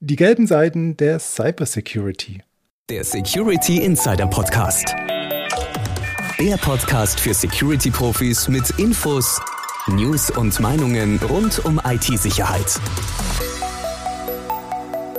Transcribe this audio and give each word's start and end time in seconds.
Die 0.00 0.14
gelben 0.14 0.46
Seiten 0.46 0.96
der 0.96 1.18
Cybersecurity. 1.18 2.40
Der 2.88 3.02
Security 3.02 3.78
Insider 3.82 4.28
Podcast. 4.28 4.94
Der 6.38 6.56
Podcast 6.56 7.18
für 7.18 7.34
Security-Profis 7.34 8.46
mit 8.46 8.70
Infos, 8.78 9.40
News 9.88 10.30
und 10.30 10.60
Meinungen 10.60 11.18
rund 11.28 11.64
um 11.64 11.80
IT-Sicherheit. 11.84 12.80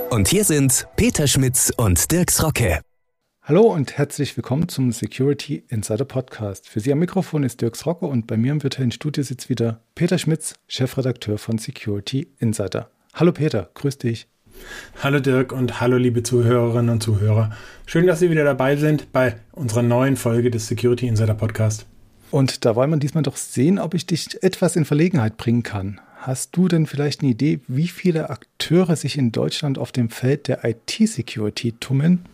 Und 0.08 0.28
hier 0.28 0.44
sind 0.44 0.88
Peter 0.96 1.26
Schmitz 1.26 1.70
und 1.76 2.10
Dirks 2.10 2.42
Rocke. 2.42 2.80
Hallo 3.42 3.70
und 3.70 3.98
herzlich 3.98 4.34
willkommen 4.34 4.70
zum 4.70 4.92
Security 4.92 5.62
Insider 5.68 6.06
Podcast. 6.06 6.66
Für 6.66 6.80
Sie 6.80 6.90
am 6.90 7.00
Mikrofon 7.00 7.42
ist 7.42 7.60
Dirks 7.60 7.84
Rocke 7.84 8.06
und 8.06 8.26
bei 8.26 8.38
mir 8.38 8.52
im 8.52 8.62
virtuellen 8.62 8.92
Studio 8.92 9.22
sitzt 9.24 9.50
wieder 9.50 9.82
Peter 9.94 10.16
Schmitz, 10.16 10.54
Chefredakteur 10.68 11.36
von 11.36 11.58
Security 11.58 12.32
Insider. 12.38 12.90
Hallo 13.12 13.32
Peter, 13.32 13.68
grüß 13.74 13.98
dich. 13.98 14.26
Hallo 15.02 15.20
Dirk 15.20 15.52
und 15.52 15.80
hallo 15.80 15.96
liebe 15.96 16.22
Zuhörerinnen 16.22 16.90
und 16.90 17.02
Zuhörer. 17.02 17.50
Schön, 17.86 18.06
dass 18.06 18.20
Sie 18.20 18.30
wieder 18.30 18.44
dabei 18.44 18.76
sind 18.76 19.12
bei 19.12 19.36
unserer 19.52 19.82
neuen 19.82 20.16
Folge 20.16 20.50
des 20.50 20.68
Security 20.68 21.08
Insider 21.08 21.34
Podcast. 21.34 21.86
Und 22.30 22.64
da 22.64 22.76
wollen 22.76 22.90
wir 22.90 22.96
diesmal 22.98 23.22
doch 23.22 23.36
sehen, 23.36 23.78
ob 23.78 23.94
ich 23.94 24.06
dich 24.06 24.42
etwas 24.42 24.76
in 24.76 24.84
Verlegenheit 24.84 25.36
bringen 25.36 25.62
kann. 25.62 26.00
Hast 26.16 26.54
du 26.56 26.68
denn 26.68 26.86
vielleicht 26.86 27.22
eine 27.22 27.30
Idee, 27.30 27.60
wie 27.66 27.88
viele 27.88 28.30
Akteure 28.30 28.94
sich 28.94 29.16
in 29.16 29.32
Deutschland 29.32 29.78
auf 29.78 29.90
dem 29.90 30.10
Feld 30.10 30.48
der 30.48 30.64
IT-Security 30.64 31.72
tummeln? 31.80 32.26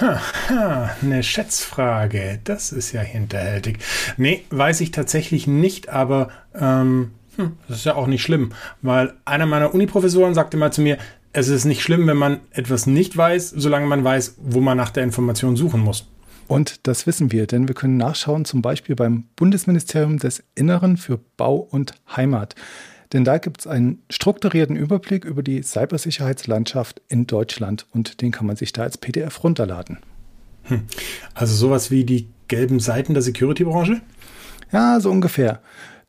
Ha, 0.00 0.20
ha, 0.48 0.96
eine 1.00 1.22
Schätzfrage. 1.22 2.40
Das 2.44 2.72
ist 2.72 2.92
ja 2.92 3.02
hinterhältig. 3.02 3.78
Nee, 4.16 4.44
weiß 4.50 4.80
ich 4.80 4.90
tatsächlich 4.90 5.46
nicht, 5.46 5.88
aber 5.88 6.30
ähm, 6.54 7.12
hm, 7.40 7.52
das 7.68 7.78
ist 7.78 7.84
ja 7.84 7.94
auch 7.94 8.06
nicht 8.06 8.22
schlimm, 8.22 8.50
weil 8.82 9.14
einer 9.24 9.46
meiner 9.46 9.74
Uniprofessoren 9.74 10.34
sagte 10.34 10.56
mal 10.56 10.72
zu 10.72 10.82
mir, 10.82 10.98
es 11.32 11.48
ist 11.48 11.64
nicht 11.64 11.82
schlimm, 11.82 12.06
wenn 12.06 12.16
man 12.16 12.40
etwas 12.50 12.86
nicht 12.86 13.16
weiß, 13.16 13.50
solange 13.50 13.86
man 13.86 14.02
weiß, 14.02 14.36
wo 14.38 14.60
man 14.60 14.76
nach 14.76 14.90
der 14.90 15.04
Information 15.04 15.56
suchen 15.56 15.80
muss. 15.80 16.08
Und 16.48 16.88
das 16.88 17.06
wissen 17.06 17.30
wir, 17.30 17.46
denn 17.46 17.68
wir 17.68 17.76
können 17.76 17.96
nachschauen, 17.96 18.44
zum 18.44 18.60
Beispiel 18.60 18.96
beim 18.96 19.24
Bundesministerium 19.36 20.18
des 20.18 20.42
Inneren 20.56 20.96
für 20.96 21.20
Bau 21.36 21.56
und 21.56 21.94
Heimat. 22.16 22.56
Denn 23.12 23.24
da 23.24 23.38
gibt 23.38 23.60
es 23.60 23.66
einen 23.66 24.02
strukturierten 24.10 24.76
Überblick 24.76 25.24
über 25.24 25.42
die 25.42 25.62
Cybersicherheitslandschaft 25.62 27.02
in 27.08 27.26
Deutschland 27.26 27.86
und 27.92 28.20
den 28.20 28.32
kann 28.32 28.46
man 28.46 28.56
sich 28.56 28.72
da 28.72 28.82
als 28.82 28.98
PDF 28.98 29.42
runterladen. 29.44 29.98
Hm. 30.64 30.82
Also 31.34 31.54
sowas 31.54 31.90
wie 31.90 32.04
die 32.04 32.28
gelben 32.48 32.80
Seiten 32.80 33.14
der 33.14 33.22
Security-Branche? 33.22 34.00
Ja, 34.72 35.00
so 35.00 35.10
ungefähr. 35.10 35.60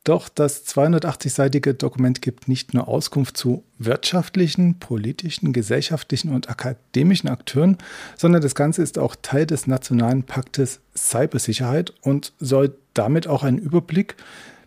Doch 0.04 0.28
das 0.28 0.66
280-seitige 0.66 1.74
Dokument 1.74 2.22
gibt 2.22 2.48
nicht 2.48 2.74
nur 2.74 2.88
Auskunft 2.88 3.36
zu 3.36 3.62
wirtschaftlichen, 3.78 4.80
politischen, 4.80 5.52
gesellschaftlichen 5.52 6.30
und 6.34 6.50
akademischen 6.50 7.28
Akteuren, 7.28 7.78
sondern 8.16 8.42
das 8.42 8.56
Ganze 8.56 8.82
ist 8.82 8.98
auch 8.98 9.14
Teil 9.22 9.46
des 9.46 9.68
nationalen 9.68 10.24
Paktes 10.24 10.80
Cybersicherheit 10.96 11.94
und 12.02 12.32
soll 12.40 12.74
damit 12.94 13.28
auch 13.28 13.44
einen 13.44 13.58
Überblick 13.58 14.16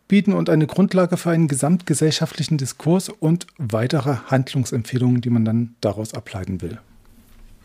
bieten 0.08 0.32
und 0.32 0.50
eine 0.50 0.68
Grundlage 0.68 1.18
für 1.18 1.32
einen 1.32 1.50
gesamtgesellschaftlichen 1.50 2.58
Diskurs 2.58 3.10
und 3.10 3.46
weitere 3.58 4.16
Handlungsempfehlungen, 4.28 5.20
die 5.20 5.30
man 5.30 5.44
dann 5.44 5.76
daraus 5.82 6.14
ableiten 6.14 6.62
will. 6.62 6.80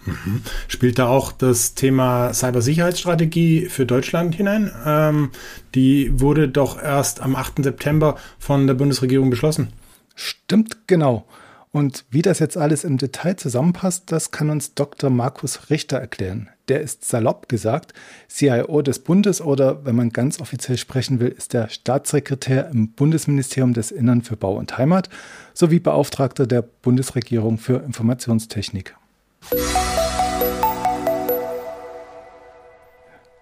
Mhm. 0.07 0.43
Spielt 0.69 0.99
da 0.99 1.09
auch 1.09 1.33
das 1.33 1.75
Thema 1.75 2.33
Cybersicherheitsstrategie 2.33 3.67
für 3.67 3.87
Deutschland 3.87 4.35
hinein? 4.35 4.71
Ähm, 4.85 5.31
die 5.75 6.21
wurde 6.21 6.49
doch 6.49 6.81
erst 6.81 7.21
am 7.21 7.37
8. 7.37 7.63
September 7.65 8.17
von 8.39 8.67
der 8.67 8.75
Bundesregierung 8.75 9.31
beschlossen. 9.31 9.69
Stimmt, 10.15 10.87
genau. 10.87 11.27
Und 11.73 12.05
wie 12.11 12.23
das 12.23 12.41
jetzt 12.41 12.57
alles 12.57 12.83
im 12.83 12.99
Detail 12.99 13.37
zusammenpasst, 13.37 14.11
das 14.11 14.33
kann 14.33 14.51
uns 14.51 14.75
Dr. 14.75 15.09
Markus 15.09 15.71
Richter 15.71 15.99
erklären. 15.99 16.49
Der 16.69 16.81
ist 16.81 17.05
salopp 17.05 17.49
gesagt 17.49 17.95
CIO 18.29 18.83
des 18.83 19.01
Bundes 19.01 19.41
oder, 19.41 19.85
wenn 19.85 19.95
man 19.95 20.11
ganz 20.11 20.41
offiziell 20.41 20.79
sprechen 20.79 21.21
will, 21.21 21.29
ist 21.29 21.53
der 21.53 21.69
Staatssekretär 21.69 22.69
im 22.71 22.93
Bundesministerium 22.93 23.73
des 23.73 23.93
Innern 23.93 24.23
für 24.23 24.37
Bau 24.37 24.57
und 24.57 24.79
Heimat 24.79 25.09
sowie 25.55 25.79
Beauftragter 25.79 26.47
der 26.47 26.63
Bundesregierung 26.63 27.59
für 27.59 27.85
Informationstechnik. 27.85 28.97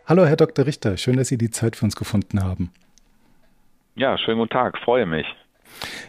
Hallo, 0.06 0.24
Herr 0.24 0.36
Dr. 0.36 0.64
Richter, 0.64 0.96
schön, 0.96 1.18
dass 1.18 1.28
Sie 1.28 1.36
die 1.36 1.50
Zeit 1.50 1.76
für 1.76 1.84
uns 1.84 1.94
gefunden 1.94 2.42
haben. 2.42 2.72
Ja, 3.94 4.16
schönen 4.16 4.38
guten 4.38 4.52
Tag, 4.52 4.78
freue 4.78 5.04
mich. 5.04 5.26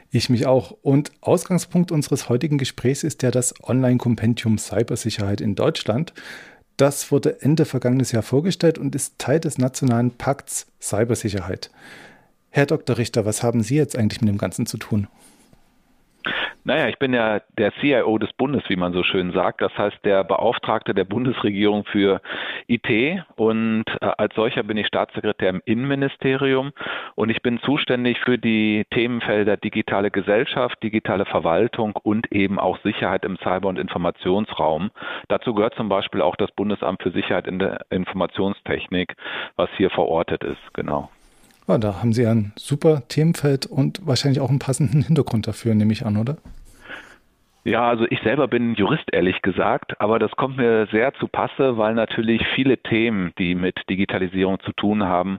Ich 0.09 0.29
mich 0.29 0.47
auch. 0.47 0.71
Und 0.81 1.11
Ausgangspunkt 1.21 1.91
unseres 1.91 2.29
heutigen 2.29 2.57
Gesprächs 2.57 3.03
ist 3.03 3.23
ja 3.23 3.31
das 3.31 3.53
Online-Kompendium 3.61 4.57
Cybersicherheit 4.57 5.41
in 5.41 5.55
Deutschland. 5.55 6.13
Das 6.77 7.11
wurde 7.11 7.41
Ende 7.41 7.65
vergangenes 7.65 8.13
Jahr 8.13 8.23
vorgestellt 8.23 8.77
und 8.77 8.95
ist 8.95 9.19
Teil 9.19 9.41
des 9.41 9.57
nationalen 9.57 10.11
Pakts 10.11 10.71
Cybersicherheit. 10.79 11.71
Herr 12.51 12.67
Dr. 12.67 12.97
Richter, 12.97 13.25
was 13.25 13.43
haben 13.43 13.61
Sie 13.63 13.75
jetzt 13.75 13.97
eigentlich 13.97 14.21
mit 14.21 14.29
dem 14.29 14.37
Ganzen 14.37 14.65
zu 14.65 14.77
tun? 14.77 15.07
Naja, 16.69 16.87
ich 16.87 16.99
bin 16.99 17.15
ja 17.15 17.41
der 17.57 17.73
CIO 17.81 18.19
des 18.19 18.31
Bundes, 18.33 18.61
wie 18.67 18.75
man 18.75 18.93
so 18.93 19.01
schön 19.01 19.31
sagt. 19.31 19.59
Das 19.59 19.75
heißt, 19.75 20.05
der 20.05 20.23
Beauftragte 20.23 20.93
der 20.93 21.03
Bundesregierung 21.03 21.83
für 21.85 22.21
IT. 22.67 23.23
Und 23.37 23.85
äh, 24.01 24.05
als 24.19 24.35
solcher 24.35 24.61
bin 24.61 24.77
ich 24.77 24.85
Staatssekretär 24.85 25.49
im 25.49 25.63
Innenministerium. 25.65 26.71
Und 27.15 27.31
ich 27.31 27.41
bin 27.41 27.59
zuständig 27.61 28.19
für 28.19 28.37
die 28.37 28.85
Themenfelder 28.91 29.57
digitale 29.57 30.11
Gesellschaft, 30.11 30.77
digitale 30.83 31.25
Verwaltung 31.25 31.93
und 32.03 32.31
eben 32.31 32.59
auch 32.59 32.77
Sicherheit 32.83 33.25
im 33.25 33.39
Cyber- 33.39 33.69
und 33.69 33.79
Informationsraum. 33.79 34.91
Dazu 35.27 35.55
gehört 35.55 35.73
zum 35.73 35.89
Beispiel 35.89 36.21
auch 36.21 36.35
das 36.35 36.51
Bundesamt 36.51 37.01
für 37.01 37.09
Sicherheit 37.09 37.47
in 37.47 37.57
der 37.57 37.87
Informationstechnik, 37.89 39.15
was 39.55 39.71
hier 39.75 39.89
verortet 39.89 40.43
ist. 40.43 40.61
Genau. 40.73 41.09
Ja, 41.67 41.79
da 41.79 41.99
haben 41.99 42.13
Sie 42.13 42.27
ein 42.27 42.53
super 42.57 43.07
Themenfeld 43.07 43.65
und 43.65 44.05
wahrscheinlich 44.05 44.39
auch 44.39 44.49
einen 44.49 44.59
passenden 44.59 45.01
Hintergrund 45.01 45.47
dafür, 45.47 45.73
nehme 45.73 45.93
ich 45.93 46.05
an, 46.05 46.17
oder? 46.17 46.37
Ja, 47.69 47.87
also 47.87 48.07
ich 48.09 48.19
selber 48.21 48.47
bin 48.47 48.73
Jurist, 48.73 49.13
ehrlich 49.13 49.43
gesagt, 49.43 50.01
aber 50.01 50.17
das 50.17 50.31
kommt 50.31 50.57
mir 50.57 50.87
sehr 50.87 51.13
zu 51.13 51.27
Passe, 51.27 51.77
weil 51.77 51.93
natürlich 51.93 52.41
viele 52.55 52.79
Themen, 52.79 53.31
die 53.37 53.53
mit 53.53 53.87
Digitalisierung 53.91 54.59
zu 54.61 54.71
tun 54.71 55.03
haben, 55.03 55.37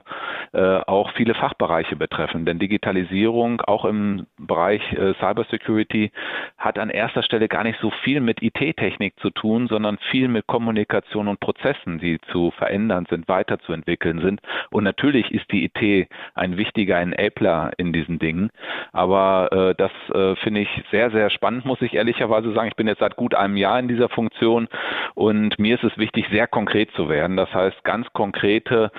äh, 0.53 0.77
auch 0.87 1.11
viele 1.11 1.33
Fachbereiche 1.33 1.97
betreffen. 1.97 2.45
Denn 2.45 2.57
Digitalisierung, 2.57 3.59
auch 3.59 3.83
im 3.83 4.27
Bereich 4.37 4.81
äh, 4.93 5.13
Cybersecurity, 5.15 6.13
hat 6.57 6.79
an 6.79 6.89
erster 6.89 7.21
Stelle 7.21 7.49
gar 7.49 7.65
nicht 7.65 7.79
so 7.81 7.91
viel 8.01 8.21
mit 8.21 8.41
IT-Technik 8.41 9.19
zu 9.19 9.29
tun, 9.31 9.67
sondern 9.67 9.97
viel 10.09 10.29
mit 10.29 10.47
Kommunikation 10.47 11.27
und 11.27 11.41
Prozessen, 11.41 11.99
die 11.99 12.17
zu 12.31 12.51
verändern 12.51 13.07
sind, 13.09 13.27
weiterzuentwickeln 13.27 14.21
sind. 14.21 14.39
Und 14.69 14.85
natürlich 14.85 15.31
ist 15.31 15.51
die 15.51 15.65
IT 15.65 16.07
ein 16.35 16.55
wichtiger 16.55 16.97
Enabler 16.97 17.73
in 17.75 17.91
diesen 17.91 18.19
Dingen. 18.19 18.51
Aber 18.93 19.49
äh, 19.51 19.75
das 19.75 19.91
äh, 20.13 20.37
finde 20.37 20.61
ich 20.61 20.69
sehr, 20.91 21.11
sehr 21.11 21.29
spannend, 21.29 21.65
muss 21.65 21.81
ich 21.81 21.93
ehrlich 21.95 22.20
ehrlicherweise 22.21 22.53
sagen, 22.53 22.67
ich 22.67 22.75
bin 22.75 22.87
jetzt 22.87 22.99
seit 22.99 23.15
gut 23.15 23.35
einem 23.35 23.57
Jahr 23.57 23.79
in 23.79 23.87
dieser 23.87 24.09
Funktion 24.09 24.67
und 25.15 25.57
mir 25.59 25.75
ist 25.75 25.83
es 25.83 25.97
wichtig, 25.97 26.27
sehr 26.31 26.47
konkret 26.47 26.91
zu 26.91 27.09
werden. 27.09 27.37
Das 27.37 27.53
heißt, 27.53 27.83
ganz 27.83 28.07
konkrete 28.13 28.91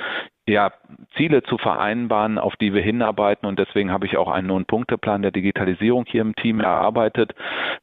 ja, 0.47 0.73
Ziele 1.17 1.43
zu 1.45 1.57
vereinbaren, 1.57 2.39
auf 2.39 2.57
die 2.57 2.75
wir 2.75 2.83
hinarbeiten. 2.83 3.49
Und 3.49 3.59
deswegen 3.59 3.93
habe 3.93 4.07
ich 4.07 4.17
auch 4.17 4.29
einen 4.29 4.49
Neun-Punkte-Plan 4.49 5.23
der 5.23 5.31
Digitalisierung 5.31 6.05
hier 6.07 6.23
im 6.23 6.35
Team 6.35 6.61
erarbeitet. 6.61 7.33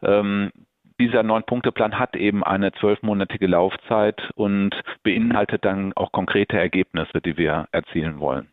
Ähm, 0.03 0.51
dieser 0.99 1.23
Neun-Punkte-Plan 1.23 1.97
hat 1.97 2.17
eben 2.17 2.43
eine 2.43 2.73
zwölfmonatige 2.73 3.47
Laufzeit 3.47 4.21
und 4.35 4.71
beinhaltet 5.03 5.63
dann 5.63 5.93
auch 5.93 6.11
konkrete 6.11 6.57
Ergebnisse, 6.57 7.21
die 7.21 7.37
wir 7.37 7.67
erzielen 7.71 8.19
wollen. 8.19 8.49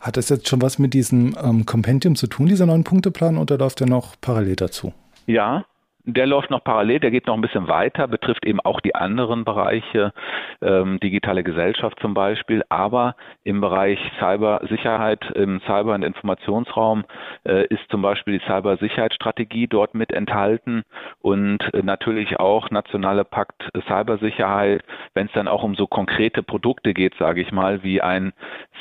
Hat 0.00 0.16
das 0.16 0.30
jetzt 0.30 0.48
schon 0.48 0.62
was 0.62 0.78
mit 0.78 0.94
diesem 0.94 1.36
ähm, 1.40 1.66
Kompendium 1.66 2.16
zu 2.16 2.26
tun, 2.26 2.46
dieser 2.46 2.64
Neun-Punkte-Plan, 2.64 3.36
oder 3.36 3.58
läuft 3.58 3.80
der 3.80 3.88
noch 3.88 4.16
parallel 4.20 4.56
dazu? 4.56 4.94
Ja, 5.26 5.64
der 6.04 6.26
läuft 6.26 6.50
noch 6.50 6.64
parallel, 6.64 7.00
der 7.00 7.10
geht 7.10 7.26
noch 7.26 7.34
ein 7.34 7.40
bisschen 7.40 7.68
weiter, 7.68 8.08
betrifft 8.08 8.44
eben 8.44 8.60
auch 8.60 8.80
die 8.80 8.94
anderen 8.94 9.44
Bereiche, 9.44 10.12
ähm, 10.60 11.00
digitale 11.00 11.44
Gesellschaft 11.44 11.98
zum 12.00 12.14
Beispiel, 12.14 12.62
aber 12.68 13.14
im 13.44 13.60
Bereich 13.60 13.98
Cybersicherheit, 14.18 15.30
im 15.32 15.60
Cyber- 15.60 15.94
und 15.94 16.02
Informationsraum 16.02 17.04
äh, 17.46 17.66
ist 17.66 17.82
zum 17.90 18.02
Beispiel 18.02 18.38
die 18.38 18.44
Cybersicherheitsstrategie 18.46 19.68
dort 19.68 19.94
mit 19.94 20.12
enthalten. 20.12 20.82
Und 21.20 21.60
äh, 21.72 21.82
natürlich 21.82 22.40
auch 22.40 22.70
nationale 22.70 23.24
Pakt 23.24 23.70
Cybersicherheit, 23.86 24.82
wenn 25.14 25.26
es 25.26 25.32
dann 25.32 25.48
auch 25.48 25.62
um 25.62 25.76
so 25.76 25.86
konkrete 25.86 26.42
Produkte 26.42 26.94
geht, 26.94 27.14
sage 27.18 27.40
ich 27.40 27.52
mal, 27.52 27.84
wie 27.84 28.00
ein 28.00 28.32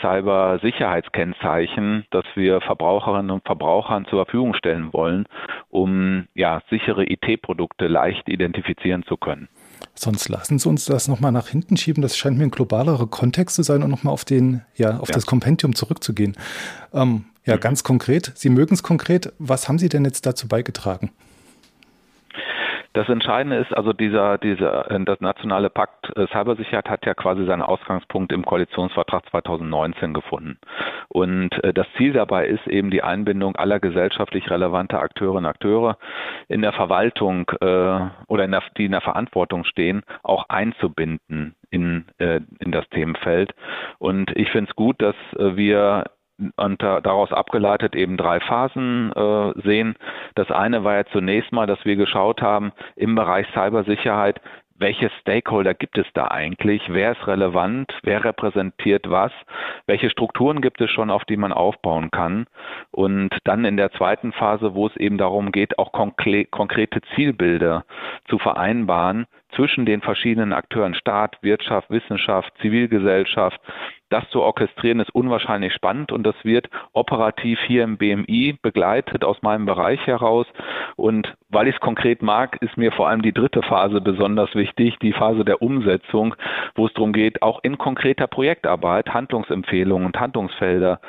Cybersicherheitskennzeichen, 0.01 2.05
das 2.09 2.25
wir 2.35 2.61
Verbraucherinnen 2.61 3.31
und 3.31 3.45
Verbrauchern 3.45 4.05
zur 4.05 4.25
Verfügung 4.25 4.55
stellen 4.55 4.93
wollen, 4.93 5.27
um 5.69 6.27
ja 6.33 6.61
sichere 6.69 7.10
IT-Produkte 7.13 7.87
leicht 7.87 8.27
identifizieren 8.27 9.03
zu 9.07 9.17
können. 9.17 9.49
Sonst 9.95 10.29
lassen 10.29 10.59
Sie 10.59 10.69
uns 10.69 10.85
das 10.85 11.07
nochmal 11.07 11.31
nach 11.31 11.47
hinten 11.47 11.77
schieben. 11.77 12.01
Das 12.01 12.17
scheint 12.17 12.37
mir 12.37 12.45
ein 12.45 12.51
globalerer 12.51 13.07
Kontext 13.07 13.55
zu 13.55 13.63
sein 13.63 13.83
und 13.83 13.89
nochmal 13.89 14.13
auf 14.13 14.25
den, 14.25 14.61
ja, 14.75 14.97
auf 14.99 15.09
ja. 15.09 15.15
das 15.15 15.25
Kompendium 15.25 15.75
zurückzugehen. 15.75 16.35
Ähm, 16.93 17.25
ja, 17.45 17.55
mhm. 17.55 17.59
ganz 17.59 17.83
konkret. 17.83 18.31
Sie 18.35 18.49
mögen 18.49 18.73
es 18.73 18.83
konkret. 18.83 19.33
Was 19.39 19.67
haben 19.67 19.79
Sie 19.79 19.89
denn 19.89 20.05
jetzt 20.05 20.25
dazu 20.25 20.47
beigetragen? 20.47 21.11
Das 22.93 23.07
Entscheidende 23.07 23.57
ist 23.57 23.73
also 23.73 23.93
dieser, 23.93 24.37
dieser, 24.37 24.83
das 25.05 25.21
nationale 25.21 25.69
Pakt 25.69 26.11
äh, 26.17 26.27
Cybersicherheit 26.27 26.89
hat 26.89 27.05
ja 27.05 27.13
quasi 27.13 27.45
seinen 27.45 27.61
Ausgangspunkt 27.61 28.33
im 28.33 28.43
Koalitionsvertrag 28.43 29.29
2019 29.29 30.13
gefunden. 30.13 30.59
Und 31.07 31.51
äh, 31.63 31.73
das 31.73 31.87
Ziel 31.97 32.11
dabei 32.11 32.47
ist 32.47 32.67
eben 32.67 32.91
die 32.91 33.01
Einbindung 33.01 33.55
aller 33.55 33.79
gesellschaftlich 33.79 34.49
relevanter 34.49 35.01
Akteurinnen 35.01 35.45
und 35.45 35.49
Akteure 35.49 35.97
in 36.49 36.61
der 36.61 36.73
Verwaltung 36.73 37.49
äh, 37.61 38.09
oder 38.27 38.43
in 38.43 38.51
der, 38.51 38.63
die 38.77 38.85
in 38.85 38.91
der 38.91 39.01
Verantwortung 39.01 39.63
stehen, 39.63 40.03
auch 40.23 40.49
einzubinden 40.49 41.55
in, 41.69 42.05
äh, 42.17 42.41
in 42.59 42.71
das 42.73 42.87
Themenfeld. 42.89 43.53
Und 43.99 44.35
ich 44.35 44.49
finde 44.51 44.69
es 44.69 44.75
gut, 44.75 45.01
dass 45.01 45.15
äh, 45.37 45.55
wir 45.55 46.05
und 46.55 46.81
daraus 46.81 47.31
abgeleitet 47.31 47.95
eben 47.95 48.17
drei 48.17 48.39
Phasen 48.39 49.11
äh, 49.13 49.61
sehen. 49.61 49.95
Das 50.35 50.49
eine 50.51 50.83
war 50.83 50.95
ja 50.95 51.05
zunächst 51.05 51.51
mal, 51.51 51.67
dass 51.67 51.83
wir 51.85 51.95
geschaut 51.95 52.41
haben 52.41 52.71
im 52.95 53.15
Bereich 53.15 53.47
Cybersicherheit, 53.53 54.41
welche 54.81 55.11
Stakeholder 55.21 55.75
gibt 55.75 55.99
es 55.99 56.07
da 56.15 56.29
eigentlich? 56.29 56.81
Wer 56.87 57.11
ist 57.11 57.27
relevant? 57.27 57.93
Wer 58.01 58.25
repräsentiert 58.25 59.11
was? 59.11 59.31
Welche 59.85 60.09
Strukturen 60.09 60.59
gibt 60.59 60.81
es 60.81 60.89
schon, 60.89 61.11
auf 61.11 61.23
die 61.25 61.37
man 61.37 61.53
aufbauen 61.53 62.09
kann? 62.09 62.47
Und 62.89 63.29
dann 63.43 63.63
in 63.63 63.77
der 63.77 63.91
zweiten 63.91 64.31
Phase, 64.31 64.73
wo 64.73 64.87
es 64.87 64.97
eben 64.97 65.19
darum 65.19 65.51
geht, 65.51 65.77
auch 65.77 65.91
konkrete 65.91 67.01
Zielbilder 67.13 67.85
zu 68.27 68.39
vereinbaren 68.39 69.27
zwischen 69.55 69.85
den 69.85 70.01
verschiedenen 70.01 70.53
Akteuren 70.53 70.95
Staat, 70.95 71.37
Wirtschaft, 71.41 71.89
Wissenschaft, 71.89 72.53
Zivilgesellschaft, 72.61 73.59
das 74.11 74.29
zu 74.29 74.41
orchestrieren 74.41 74.99
ist 74.99 75.15
unwahrscheinlich 75.15 75.73
spannend 75.73 76.11
und 76.11 76.23
das 76.23 76.35
wird 76.43 76.69
operativ 76.91 77.59
hier 77.65 77.85
im 77.85 77.97
BMI 77.97 78.57
begleitet 78.61 79.23
aus 79.23 79.41
meinem 79.41 79.65
Bereich 79.65 80.05
heraus. 80.05 80.45
Und 80.97 81.33
weil 81.47 81.69
ich 81.69 81.75
es 81.75 81.81
konkret 81.81 82.21
mag, 82.21 82.61
ist 82.61 82.75
mir 82.75 82.91
vor 82.91 83.07
allem 83.07 83.21
die 83.21 83.31
dritte 83.31 83.61
Phase 83.61 84.01
besonders 84.01 84.53
wichtig, 84.53 84.99
die 85.01 85.13
Phase 85.13 85.45
der 85.45 85.61
Umsetzung, 85.61 86.35
wo 86.75 86.87
es 86.87 86.93
darum 86.93 87.13
geht, 87.13 87.41
auch 87.41 87.61
in 87.63 87.77
konkreter 87.77 88.27
Projektarbeit 88.27 89.13
Handlungsempfehlungen 89.13 90.05
und 90.05 90.19
Handlungsfelder 90.19 90.99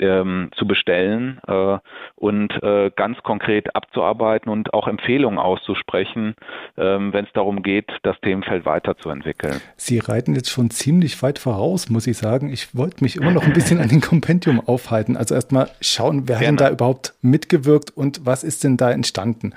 ähm, 0.00 0.50
zu 0.56 0.66
bestellen 0.66 1.40
äh, 1.46 1.78
und 2.16 2.50
äh, 2.62 2.90
ganz 2.94 3.18
konkret 3.22 3.74
abzuarbeiten 3.76 4.50
und 4.50 4.74
auch 4.74 4.88
Empfehlungen 4.88 5.38
auszusprechen, 5.38 6.34
ähm, 6.76 7.12
wenn 7.12 7.24
es 7.24 7.32
darum 7.32 7.62
geht, 7.62 7.90
das 8.02 8.18
Themenfeld 8.20 8.64
weiterzuentwickeln. 8.64 9.60
Sie 9.76 9.98
reiten 9.98 10.34
jetzt 10.34 10.50
schon 10.50 10.70
ziemlich 10.70 11.22
weit 11.22 11.38
voraus, 11.38 11.90
muss 11.90 12.06
ich 12.06 12.16
sagen. 12.16 12.50
Ich 12.52 12.74
wollte 12.74 13.04
mich 13.04 13.16
immer 13.16 13.30
noch 13.30 13.44
ein 13.44 13.52
bisschen 13.52 13.80
an 13.80 13.88
den 13.88 14.00
Kompendium 14.00 14.60
aufhalten. 14.66 15.16
Also 15.16 15.34
erstmal 15.34 15.70
schauen, 15.80 16.28
wer 16.28 16.38
Gerne. 16.38 16.38
hat 16.38 16.46
denn 16.46 16.56
da 16.56 16.70
überhaupt 16.70 17.14
mitgewirkt 17.22 17.96
und 17.96 18.24
was 18.24 18.44
ist 18.44 18.64
denn 18.64 18.76
da 18.76 18.90
entstanden? 18.90 19.54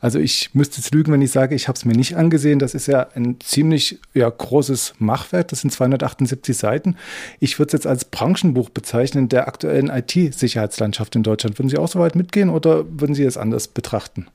Also 0.00 0.18
ich 0.18 0.54
müsste 0.54 0.78
jetzt 0.78 0.94
lügen, 0.94 1.12
wenn 1.12 1.22
ich 1.22 1.30
sage, 1.30 1.54
ich 1.54 1.68
habe 1.68 1.76
es 1.76 1.84
mir 1.84 1.94
nicht 1.94 2.16
angesehen. 2.16 2.58
Das 2.58 2.74
ist 2.74 2.86
ja 2.86 3.06
ein 3.14 3.38
ziemlich 3.40 4.00
ja, 4.14 4.28
großes 4.28 4.94
Machwerk. 4.98 5.48
Das 5.48 5.60
sind 5.60 5.70
278 5.70 6.56
Seiten. 6.56 6.96
Ich 7.40 7.58
würde 7.58 7.68
es 7.68 7.72
jetzt 7.72 7.86
als 7.86 8.04
Branchenbuch 8.04 8.70
bezeichnen, 8.70 9.28
der 9.28 9.48
aktuell 9.48 9.81
aktuellen 9.90 10.26
IT-Sicherheitslandschaft 10.26 11.16
in 11.16 11.22
Deutschland. 11.22 11.58
Würden 11.58 11.68
Sie 11.68 11.78
auch 11.78 11.88
so 11.88 11.98
weit 11.98 12.14
mitgehen 12.14 12.50
oder 12.50 12.84
würden 12.88 13.14
Sie 13.14 13.24
es 13.24 13.36
anders 13.36 13.68
betrachten? 13.68 14.26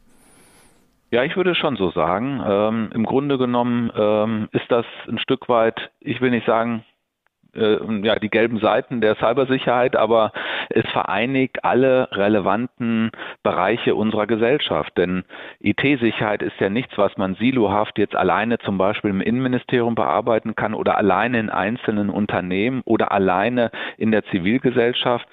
Ja, 1.11 1.23
ich 1.23 1.37
würde 1.37 1.55
schon 1.55 1.77
so 1.77 1.91
sagen. 1.91 2.41
Ähm, 2.45 2.89
Im 2.93 3.05
Grunde 3.05 3.37
genommen 3.37 3.91
ähm, 3.95 4.49
ist 4.51 4.69
das 4.69 4.85
ein 5.07 5.19
Stück 5.19 5.47
weit, 5.47 5.89
ich 6.01 6.19
will 6.19 6.31
nicht 6.31 6.45
sagen, 6.45 6.83
äh, 7.57 7.77
ja, 8.03 8.15
die 8.15 8.29
gelben 8.29 8.59
Seiten 8.59 9.01
der 9.01 9.15
Cybersicherheit, 9.15 9.95
aber 9.95 10.31
es 10.69 10.85
vereinigt 10.91 11.63
alle 11.63 12.09
relevanten 12.11 13.11
Bereiche 13.43 13.95
unserer 13.95 14.27
Gesellschaft. 14.27 14.97
Denn 14.97 15.23
IT-Sicherheit 15.59 16.41
ist 16.41 16.59
ja 16.59 16.69
nichts, 16.69 16.97
was 16.97 17.17
man 17.17 17.35
silohaft 17.35 17.97
jetzt 17.97 18.15
alleine 18.15 18.59
zum 18.59 18.77
Beispiel 18.77 19.09
im 19.09 19.21
Innenministerium 19.21 19.95
bearbeiten 19.95 20.55
kann 20.55 20.73
oder 20.73 20.97
alleine 20.97 21.39
in 21.39 21.49
einzelnen 21.49 22.09
Unternehmen 22.09 22.81
oder 22.85 23.11
alleine 23.11 23.71
in 23.97 24.11
der 24.11 24.23
Zivilgesellschaft. 24.25 25.27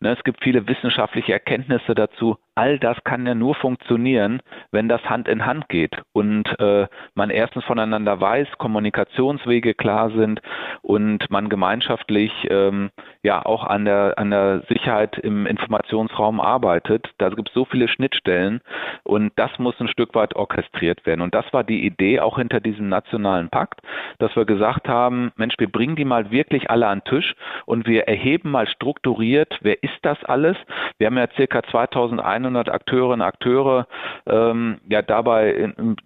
Ne, 0.00 0.12
es 0.16 0.24
gibt 0.24 0.42
viele 0.42 0.66
wissenschaftliche 0.66 1.32
Erkenntnisse 1.32 1.94
dazu, 1.94 2.36
all 2.54 2.78
das 2.78 2.96
kann 3.04 3.26
ja 3.26 3.34
nur 3.34 3.54
funktionieren, 3.54 4.40
wenn 4.72 4.88
das 4.88 5.02
Hand 5.04 5.28
in 5.28 5.46
Hand 5.46 5.68
geht 5.68 6.02
und 6.12 6.46
äh, 6.58 6.86
man 7.14 7.30
erstens 7.30 7.64
voneinander 7.64 8.20
weiß, 8.20 8.48
Kommunikationswege 8.58 9.74
klar 9.74 10.10
sind 10.10 10.40
und 10.82 11.30
man 11.30 11.48
gemeinschaftlich 11.48 12.32
ähm, 12.50 12.90
ja 13.22 13.44
auch 13.44 13.64
an 13.64 13.84
der 13.84 14.14
an 14.18 14.30
der 14.30 14.62
Sicherheit 14.68 15.18
im 15.18 15.46
Informationsraum 15.46 16.40
arbeitet. 16.40 17.08
Da 17.18 17.28
gibt 17.30 17.48
es 17.48 17.54
so 17.54 17.64
viele 17.64 17.88
Schnittstellen 17.88 18.60
und 19.04 19.32
das 19.36 19.58
muss 19.58 19.80
ein 19.80 19.88
Stück 19.88 20.14
weit 20.14 20.36
orchestriert 20.36 21.06
werden. 21.06 21.20
Und 21.20 21.34
das 21.34 21.50
war 21.52 21.64
die 21.64 21.86
Idee 21.86 22.20
auch 22.20 22.38
hinter 22.38 22.60
diesem 22.60 22.88
nationalen 22.88 23.48
Pakt, 23.48 23.80
dass 24.18 24.34
wir 24.36 24.44
gesagt 24.44 24.88
haben, 24.88 25.32
Mensch, 25.36 25.54
wir 25.58 25.70
bringen 25.70 25.96
die 25.96 26.04
mal 26.04 26.30
wirklich 26.30 26.70
alle 26.70 26.88
an 26.88 27.00
den 27.00 27.04
Tisch 27.04 27.34
und 27.66 27.86
wir 27.86 28.08
erheben 28.08 28.50
mal 28.50 28.68
strukturiert, 28.68 29.58
wer 29.62 29.82
ist 29.82 29.98
das 30.02 30.22
alles? 30.24 30.56
Wir 30.98 31.06
haben 31.06 31.16
ja 31.16 31.28
circa 31.36 31.62
2100 31.62 32.49
100 32.56 32.68
Akteurinnen 32.68 33.20
und 33.20 33.26
Akteure 33.26 33.86
ähm, 34.26 34.78
ja 34.88 35.02
dabei 35.02 35.50
in, 35.50 35.96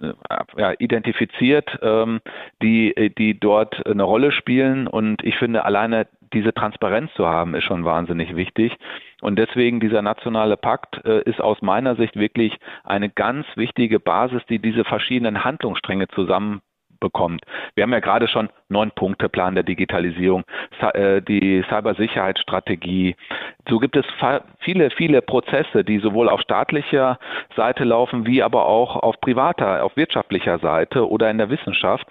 ja, 0.56 0.73
identifiziert, 0.79 1.79
ähm, 1.82 2.20
die, 2.62 3.12
die 3.19 3.38
dort 3.38 3.87
eine 3.87 4.02
Rolle 4.02 4.32
spielen. 4.32 4.87
Und 4.87 5.25
ich 5.25 5.37
finde, 5.37 5.64
alleine 5.64 6.06
diese 6.32 6.52
Transparenz 6.52 7.12
zu 7.14 7.26
haben, 7.26 7.55
ist 7.55 7.64
schon 7.64 7.85
wahnsinnig 7.85 8.37
wichtig. 8.37 8.76
Und 9.20 9.38
deswegen 9.38 9.81
dieser 9.81 10.02
nationale 10.02 10.56
Pakt 10.56 11.05
äh, 11.05 11.23
ist 11.23 11.41
aus 11.41 11.62
meiner 11.62 11.96
Sicht 11.96 12.17
wirklich 12.17 12.58
eine 12.82 13.08
ganz 13.08 13.46
wichtige 13.56 14.00
Basis, 14.00 14.43
die 14.49 14.58
diese 14.58 14.85
verschiedenen 14.85 15.44
Handlungsstränge 15.44 16.08
zusammen 16.08 16.61
bekommt. 17.00 17.43
Wir 17.75 17.82
haben 17.82 17.93
ja 17.93 18.00
gerade 18.00 18.29
schon 18.29 18.49
neun 18.69 18.91
Punkte 18.91 19.29
Plan 19.29 19.55
der 19.55 19.64
Digitalisierung, 19.64 20.44
äh, 20.81 21.23
die 21.23 21.64
Cybersicherheitsstrategie. 21.69 23.17
So 23.69 23.79
gibt 23.79 23.96
es 23.96 24.05
viele, 24.61 24.91
viele 24.91 25.23
Prozesse, 25.23 25.85
die 25.85 25.99
sowohl 25.99 26.29
auf 26.29 26.41
staatlicher 26.41 27.19
Seite 27.56 27.85
laufen, 27.85 28.26
wie 28.26 28.43
aber 28.43 28.67
auch 28.67 28.96
auf 28.96 29.20
privater, 29.20 29.85
auf 29.85 29.96
wirtschaftlicher 29.96 30.58
Seite 30.58 31.08
oder 31.08 31.31
in 31.31 31.38
der 31.38 31.50
Wissenschaft. 31.50 32.06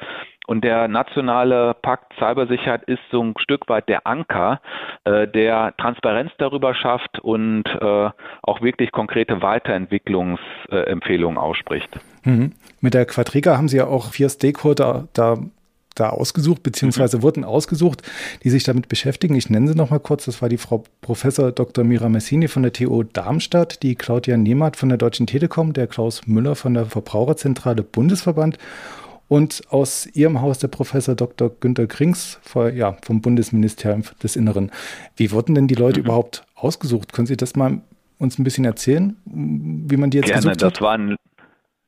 Und 0.46 0.64
der 0.64 0.88
nationale 0.88 1.74
Pakt 1.82 2.14
Cybersicherheit 2.20 2.84
ist 2.84 3.02
so 3.12 3.24
ein 3.24 3.34
Stück 3.38 3.70
weit 3.70 3.88
der 3.88 4.06
Anker, 4.06 4.60
äh, 5.06 5.28
der 5.28 5.74
Transparenz 5.78 6.32
darüber 6.38 6.76
schafft 6.76 7.20
und 7.20 7.64
äh, 7.66 8.10
auch 8.42 8.62
wirklich 8.62 8.92
konkrete 8.92 9.42
Weiterentwicklungsempfehlungen 9.42 11.38
ausspricht. 11.38 11.98
Mhm. 12.24 12.52
Mit 12.81 12.94
der 12.94 13.06
Quadriga 13.06 13.58
haben 13.58 13.70
Sie 13.70 13.78
ja 13.78 13.88
auch 13.88 14.12
vier 14.12 14.30
Stakeholder 14.30 15.08
da 15.13 15.38
da 15.96 16.10
ausgesucht, 16.10 16.63
beziehungsweise 16.63 17.18
mhm. 17.18 17.22
wurden 17.22 17.44
ausgesucht, 17.44 18.01
die 18.44 18.50
sich 18.50 18.63
damit 18.63 18.88
beschäftigen. 18.88 19.36
Ich 19.36 19.50
nenne 19.50 19.68
sie 19.68 19.75
noch 19.75 19.89
mal 19.89 20.00
kurz. 20.00 20.25
Das 20.25 20.42
war 20.42 20.50
die 20.50 20.58
Frau 20.58 20.84
Professor 21.01 21.51
Dr. 21.51 21.84
Mira 21.84 22.10
Messini 22.10 22.48
von 22.48 22.63
der 22.63 22.74
TU 22.74 23.03
Darmstadt, 23.03 23.84
die 23.84 23.96
Claudia 23.96 24.38
Nehmert 24.38 24.77
von 24.77 24.89
der 24.89 24.98
Deutschen 24.98 25.27
Telekom, 25.27 25.74
der 25.74 25.88
Klaus 25.88 26.25
Müller 26.25 26.56
von 26.56 26.74
der 26.74 26.86
Verbraucherzentrale 26.86 27.84
Bundesverband 27.84 28.58
und 29.27 29.62
aus 29.70 30.08
Ihrem 30.13 30.42
Haus 30.42 30.60
der 30.60 30.68
Professor 30.68 31.15
Dr. 31.15 31.51
Günter 31.60 31.88
Krings 31.88 32.39
ja, 32.74 32.98
vom 33.03 33.22
Bundesministerium 33.22 34.03
des 34.22 34.36
Inneren. 34.36 34.72
Wie 35.15 35.32
wurden 35.32 35.56
denn 35.56 35.68
die 35.68 35.75
Leute 35.75 36.00
mhm. 36.00 36.06
überhaupt 36.06 36.46
ausgesucht? 36.56 37.13
Können 37.13 37.27
Sie 37.27 37.38
das 37.38 37.56
mal 37.56 37.82
uns 38.20 38.38
ein 38.38 38.44
bisschen 38.44 38.65
erzählen, 38.65 39.15
wie 39.25 39.98
man 39.98 40.10
die 40.10 40.18
jetzt 40.18 40.27
Gerne, 40.27 40.42
gesucht 40.42 40.63
hat? 40.63 40.75
Das 40.75 40.82
waren 40.82 41.15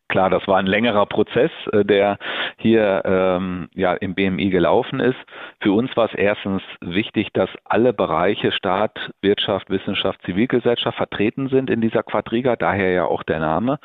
Klar, 0.07 0.29
das 0.29 0.47
war 0.47 0.57
ein 0.57 0.67
längerer 0.67 1.07
Prozess, 1.07 1.51
äh, 1.71 1.83
der 1.83 2.17
hier 2.57 3.01
ähm, 3.05 3.69
ja 3.73 3.93
im 3.93 4.13
BMI 4.13 4.49
gelaufen 4.49 4.99
ist. 4.99 5.17
Für 5.61 5.71
uns 5.71 5.95
war 5.97 6.05
es 6.05 6.13
erstens 6.13 6.61
wichtig, 6.79 7.29
dass 7.33 7.49
alle 7.63 7.91
Bereiche 7.91 8.51
Staat, 8.51 9.11
Wirtschaft, 9.21 9.69
Wissenschaft, 9.69 10.21
Zivilgesellschaft 10.23 10.97
vertreten 10.97 11.49
sind 11.49 11.71
in 11.71 11.81
dieser 11.81 12.03
Quadriga, 12.03 12.55
daher 12.55 12.91
ja 12.91 13.05
auch 13.05 13.23
der 13.23 13.39
Name. 13.39 13.79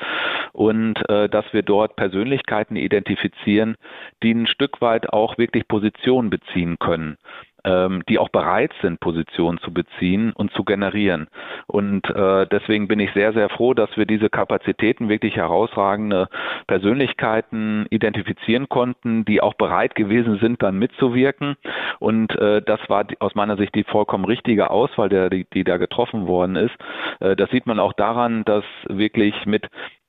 Und 0.52 1.08
äh, 1.08 1.28
dass 1.28 1.46
wir 1.52 1.62
dort 1.62 1.96
Persönlichkeiten 1.96 2.76
identifizieren, 2.76 3.76
die 4.22 4.32
ein 4.32 4.46
Stück 4.46 4.82
weit 4.82 5.12
auch 5.12 5.38
wirklich 5.38 5.66
Position 5.68 6.28
beziehen 6.28 6.78
können 6.78 7.16
ähm, 7.64 8.02
die 8.08 8.18
auch 8.18 8.28
bereit 8.28 8.72
sind, 8.82 9.00
Positionen 9.00 9.58
zu 9.58 9.72
beziehen 9.72 10.32
und 10.32 10.52
zu 10.52 10.64
generieren. 10.64 11.28
Und 11.66 12.08
äh, 12.10 12.46
deswegen 12.46 12.88
bin 12.88 13.00
ich 13.00 13.12
sehr, 13.12 13.32
sehr 13.32 13.48
froh, 13.48 13.74
dass 13.74 13.96
wir 13.96 14.06
diese 14.06 14.30
Kapazitäten 14.30 15.08
wirklich 15.08 15.36
herausragende 15.36 16.28
Persönlichkeiten 16.66 17.86
identifizieren 17.90 18.68
konnten, 18.68 19.24
die 19.24 19.40
auch 19.40 19.54
bereit 19.54 19.94
gewesen 19.94 20.38
sind, 20.40 20.62
dann 20.62 20.78
mitzuwirken. 20.78 21.56
Und 21.98 22.36
äh, 22.36 22.62
das 22.62 22.80
war 22.88 23.06
aus 23.18 23.34
meiner 23.34 23.56
Sicht 23.56 23.74
die 23.74 23.84
vollkommen 23.84 24.24
richtige 24.24 24.70
Auswahl, 24.70 25.08
der, 25.08 25.30
die, 25.30 25.46
die 25.52 25.64
da 25.64 25.76
getroffen 25.76 26.26
worden 26.26 26.56
ist. 26.56 26.74
Äh, 27.20 27.36
das 27.36 27.50
sieht 27.50 27.66
man 27.66 27.78
auch 27.78 27.92
daran, 27.92 28.44
dass 28.44 28.64
wirklich 28.88 29.34
mit 29.46 29.66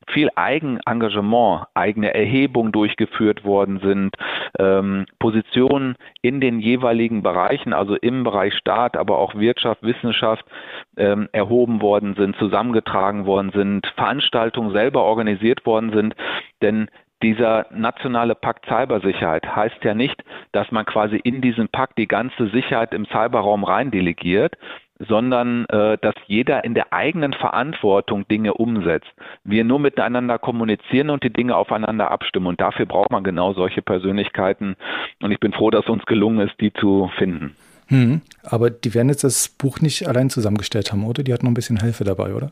viel 0.07 0.29
Eigenengagement, 0.35 1.65
eigene 1.73 2.13
Erhebungen 2.13 2.71
durchgeführt 2.71 3.43
worden 3.43 3.79
sind, 3.79 4.15
ähm, 4.59 5.05
Positionen 5.19 5.95
in 6.21 6.41
den 6.41 6.59
jeweiligen 6.59 7.23
Bereichen, 7.23 7.73
also 7.73 7.95
im 7.95 8.23
Bereich 8.23 8.53
Staat, 8.55 8.97
aber 8.97 9.19
auch 9.19 9.35
Wirtschaft, 9.35 9.83
Wissenschaft 9.83 10.45
ähm, 10.97 11.29
erhoben 11.31 11.81
worden 11.81 12.15
sind, 12.15 12.35
zusammengetragen 12.37 13.25
worden 13.25 13.51
sind, 13.53 13.87
Veranstaltungen 13.95 14.71
selber 14.71 15.03
organisiert 15.03 15.65
worden 15.65 15.91
sind. 15.93 16.15
Denn 16.61 16.89
dieser 17.21 17.67
nationale 17.71 18.35
Pakt 18.35 18.65
Cybersicherheit 18.65 19.55
heißt 19.55 19.83
ja 19.83 19.93
nicht, 19.93 20.23
dass 20.51 20.71
man 20.71 20.85
quasi 20.85 21.17
in 21.17 21.41
diesen 21.41 21.69
Pakt 21.69 21.97
die 21.97 22.07
ganze 22.07 22.47
Sicherheit 22.47 22.93
im 22.93 23.05
Cyberraum 23.05 23.63
rein 23.63 23.91
delegiert, 23.91 24.57
sondern 25.07 25.65
äh, 25.65 25.97
dass 26.01 26.15
jeder 26.27 26.63
in 26.63 26.73
der 26.73 26.93
eigenen 26.93 27.33
Verantwortung 27.33 28.27
Dinge 28.27 28.53
umsetzt. 28.53 29.09
Wir 29.43 29.63
nur 29.63 29.79
miteinander 29.79 30.39
kommunizieren 30.39 31.09
und 31.09 31.23
die 31.23 31.33
Dinge 31.33 31.55
aufeinander 31.55 32.11
abstimmen. 32.11 32.47
Und 32.47 32.61
dafür 32.61 32.85
braucht 32.85 33.11
man 33.11 33.23
genau 33.23 33.53
solche 33.53 33.81
Persönlichkeiten. 33.81 34.75
Und 35.21 35.31
ich 35.31 35.39
bin 35.39 35.53
froh, 35.53 35.69
dass 35.69 35.87
uns 35.87 36.05
gelungen 36.05 36.47
ist, 36.47 36.59
die 36.59 36.73
zu 36.73 37.09
finden. 37.17 37.55
Hm, 37.87 38.21
aber 38.43 38.69
die 38.69 38.93
werden 38.93 39.09
jetzt 39.09 39.23
das 39.23 39.49
Buch 39.49 39.81
nicht 39.81 40.07
allein 40.07 40.29
zusammengestellt 40.29 40.91
haben, 40.91 41.05
oder? 41.05 41.23
Die 41.23 41.33
hatten 41.33 41.45
noch 41.45 41.51
ein 41.51 41.55
bisschen 41.55 41.81
Hilfe 41.81 42.03
dabei, 42.03 42.33
oder? 42.33 42.51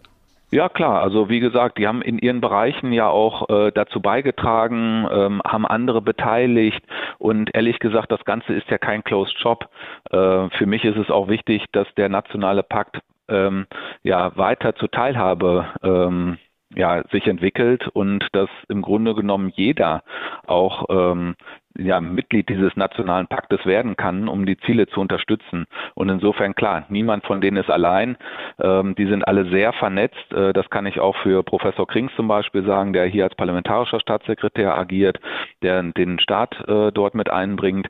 Ja, 0.51 0.67
klar. 0.67 1.01
Also 1.01 1.29
wie 1.29 1.39
gesagt, 1.39 1.77
die 1.77 1.87
haben 1.87 2.01
in 2.01 2.17
ihren 2.17 2.41
Bereichen 2.41 2.91
ja 2.91 3.07
auch 3.07 3.49
äh, 3.49 3.71
dazu 3.71 4.01
beigetragen, 4.01 5.07
ähm, 5.11 5.41
haben 5.45 5.67
andere 5.67 6.01
beteiligt 6.01 6.83
und 7.19 7.53
ehrlich 7.53 7.77
gesagt, 7.79 8.11
das 8.11 8.25
Ganze 8.25 8.53
ist 8.53 8.67
ja 8.69 8.79
kein 8.79 9.03
Closed 9.03 9.37
Shop. 9.39 9.69
Äh, 10.09 10.49
für 10.49 10.65
mich 10.65 10.83
ist 10.85 10.97
es 10.97 11.11
auch 11.11 11.27
wichtig, 11.27 11.65
dass 11.71 11.87
der 11.97 12.09
nationale 12.09 12.63
Pakt 12.63 12.99
ähm, 13.27 13.67
ja 14.01 14.35
weiter 14.37 14.75
zur 14.75 14.89
Teilhabe 14.89 15.67
ähm, 15.83 16.39
ja, 16.75 17.03
sich 17.11 17.27
entwickelt 17.27 17.87
und 17.87 18.27
dass 18.33 18.49
im 18.69 18.81
Grunde 18.81 19.15
genommen 19.15 19.51
jeder 19.55 20.03
auch 20.47 20.85
ähm, 20.89 21.35
ja, 21.79 21.99
Mitglied 22.01 22.49
dieses 22.49 22.75
nationalen 22.75 23.27
Paktes 23.27 23.65
werden 23.65 23.95
kann, 23.95 24.27
um 24.27 24.45
die 24.45 24.57
Ziele 24.57 24.87
zu 24.87 24.99
unterstützen. 24.99 25.65
Und 25.95 26.09
insofern 26.09 26.55
klar, 26.55 26.85
niemand 26.89 27.25
von 27.25 27.41
denen 27.41 27.57
ist 27.57 27.69
allein. 27.69 28.17
Ähm, 28.59 28.95
die 28.95 29.07
sind 29.07 29.27
alle 29.27 29.49
sehr 29.49 29.73
vernetzt. 29.73 30.31
Äh, 30.31 30.53
das 30.53 30.69
kann 30.69 30.85
ich 30.85 30.99
auch 30.99 31.15
für 31.17 31.43
Professor 31.43 31.87
Krings 31.87 32.11
zum 32.15 32.27
Beispiel 32.27 32.63
sagen, 32.65 32.93
der 32.93 33.05
hier 33.05 33.23
als 33.23 33.35
parlamentarischer 33.35 33.99
Staatssekretär 33.99 34.77
agiert, 34.77 35.19
der 35.61 35.81
den 35.83 36.19
Staat 36.19 36.59
äh, 36.67 36.91
dort 36.91 37.15
mit 37.15 37.29
einbringt. 37.29 37.87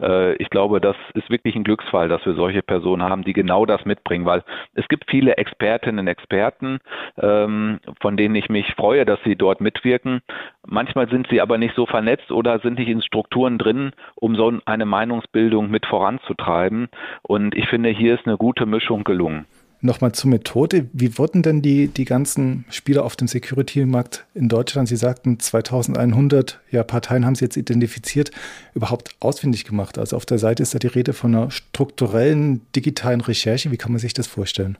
Äh, 0.00 0.34
ich 0.36 0.50
glaube, 0.50 0.80
das 0.80 0.96
ist 1.14 1.30
wirklich 1.30 1.56
ein 1.56 1.64
Glücksfall, 1.64 2.08
dass 2.08 2.24
wir 2.24 2.34
solche 2.34 2.62
Personen 2.62 3.02
haben, 3.02 3.24
die 3.24 3.32
genau 3.32 3.66
das 3.66 3.84
mitbringen, 3.84 4.24
weil 4.24 4.42
es 4.74 4.86
gibt 4.88 5.10
viele 5.10 5.36
Expertinnen 5.36 6.00
und 6.00 6.08
Experten, 6.08 6.78
ähm, 7.20 7.80
von 8.00 8.16
denen 8.16 8.34
ich 8.34 8.48
mich 8.48 8.72
freue, 8.74 9.04
dass 9.04 9.18
sie 9.24 9.36
dort 9.36 9.60
mitwirken. 9.60 10.20
Manchmal 10.64 11.08
sind 11.08 11.26
sie 11.28 11.40
aber 11.40 11.58
nicht 11.58 11.74
so 11.74 11.86
vernetzt 11.86 12.30
oder 12.30 12.60
sind 12.60 12.78
nicht 12.78 12.88
in 12.88 13.02
Strukturen 13.02 13.31
drin, 13.58 13.92
um 14.14 14.36
so 14.36 14.52
eine 14.64 14.86
Meinungsbildung 14.86 15.70
mit 15.70 15.86
voranzutreiben. 15.86 16.88
Und 17.22 17.54
ich 17.54 17.68
finde, 17.68 17.90
hier 17.90 18.14
ist 18.14 18.26
eine 18.26 18.36
gute 18.36 18.66
Mischung 18.66 19.04
gelungen. 19.04 19.46
Nochmal 19.84 20.12
zur 20.12 20.30
Methode. 20.30 20.88
Wie 20.92 21.18
wurden 21.18 21.42
denn 21.42 21.60
die, 21.60 21.88
die 21.88 22.04
ganzen 22.04 22.64
Spieler 22.70 23.04
auf 23.04 23.16
dem 23.16 23.26
Security-Markt 23.26 24.26
in 24.32 24.48
Deutschland, 24.48 24.88
Sie 24.88 24.94
sagten 24.94 25.40
2100 25.40 26.60
ja, 26.70 26.84
Parteien 26.84 27.26
haben 27.26 27.34
Sie 27.34 27.44
jetzt 27.44 27.56
identifiziert, 27.56 28.30
überhaupt 28.74 29.16
ausfindig 29.18 29.64
gemacht? 29.64 29.98
Also 29.98 30.16
auf 30.16 30.24
der 30.24 30.38
Seite 30.38 30.62
ist 30.62 30.72
da 30.72 30.78
die 30.78 30.86
Rede 30.86 31.12
von 31.12 31.34
einer 31.34 31.50
strukturellen 31.50 32.60
digitalen 32.76 33.20
Recherche. 33.20 33.72
Wie 33.72 33.76
kann 33.76 33.90
man 33.90 33.98
sich 33.98 34.14
das 34.14 34.28
vorstellen? 34.28 34.78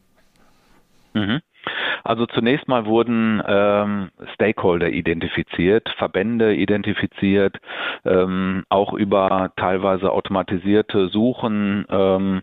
Mhm. 1.14 1.40
Also 2.04 2.26
zunächst 2.26 2.68
mal 2.68 2.86
wurden 2.86 3.42
ähm, 3.46 4.10
Stakeholder 4.34 4.90
identifiziert, 4.90 5.88
Verbände 5.98 6.54
identifiziert, 6.54 7.58
ähm, 8.04 8.64
auch 8.68 8.92
über 8.92 9.52
teilweise 9.56 10.10
automatisierte 10.12 11.08
Suchen 11.08 11.86
ähm, 11.88 12.42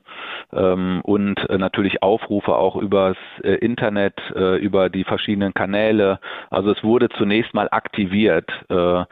ähm, 0.53 1.01
und 1.03 1.47
natürlich 1.49 2.01
Aufrufe 2.01 2.55
auch 2.55 2.75
übers 2.75 3.17
äh, 3.43 3.55
Internet, 3.55 4.15
äh, 4.35 4.57
über 4.57 4.89
die 4.89 5.03
verschiedenen 5.03 5.53
Kanäle. 5.53 6.19
Also 6.49 6.71
es 6.71 6.83
wurde 6.83 7.09
zunächst 7.09 7.53
mal 7.53 7.67
aktiviert 7.71 8.49
äh, 8.69 9.03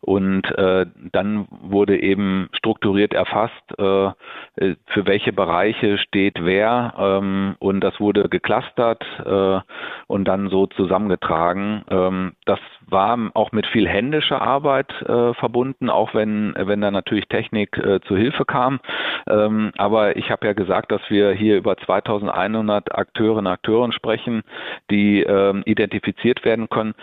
und 0.00 0.50
äh, 0.58 0.86
dann 1.12 1.46
wurde 1.50 2.00
eben 2.00 2.48
strukturiert 2.52 3.14
erfasst, 3.14 3.52
äh, 3.78 4.06
äh 4.56 4.76
für 4.86 5.06
welche 5.06 5.32
Bereiche 5.32 5.98
steht 5.98 6.44
wer 6.44 6.94
ähm, 6.98 7.56
und 7.58 7.80
das 7.80 7.98
wurde 8.00 8.28
geclustert 8.28 9.04
äh, 9.24 9.60
und 10.06 10.26
dann 10.26 10.48
so 10.48 10.66
zusammengetragen. 10.66 11.84
Ähm, 11.90 12.32
das 12.44 12.58
war 12.86 13.18
auch 13.34 13.52
mit 13.52 13.66
viel 13.66 13.88
händischer 13.88 14.42
Arbeit 14.42 14.90
äh, 15.02 15.34
verbunden, 15.34 15.90
auch 15.90 16.14
wenn, 16.14 16.54
wenn 16.56 16.80
da 16.80 16.90
natürlich 16.90 17.28
Technik 17.28 17.76
äh, 17.78 18.00
zu 18.00 18.16
Hilfe 18.16 18.44
kam. 18.44 18.80
Ähm, 19.28 19.72
aber 19.76 20.16
ich 20.16 20.30
habe 20.30 20.46
ja 20.46 20.52
gesagt, 20.52 20.92
dass 20.92 21.02
wir 21.08 21.32
hier 21.32 21.56
über 21.56 21.76
2100 21.76 22.94
Akteurinnen 22.94 23.46
und 23.46 23.52
Akteuren 23.52 23.92
sprechen, 23.92 24.42
die 24.90 25.22
ähm, 25.22 25.62
identifiziert 25.64 26.44
werden 26.44 26.68
können 26.68 26.94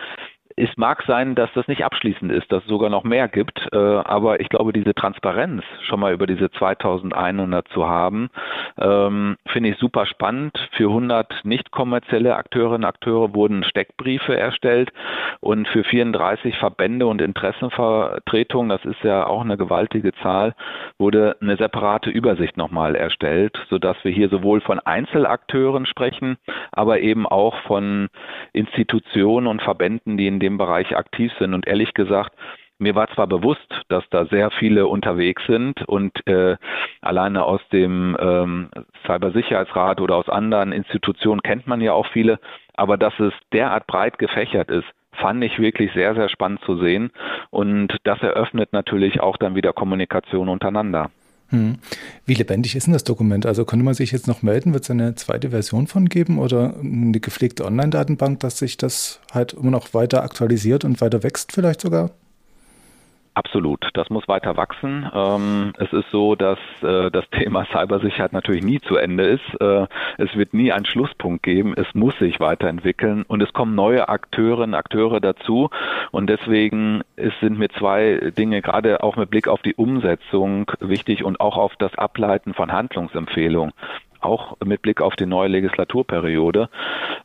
es 0.59 0.75
mag 0.75 1.03
sein, 1.07 1.35
dass 1.35 1.49
das 1.53 1.67
nicht 1.67 1.85
abschließend 1.85 2.31
ist, 2.31 2.51
dass 2.51 2.63
es 2.63 2.69
sogar 2.69 2.89
noch 2.89 3.03
mehr 3.03 3.29
gibt, 3.29 3.67
äh, 3.71 3.77
aber 3.77 4.41
ich 4.41 4.49
glaube, 4.49 4.73
diese 4.73 4.93
Transparenz 4.93 5.63
schon 5.87 6.01
mal 6.01 6.13
über 6.13 6.27
diese 6.27 6.51
2100 6.51 7.67
zu 7.69 7.87
haben, 7.87 8.29
ähm, 8.77 9.37
finde 9.47 9.69
ich 9.69 9.77
super 9.77 10.05
spannend. 10.05 10.57
Für 10.73 10.89
100 10.89 11.45
nicht 11.45 11.71
kommerzielle 11.71 12.35
Akteurinnen 12.35 12.79
und 12.79 12.85
Akteure 12.85 13.33
wurden 13.33 13.63
Steckbriefe 13.63 14.37
erstellt 14.37 14.91
und 15.39 15.67
für 15.69 15.83
34 15.83 16.57
Verbände 16.57 17.07
und 17.07 17.21
Interessenvertretungen, 17.21 18.69
das 18.69 18.83
ist 18.83 19.01
ja 19.03 19.25
auch 19.25 19.41
eine 19.41 19.57
gewaltige 19.57 20.13
Zahl, 20.15 20.55
wurde 20.97 21.37
eine 21.41 21.55
separate 21.55 22.09
Übersicht 22.09 22.57
nochmal 22.57 22.95
erstellt, 22.95 23.57
sodass 23.69 23.97
wir 24.03 24.11
hier 24.11 24.29
sowohl 24.29 24.59
von 24.61 24.79
Einzelakteuren 24.79 25.85
sprechen, 25.85 26.37
aber 26.71 26.99
eben 26.99 27.25
auch 27.25 27.55
von 27.61 28.09
Institutionen 28.51 29.47
und 29.47 29.61
Verbänden, 29.61 30.17
die 30.17 30.27
in 30.27 30.39
dem 30.39 30.48
Bereich 30.57 30.95
aktiv 30.95 31.31
sind. 31.39 31.53
Und 31.53 31.67
ehrlich 31.67 31.93
gesagt, 31.93 32.33
mir 32.79 32.95
war 32.95 33.09
zwar 33.09 33.27
bewusst, 33.27 33.81
dass 33.89 34.03
da 34.09 34.25
sehr 34.25 34.51
viele 34.51 34.87
unterwegs 34.87 35.43
sind 35.47 35.81
und 35.87 36.25
äh, 36.27 36.55
alleine 37.01 37.43
aus 37.43 37.61
dem 37.73 38.15
ähm, 38.19 38.69
Cybersicherheitsrat 39.05 39.99
oder 39.99 40.15
aus 40.15 40.29
anderen 40.29 40.71
Institutionen 40.71 41.41
kennt 41.41 41.67
man 41.67 41.81
ja 41.81 41.91
auch 41.91 42.07
viele, 42.07 42.39
aber 42.75 42.97
dass 42.97 43.19
es 43.19 43.33
derart 43.51 43.85
breit 43.85 44.17
gefächert 44.17 44.71
ist, 44.71 44.87
fand 45.11 45.43
ich 45.43 45.59
wirklich 45.59 45.91
sehr, 45.93 46.15
sehr 46.15 46.29
spannend 46.29 46.61
zu 46.61 46.77
sehen. 46.77 47.11
Und 47.49 47.97
das 48.03 48.21
eröffnet 48.21 48.71
natürlich 48.71 49.19
auch 49.19 49.35
dann 49.35 49.55
wieder 49.55 49.73
Kommunikation 49.73 50.47
untereinander. 50.47 51.11
Hm. 51.49 51.77
Wie 52.25 52.35
lebendig 52.35 52.75
ist 52.75 52.85
denn 52.85 52.93
das 52.93 53.03
Dokument? 53.03 53.45
Also 53.45 53.65
könnte 53.65 53.83
man 53.83 53.95
sich 53.95 54.11
jetzt 54.11 54.27
noch 54.27 54.43
melden? 54.43 54.73
Wird 54.73 54.83
es 54.83 54.91
eine 54.91 55.15
zweite 55.15 55.49
Version 55.49 55.87
von 55.87 56.07
geben 56.07 56.37
oder 56.37 56.75
eine 56.79 57.19
gepflegte 57.19 57.65
Online-Datenbank, 57.65 58.39
dass 58.39 58.59
sich 58.59 58.77
das 58.77 59.19
halt 59.31 59.53
immer 59.53 59.71
noch 59.71 59.93
weiter 59.93 60.23
aktualisiert 60.23 60.85
und 60.85 61.01
weiter 61.01 61.23
wächst 61.23 61.51
vielleicht 61.51 61.81
sogar? 61.81 62.11
Absolut, 63.39 63.87
das 63.93 64.09
muss 64.09 64.27
weiter 64.27 64.57
wachsen. 64.57 65.09
Ähm, 65.15 65.71
es 65.77 65.93
ist 65.93 66.11
so, 66.11 66.35
dass 66.35 66.59
äh, 66.81 67.09
das 67.09 67.23
Thema 67.31 67.65
Cybersicherheit 67.71 68.33
natürlich 68.33 68.65
nie 68.65 68.81
zu 68.81 68.97
Ende 68.97 69.23
ist. 69.23 69.61
Äh, 69.61 69.87
es 70.17 70.35
wird 70.35 70.53
nie 70.53 70.73
einen 70.73 70.83
Schlusspunkt 70.83 71.43
geben. 71.43 71.73
Es 71.77 71.87
muss 71.93 72.19
sich 72.19 72.41
weiterentwickeln 72.41 73.23
und 73.25 73.41
es 73.41 73.53
kommen 73.53 73.75
neue 73.75 74.09
Akteurinnen, 74.09 74.73
Akteure 74.73 75.21
dazu. 75.21 75.69
Und 76.11 76.29
deswegen 76.29 77.01
ist, 77.15 77.39
sind 77.39 77.57
mir 77.57 77.69
zwei 77.69 78.33
Dinge 78.37 78.61
gerade 78.61 79.03
auch 79.03 79.15
mit 79.15 79.29
Blick 79.29 79.47
auf 79.47 79.61
die 79.61 79.75
Umsetzung 79.75 80.69
wichtig 80.81 81.23
und 81.23 81.39
auch 81.39 81.55
auf 81.55 81.77
das 81.77 81.97
Ableiten 81.97 82.53
von 82.53 82.73
Handlungsempfehlungen 82.73 83.71
auch 84.21 84.57
mit 84.65 84.81
Blick 84.81 84.99
auf 84.99 85.15
die 85.15 85.25
neue 85.25 85.47
Legislaturperiode. 85.47 86.67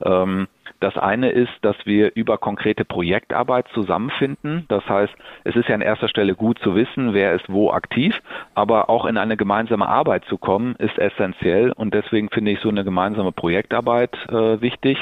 Ähm, 0.05 0.47
das 0.81 0.97
eine 0.97 1.31
ist, 1.31 1.53
dass 1.63 1.77
wir 1.85 2.13
über 2.15 2.39
konkrete 2.39 2.85
Projektarbeit 2.85 3.67
zusammenfinden. 3.69 4.67
Das 4.69 4.87
heißt, 4.89 5.13
es 5.45 5.57
ist 5.57 5.69
ja 5.69 5.75
an 5.75 5.81
erster 5.81 6.09
Stelle 6.09 6.35
gut 6.35 6.59
zu 6.59 6.75
wissen, 6.75 7.15
wer 7.15 7.35
ist 7.35 7.49
wo 7.49 7.71
aktiv, 7.71 8.15
aber 8.55 8.91
auch 8.91 9.05
in 9.07 9.17
eine 9.17 9.37
gemeinsame 9.37 9.89
Arbeit 9.89 10.25
zu 10.27 10.39
kommen, 10.39 10.75
ist 10.77 10.99
essentiell. 10.99 11.73
Und 11.73 11.95
deswegen 11.95 12.31
finde 12.31 12.51
ich 12.51 12.61
so 12.61 12.69
eine 12.69 12.85
gemeinsame 12.85 13.33
Projektarbeit 13.33 14.15
äh, 14.29 14.61
wichtig, 14.61 14.99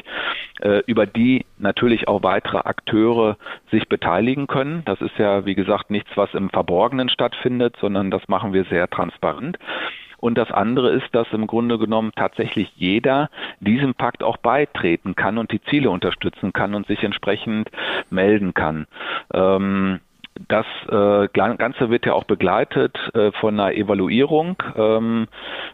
äh, 0.61 0.83
über 0.87 1.07
die 1.07 1.47
natürlich 1.59 2.09
auch 2.09 2.23
weitere 2.23 2.59
Akteure 2.59 3.37
sich 3.71 3.89
beteiligen 3.89 4.47
können. 4.47 4.83
Das 4.85 5.01
ist 5.01 5.19
ja, 5.19 5.47
wie 5.47 5.55
gesagt, 5.55 5.91
nichts, 5.91 6.11
was 6.17 6.33
im 6.35 6.51
Verborgenen 6.51 7.09
stattfindet, 7.09 7.77
sondern 7.81 8.11
das 8.11 8.29
machen 8.29 8.53
wir 8.53 8.65
sehr 8.65 8.89
transparent. 8.89 9.59
Und 10.23 10.39
das 10.39 10.53
andere 10.53 10.91
ist, 10.91 11.13
dass 11.13 11.27
im 11.33 11.49
Grunde 11.49 11.79
genommen 11.79 12.13
tatsächlich 12.15 12.73
jeder 12.77 13.29
diesem 13.59 13.93
Pakt 13.93 14.23
auch 14.23 14.37
beitreten 14.37 15.17
kann 15.17 15.37
und 15.37 15.51
die 15.51 15.61
Ziele 15.63 15.91
unterstützen 15.91 16.53
kann 16.53 16.77
und 16.77 16.87
sich 16.87 17.03
entsprechend 17.03 17.69
melden 18.09 18.55
kann. 18.55 18.87
Ähm, 19.35 19.99
das 20.49 20.67
äh, 20.89 21.29
Ganze 21.33 21.91
wird 21.91 22.07
ja 22.07 22.15
auch 22.15 22.25
begleitet 22.25 22.97
äh, 23.15 23.33
von 23.33 23.59
einer 23.59 23.75
Evaluierung. 23.75 24.57
Ähm, 24.77 25.29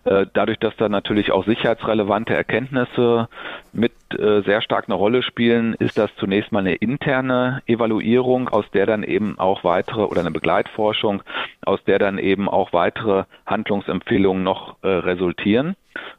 äh, 0.04 0.26
dadurch, 0.32 0.58
dass 0.58 0.76
da 0.76 0.88
natürlich 0.88 1.30
auch 1.30 1.44
sicherheitsrelevante 1.44 2.34
Erkenntnisse 2.34 3.28
mit 3.72 3.92
äh, 4.18 4.42
sehr 4.42 4.60
stark 4.62 4.86
eine 4.88 4.94
Rolle 4.94 5.22
spielen, 5.22 5.74
ist 5.74 5.96
das 5.96 6.10
zunächst 6.16 6.50
mal 6.50 6.60
eine 6.60 6.74
interne 6.74 7.62
Evaluierung, 7.66 8.48
aus 8.48 8.68
der 8.72 8.86
dann 8.86 9.04
eben 9.04 9.38
auch 9.38 9.62
weitere 9.62 10.02
oder 10.02 10.20
eine 10.20 10.32
Begleitforschung, 10.32 11.22
aus 11.64 11.82
der 11.84 11.98
dann 11.98 12.18
eben 12.18 12.48
auch 12.48 12.72
weitere 12.72 13.24
Handlungsempfehlungen 13.46 14.42
noch 14.42 14.76
äh, 14.82 14.88
resultieren. 14.88 15.76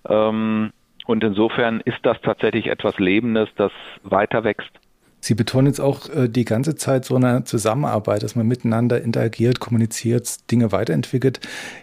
Ähm, 0.08 0.72
und 1.06 1.24
insofern 1.24 1.82
ist 1.82 2.00
das 2.04 2.22
tatsächlich 2.22 2.68
etwas 2.68 3.00
Lebendes, 3.00 3.50
das 3.56 3.72
weiter 4.04 4.44
wächst. 4.44 4.72
Sie 5.22 5.34
betonen 5.34 5.68
jetzt 5.68 5.82
auch 5.82 6.10
äh, 6.10 6.30
die 6.30 6.46
ganze 6.46 6.76
Zeit 6.76 7.06
so 7.06 7.16
eine 7.16 7.44
Zusammenarbeit, 7.44 8.24
dass 8.24 8.36
man 8.36 8.48
miteinander 8.48 9.02
interagiert, 9.02 9.60
kommuniziert, 9.60 10.50
Dinge 10.52 10.72
weiterentwickelt. 10.72 11.40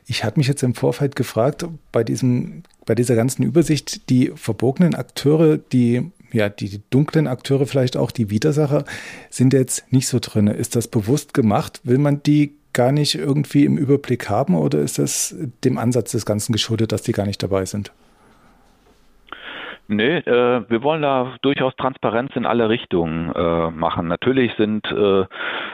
Ich 0.07 0.25
hatte 0.25 0.39
mich 0.39 0.49
jetzt 0.49 0.63
im 0.63 0.75
Vorfeld 0.75 1.17
gefragt, 1.17 1.67
bei 1.93 2.05
diesem, 2.05 2.63
bei 2.87 2.95
dieser 2.95 3.15
ganzen 3.15 3.43
Übersicht, 3.43 4.09
die 4.11 4.33
verbogenen 4.35 4.95
Akteure, 4.95 5.59
die 5.59 6.11
ja, 6.33 6.49
die 6.49 6.81
dunklen 6.91 7.29
Akteure 7.29 7.67
vielleicht 7.67 7.97
auch, 7.97 8.11
die 8.11 8.31
Widersacher, 8.31 8.85
sind 9.31 9.53
jetzt 9.53 9.91
nicht 9.93 10.09
so 10.09 10.19
drin. 10.21 10.49
Ist 10.49 10.77
das 10.77 10.89
bewusst 10.89 11.35
gemacht? 11.35 11.81
Will 11.85 11.99
man 11.99 12.23
die 12.23 12.55
gar 12.73 12.93
nicht 12.93 13.15
irgendwie 13.15 13.65
im 13.65 13.79
Überblick 13.79 14.29
haben 14.29 14.55
oder 14.55 14.81
ist 14.81 14.99
das 14.99 15.35
dem 15.65 15.79
Ansatz 15.79 16.13
des 16.13 16.27
Ganzen 16.27 16.53
geschuldet, 16.53 16.93
dass 16.93 17.03
die 17.03 17.13
gar 17.13 17.27
nicht 17.27 17.43
dabei 17.43 17.65
sind? 17.65 17.93
Nee, 19.89 20.17
äh, 20.17 20.69
wir 20.69 20.83
wollen 20.83 21.03
da 21.03 21.37
durchaus 21.43 21.75
Transparenz 21.77 22.35
in 22.35 22.45
alle 22.45 22.69
Richtungen 22.69 23.33
äh, 23.33 23.71
machen. 23.71 24.09
Natürlich 24.09 24.53
sind 24.55 24.85
äh, 24.91 25.25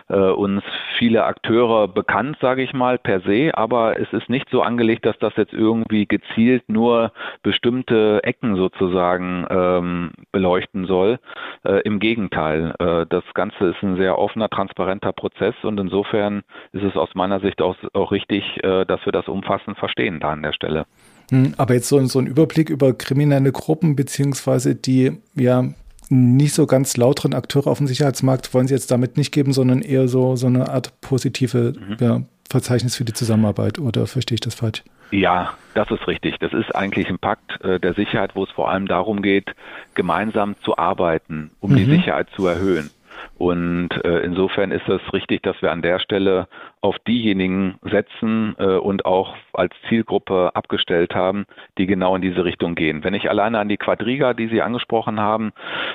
äh, 0.08 0.30
uns 0.32 0.62
viele 0.98 1.24
Akteure 1.24 1.88
bekannt, 1.88 2.36
sage 2.40 2.62
ich 2.62 2.74
mal, 2.74 2.98
per 2.98 3.20
se, 3.20 3.52
aber 3.54 3.98
es 3.98 4.12
ist 4.12 4.28
nicht 4.28 4.50
so 4.50 4.60
angelegt, 4.60 5.06
dass 5.06 5.18
das 5.18 5.34
jetzt 5.36 5.54
irgendwie 5.54 6.06
gezielt 6.06 6.68
nur 6.68 7.12
bestimmte 7.42 8.20
Ecken 8.22 8.56
sozusagen 8.56 9.46
ähm, 9.48 10.10
beleuchten 10.30 10.86
soll. 10.86 11.18
Äh, 11.64 11.80
Im 11.84 11.98
Gegenteil, 11.98 12.74
äh, 12.80 13.06
das 13.08 13.24
Ganze 13.32 13.68
ist 13.68 13.82
ein 13.82 13.96
sehr 13.96 14.18
offener, 14.18 14.50
transparenter 14.50 15.12
Prozess 15.12 15.54
und 15.62 15.80
insofern 15.80 16.42
ist 16.72 16.84
es 16.84 16.96
aus 16.96 17.14
meiner 17.14 17.40
Sicht 17.40 17.62
auch, 17.62 17.76
auch 17.94 18.12
richtig, 18.12 18.62
äh, 18.62 18.84
dass 18.84 19.04
wir 19.06 19.12
das 19.12 19.26
umfassend 19.26 19.78
verstehen 19.78 20.20
da 20.20 20.32
an 20.32 20.42
der 20.42 20.52
Stelle. 20.52 20.84
Hm, 21.32 21.54
aber 21.56 21.72
jetzt 21.72 21.88
so, 21.88 22.04
so 22.04 22.18
ein 22.18 22.26
Überblick 22.26 22.68
über 22.68 22.92
kriminelle 22.92 23.52
Gruppen, 23.52 23.96
beziehungsweise 23.96 24.74
die 24.74 25.12
ja 25.34 25.64
nicht 26.10 26.52
so 26.52 26.66
ganz 26.66 26.98
lauteren 26.98 27.32
Akteure 27.32 27.68
auf 27.68 27.78
dem 27.78 27.86
Sicherheitsmarkt 27.86 28.52
wollen 28.52 28.68
Sie 28.68 28.74
jetzt 28.74 28.90
damit 28.90 29.16
nicht 29.16 29.32
geben, 29.32 29.54
sondern 29.54 29.80
eher 29.80 30.08
so, 30.08 30.36
so 30.36 30.46
eine 30.46 30.68
Art 30.68 31.00
positive 31.00 31.72
mhm. 31.72 31.96
ja, 32.00 32.22
Verzeichnis 32.50 32.96
für 32.96 33.06
die 33.06 33.14
Zusammenarbeit 33.14 33.78
oder 33.78 34.06
verstehe 34.06 34.34
ich 34.34 34.42
das 34.42 34.54
falsch? 34.54 34.84
Ja, 35.10 35.54
das 35.72 35.90
ist 35.90 36.06
richtig. 36.06 36.36
Das 36.38 36.52
ist 36.52 36.74
eigentlich 36.76 37.08
ein 37.08 37.18
Pakt 37.18 37.62
äh, 37.62 37.80
der 37.80 37.94
Sicherheit, 37.94 38.36
wo 38.36 38.44
es 38.44 38.50
vor 38.50 38.70
allem 38.70 38.86
darum 38.86 39.22
geht, 39.22 39.54
gemeinsam 39.94 40.54
zu 40.62 40.76
arbeiten, 40.76 41.50
um 41.60 41.72
mhm. 41.72 41.76
die 41.76 41.84
Sicherheit 41.86 42.28
zu 42.36 42.46
erhöhen. 42.46 42.90
Und 43.38 43.90
äh, 44.04 44.20
insofern 44.20 44.70
ist 44.70 44.88
es 44.88 45.00
richtig, 45.12 45.42
dass 45.42 45.60
wir 45.62 45.72
an 45.72 45.82
der 45.82 45.98
Stelle 45.98 46.48
auf 46.80 46.98
diejenigen 47.00 47.76
setzen 47.82 48.54
äh, 48.58 48.76
und 48.76 49.04
auch 49.04 49.34
als 49.52 49.72
Zielgruppe 49.88 50.50
abgestellt 50.54 51.14
haben, 51.14 51.46
die 51.78 51.86
genau 51.86 52.16
in 52.16 52.22
diese 52.22 52.44
Richtung 52.44 52.74
gehen. 52.74 53.04
Wenn 53.04 53.14
ich 53.14 53.30
alleine 53.30 53.58
an 53.58 53.68
die 53.68 53.76
Quadriga, 53.76 54.34
die 54.34 54.48
Sie 54.48 54.62
angesprochen 54.62 55.20
haben, 55.20 55.52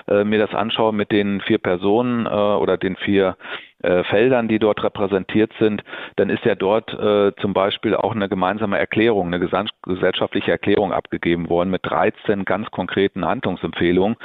äh, 0.07 0.23
mir 0.23 0.39
das 0.39 0.53
anschaue 0.53 0.93
mit 0.93 1.11
den 1.11 1.41
vier 1.41 1.57
Personen 1.57 2.25
äh, 2.25 2.29
oder 2.29 2.77
den 2.77 2.95
vier 2.95 3.37
äh, 3.83 4.03
Feldern, 4.05 4.47
die 4.47 4.59
dort 4.59 4.83
repräsentiert 4.83 5.51
sind, 5.59 5.83
dann 6.15 6.29
ist 6.29 6.43
ja 6.45 6.55
dort 6.55 6.93
äh, 6.93 7.33
zum 7.41 7.53
Beispiel 7.53 7.95
auch 7.95 8.15
eine 8.15 8.29
gemeinsame 8.29 8.77
Erklärung, 8.77 9.27
eine 9.27 9.39
gesellschaftliche 9.39 10.51
Erklärung 10.51 10.91
abgegeben 10.91 11.49
worden 11.49 11.69
mit 11.69 11.85
13 11.85 12.45
ganz 12.45 12.71
konkreten 12.71 13.25
Handlungsempfehlungen. 13.25 14.17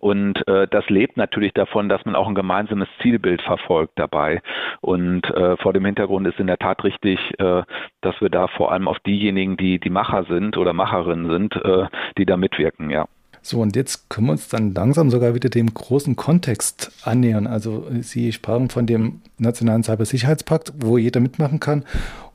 Und 0.00 0.46
äh, 0.46 0.68
das 0.68 0.88
lebt 0.90 1.16
natürlich 1.16 1.52
davon, 1.54 1.88
dass 1.88 2.04
man 2.04 2.16
auch 2.16 2.28
ein 2.28 2.34
gemeinsames 2.34 2.88
Zielbild 3.02 3.42
verfolgt 3.42 3.92
dabei. 3.96 4.42
Und 4.80 5.28
äh, 5.30 5.56
vor 5.56 5.72
dem 5.72 5.84
Hintergrund 5.84 6.26
ist 6.26 6.38
in 6.38 6.46
der 6.46 6.58
Tat 6.58 6.84
richtig, 6.84 7.18
äh, 7.38 7.62
dass 8.00 8.20
wir 8.20 8.30
da 8.30 8.46
vor 8.48 8.72
allem 8.72 8.88
auf 8.88 8.98
diejenigen, 9.00 9.56
die 9.56 9.78
die 9.78 9.90
Macher 9.90 10.24
sind 10.24 10.56
oder 10.56 10.72
Macherinnen 10.72 11.30
sind, 11.30 11.56
äh, 11.56 11.86
die 12.16 12.26
da 12.26 12.36
mitwirken, 12.36 12.90
ja. 12.90 13.06
So, 13.48 13.62
und 13.62 13.76
jetzt 13.76 14.10
können 14.10 14.26
wir 14.26 14.32
uns 14.32 14.48
dann 14.48 14.74
langsam 14.74 15.08
sogar 15.08 15.34
wieder 15.34 15.48
dem 15.48 15.72
großen 15.72 16.16
Kontext 16.16 16.92
annähern. 17.02 17.46
Also 17.46 17.86
Sie 18.00 18.30
sprachen 18.30 18.68
von 18.68 18.86
dem 18.86 19.22
Nationalen 19.38 19.82
Cybersicherheitspakt, 19.82 20.74
wo 20.76 20.98
jeder 20.98 21.20
mitmachen 21.20 21.58
kann, 21.58 21.86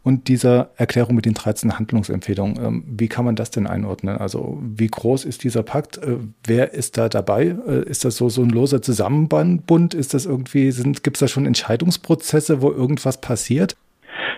und 0.01 0.27
dieser 0.27 0.72
Erklärung 0.75 1.13
mit 1.13 1.27
den 1.27 1.36
13 1.36 1.78
Handlungsempfehlungen. 1.78 2.58
Ähm, 2.58 2.84
wie 2.88 3.10
kann 3.10 3.26
man 3.26 3.36
das 3.36 3.52
denn 3.52 3.67
einordnen? 3.67 4.17
Also 4.17 4.58
wie 4.60 4.88
groß 4.88 5.26
ist 5.26 5.43
dieser 5.43 5.62
Pakt? 5.62 5.99
Äh, 5.99 6.17
wer 6.47 6.73
ist 6.73 6.97
da 6.97 7.10
dabei? 7.10 7.56
Äh, 7.67 7.84
ist 7.84 8.06
das 8.06 8.17
so, 8.17 8.30
so 8.30 8.41
ein 8.41 8.49
loser 8.49 8.82
Zusammenbund? 8.82 9.93
Ist 9.93 10.15
das 10.15 10.26
irgendwie, 10.26 10.71
gibt 11.04 11.17
es 11.17 11.19
da 11.19 11.28
schon 11.28 11.45
Entscheidungsprozesse, 11.45 12.63
wo 12.63 12.71
irgendwas 12.71 13.21
passiert? 13.21 13.78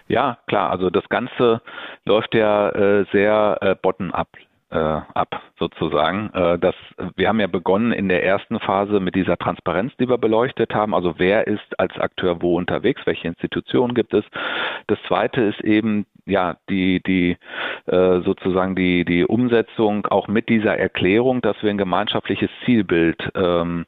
Ja, 0.09 0.39
klar. 0.47 0.71
Also 0.71 0.89
das 0.89 1.07
Ganze 1.07 1.61
läuft 2.03 2.35
ja 2.35 2.69
äh, 2.69 3.05
sehr 3.13 3.59
äh, 3.61 3.75
bottom-up 3.81 4.27
äh, 4.75 5.01
ab, 5.13 5.41
sozusagen. 5.57 6.29
Äh, 6.33 6.59
das, 6.59 6.75
wir 7.15 7.29
haben 7.29 7.39
ja 7.39 7.47
begonnen 7.47 7.93
in 7.93 8.09
der 8.09 8.23
ersten 8.23 8.59
Phase 8.59 8.99
mit 8.99 9.15
dieser 9.15 9.37
Transparenz, 9.37 9.93
die 9.97 10.09
wir 10.09 10.17
beleuchtet 10.17 10.75
haben. 10.75 10.93
Also 10.93 11.15
wer 11.17 11.47
ist 11.47 11.79
als 11.79 11.97
Akteur 11.97 12.41
wo 12.41 12.57
unterwegs, 12.57 13.01
welche 13.05 13.27
Institutionen 13.27 13.93
gibt 13.93 14.13
es. 14.13 14.25
Das 14.87 14.99
zweite 15.07 15.41
ist 15.41 15.61
eben 15.61 16.05
ja 16.25 16.57
die 16.69 17.01
die 17.01 17.37
äh, 17.85 18.21
sozusagen 18.21 18.75
die 18.75 19.05
die 19.05 19.25
Umsetzung 19.25 20.05
auch 20.07 20.27
mit 20.27 20.49
dieser 20.49 20.77
Erklärung, 20.77 21.41
dass 21.41 21.55
wir 21.61 21.69
ein 21.69 21.77
gemeinschaftliches 21.77 22.49
Zielbild 22.65 23.31
ähm, 23.35 23.85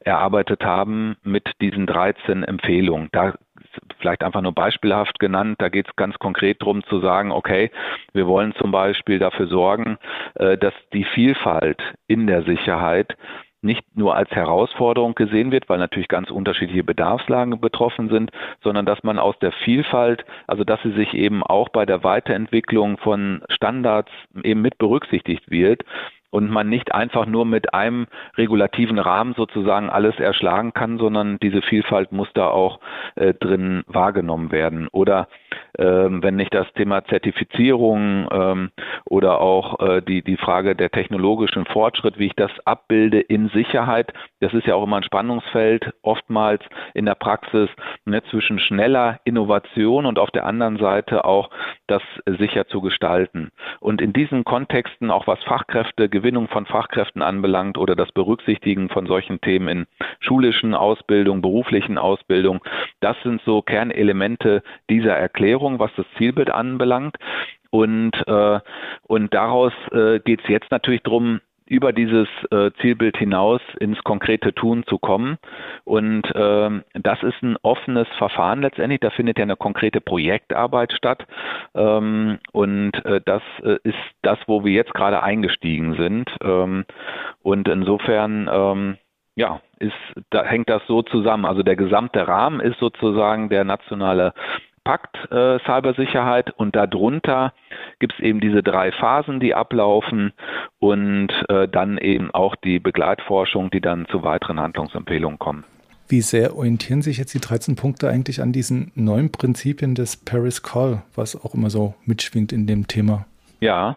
erarbeitet 0.00 0.64
haben 0.64 1.16
mit 1.24 1.50
diesen 1.60 1.86
13 1.86 2.42
Empfehlungen. 2.44 3.08
Da 3.12 3.34
vielleicht 3.98 4.22
einfach 4.22 4.42
nur 4.42 4.52
beispielhaft 4.52 5.18
genannt. 5.18 5.56
Da 5.58 5.68
geht 5.68 5.88
es 5.88 5.96
ganz 5.96 6.18
konkret 6.18 6.60
darum 6.60 6.84
zu 6.84 7.00
sagen, 7.00 7.32
okay, 7.32 7.70
wir 8.12 8.26
wollen 8.26 8.54
zum 8.54 8.70
Beispiel 8.70 9.18
dafür 9.18 9.46
sorgen, 9.46 9.98
äh, 10.34 10.56
dass 10.56 10.74
die 10.92 11.04
Vielfalt 11.04 11.82
in 12.06 12.26
der 12.26 12.42
Sicherheit 12.42 13.16
nicht 13.62 13.84
nur 13.96 14.16
als 14.16 14.30
Herausforderung 14.30 15.14
gesehen 15.14 15.52
wird, 15.52 15.68
weil 15.68 15.78
natürlich 15.78 16.08
ganz 16.08 16.30
unterschiedliche 16.30 16.82
Bedarfslagen 16.82 17.60
betroffen 17.60 18.08
sind, 18.08 18.32
sondern 18.62 18.84
dass 18.84 19.02
man 19.04 19.18
aus 19.18 19.38
der 19.38 19.52
Vielfalt, 19.52 20.24
also 20.48 20.64
dass 20.64 20.82
sie 20.82 20.92
sich 20.92 21.14
eben 21.14 21.44
auch 21.44 21.68
bei 21.68 21.86
der 21.86 22.02
Weiterentwicklung 22.02 22.98
von 22.98 23.42
Standards 23.48 24.10
eben 24.42 24.62
mit 24.62 24.78
berücksichtigt 24.78 25.48
wird 25.50 25.84
und 26.32 26.50
man 26.50 26.68
nicht 26.68 26.94
einfach 26.94 27.26
nur 27.26 27.44
mit 27.44 27.74
einem 27.74 28.06
regulativen 28.36 28.98
Rahmen 28.98 29.34
sozusagen 29.34 29.90
alles 29.90 30.18
erschlagen 30.18 30.72
kann, 30.72 30.98
sondern 30.98 31.38
diese 31.38 31.62
Vielfalt 31.62 32.10
muss 32.10 32.28
da 32.34 32.48
auch 32.48 32.80
äh, 33.14 33.34
drin 33.34 33.84
wahrgenommen 33.86 34.50
werden. 34.50 34.88
Oder 34.88 35.28
ähm, 35.78 36.22
wenn 36.22 36.36
nicht 36.36 36.54
das 36.54 36.66
Thema 36.72 37.04
Zertifizierung 37.04 38.28
ähm, 38.32 38.70
oder 39.04 39.40
auch 39.40 39.80
äh, 39.80 40.00
die, 40.00 40.22
die 40.22 40.38
Frage 40.38 40.74
der 40.74 40.90
technologischen 40.90 41.66
Fortschritt, 41.66 42.18
wie 42.18 42.26
ich 42.26 42.36
das 42.36 42.50
abbilde 42.64 43.20
in 43.20 43.48
Sicherheit, 43.50 44.12
das 44.40 44.54
ist 44.54 44.66
ja 44.66 44.74
auch 44.74 44.84
immer 44.84 44.96
ein 44.96 45.02
Spannungsfeld, 45.02 45.92
oftmals 46.02 46.62
in 46.94 47.04
der 47.04 47.14
Praxis 47.14 47.68
ne, 48.06 48.22
zwischen 48.30 48.58
schneller 48.58 49.20
Innovation 49.24 50.06
und 50.06 50.18
auf 50.18 50.30
der 50.30 50.46
anderen 50.46 50.78
Seite 50.78 51.26
auch 51.26 51.50
das 51.86 52.02
sicher 52.26 52.66
zu 52.66 52.80
gestalten. 52.80 53.50
Und 53.80 54.00
in 54.00 54.12
diesen 54.12 54.44
Kontexten, 54.44 55.10
auch 55.10 55.26
was 55.26 55.42
Fachkräfte, 55.44 56.08
Gewinnung 56.22 56.46
von 56.46 56.66
Fachkräften 56.66 57.20
anbelangt 57.20 57.76
oder 57.78 57.96
das 57.96 58.12
Berücksichtigen 58.12 58.88
von 58.88 59.06
solchen 59.06 59.40
Themen 59.40 59.68
in 59.68 59.86
schulischen 60.20 60.72
Ausbildung, 60.72 61.42
beruflichen 61.42 61.98
Ausbildung. 61.98 62.60
Das 63.00 63.16
sind 63.24 63.42
so 63.44 63.60
Kernelemente 63.60 64.62
dieser 64.88 65.16
Erklärung, 65.16 65.80
was 65.80 65.90
das 65.96 66.06
Zielbild 66.16 66.50
anbelangt. 66.50 67.16
Und, 67.70 68.12
äh, 68.28 68.60
und 69.02 69.34
daraus 69.34 69.72
äh, 69.90 70.20
geht 70.20 70.42
es 70.42 70.48
jetzt 70.48 70.70
natürlich 70.70 71.02
darum, 71.02 71.40
über 71.72 71.94
dieses 71.94 72.28
äh, 72.50 72.70
Zielbild 72.82 73.16
hinaus 73.16 73.62
ins 73.80 73.98
konkrete 74.04 74.52
Tun 74.54 74.84
zu 74.86 74.98
kommen. 74.98 75.38
Und 75.84 76.30
ähm, 76.34 76.84
das 76.92 77.22
ist 77.22 77.42
ein 77.42 77.56
offenes 77.62 78.06
Verfahren 78.18 78.60
letztendlich. 78.60 79.00
Da 79.00 79.08
findet 79.08 79.38
ja 79.38 79.44
eine 79.44 79.56
konkrete 79.56 80.02
Projektarbeit 80.02 80.92
statt. 80.92 81.26
Ähm, 81.74 82.38
und 82.52 82.92
äh, 83.06 83.22
das 83.24 83.42
äh, 83.62 83.78
ist 83.84 83.96
das, 84.20 84.38
wo 84.46 84.64
wir 84.64 84.72
jetzt 84.72 84.92
gerade 84.92 85.22
eingestiegen 85.22 85.94
sind. 85.94 86.30
Ähm, 86.42 86.84
und 87.42 87.66
insofern 87.68 88.50
ähm, 88.52 88.98
ja, 89.34 89.62
ist, 89.78 89.94
da 90.28 90.44
hängt 90.44 90.68
das 90.68 90.82
so 90.86 91.00
zusammen. 91.00 91.46
Also 91.46 91.62
der 91.62 91.76
gesamte 91.76 92.28
Rahmen 92.28 92.60
ist 92.60 92.78
sozusagen 92.80 93.48
der 93.48 93.64
nationale 93.64 94.34
Pakt 94.84 95.16
äh, 95.30 95.58
Cybersicherheit 95.60 96.50
und 96.50 96.74
darunter 96.76 97.52
gibt 97.98 98.14
es 98.14 98.20
eben 98.20 98.40
diese 98.40 98.62
drei 98.62 98.92
Phasen, 98.92 99.40
die 99.40 99.54
ablaufen 99.54 100.32
und 100.78 101.28
äh, 101.48 101.68
dann 101.68 101.98
eben 101.98 102.30
auch 102.32 102.56
die 102.56 102.78
Begleitforschung, 102.78 103.70
die 103.70 103.80
dann 103.80 104.06
zu 104.06 104.22
weiteren 104.22 104.60
Handlungsempfehlungen 104.60 105.38
kommen. 105.38 105.64
Wie 106.08 106.20
sehr 106.20 106.56
orientieren 106.56 107.00
sich 107.00 107.16
jetzt 107.16 107.32
die 107.32 107.40
13 107.40 107.76
Punkte 107.76 108.08
eigentlich 108.08 108.42
an 108.42 108.52
diesen 108.52 108.92
neuen 108.94 109.32
Prinzipien 109.32 109.94
des 109.94 110.16
Paris 110.16 110.62
Call, 110.62 111.02
was 111.14 111.42
auch 111.42 111.54
immer 111.54 111.70
so 111.70 111.94
mitschwingt 112.04 112.52
in 112.52 112.66
dem 112.66 112.86
Thema? 112.86 113.24
Ja, 113.60 113.96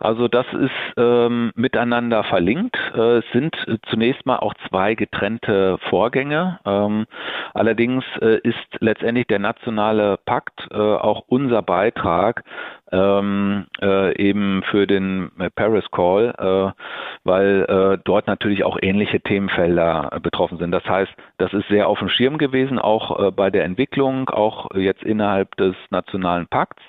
also 0.00 0.28
das 0.28 0.46
ist 0.52 0.70
ähm, 0.96 1.52
miteinander 1.54 2.24
verlinkt. 2.24 2.76
Äh, 2.94 3.18
es 3.18 3.24
sind 3.32 3.54
äh, 3.68 3.76
zunächst 3.90 4.24
mal 4.26 4.38
auch 4.38 4.54
zwei 4.68 4.94
getrennte 4.94 5.78
Vorgänge. 5.90 6.58
Ähm, 6.64 7.06
allerdings 7.54 8.04
äh, 8.20 8.38
ist 8.42 8.56
letztendlich 8.80 9.26
der 9.26 9.38
nationale 9.38 10.18
Pakt 10.24 10.66
äh, 10.70 10.76
auch 10.76 11.24
unser 11.28 11.62
Beitrag, 11.62 12.44
ähm, 12.92 13.66
äh, 13.80 14.16
eben 14.16 14.62
für 14.70 14.86
den 14.86 15.30
Paris 15.54 15.84
Call, 15.92 16.34
äh, 16.38 16.82
weil 17.24 17.64
äh, 17.68 17.98
dort 18.04 18.26
natürlich 18.26 18.64
auch 18.64 18.78
ähnliche 18.80 19.20
Themenfelder 19.20 20.18
betroffen 20.22 20.58
sind. 20.58 20.72
Das 20.72 20.84
heißt, 20.84 21.12
das 21.38 21.52
ist 21.52 21.68
sehr 21.68 21.88
auf 21.88 21.98
dem 21.98 22.08
Schirm 22.08 22.38
gewesen, 22.38 22.78
auch 22.78 23.18
äh, 23.18 23.30
bei 23.30 23.50
der 23.50 23.64
Entwicklung, 23.64 24.28
auch 24.30 24.74
jetzt 24.74 25.02
innerhalb 25.02 25.54
des 25.56 25.76
nationalen 25.90 26.46
Pakts. 26.48 26.82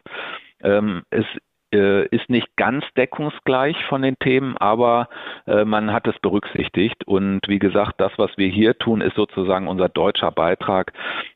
Ähm, 0.63 1.03
es 1.09 1.25
äh, 1.25 1.50
ist 1.77 2.29
nicht 2.29 2.47
ganz 2.57 2.83
deckungsgleich 2.97 3.77
von 3.85 4.01
den 4.01 4.17
Themen, 4.19 4.57
aber 4.57 5.07
äh, 5.47 5.65
man 5.65 5.93
hat 5.93 6.07
es 6.07 6.17
berücksichtigt. 6.19 7.07
Und 7.07 7.41
wie 7.47 7.59
gesagt, 7.59 7.95
das, 7.99 8.11
was 8.17 8.31
wir 8.37 8.47
hier 8.47 8.77
tun, 8.77 9.01
ist 9.01 9.15
sozusagen 9.15 9.67
unser 9.67 9.89
deutscher 9.89 10.31
Beitrag 10.31 10.93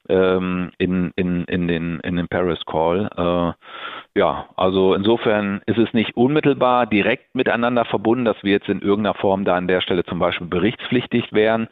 ähm, 0.09 0.71
in, 0.77 1.11
in, 1.15 1.45
in, 1.45 1.67
den, 1.67 1.99
in 2.01 2.15
den 2.17 2.27
Paris 2.27 2.59
Call. 2.65 3.09
Äh, 3.15 4.19
ja, 4.19 4.47
also 4.55 4.93
insofern 4.93 5.61
ist 5.65 5.77
es 5.77 5.91
nicht 5.93 6.15
unmittelbar 6.15 6.85
direkt 6.85 7.35
miteinander 7.35 7.83
verbunden, 7.85 8.25
dass 8.25 8.41
wir 8.43 8.53
jetzt 8.53 8.69
in 8.69 8.81
irgendeiner 8.81 9.15
Form 9.15 9.43
da 9.43 9.55
an 9.55 9.67
der 9.67 9.81
Stelle 9.81 10.05
zum 10.05 10.19
Beispiel 10.19 10.47
berichtspflichtig 10.47 11.33
wären. 11.33 11.67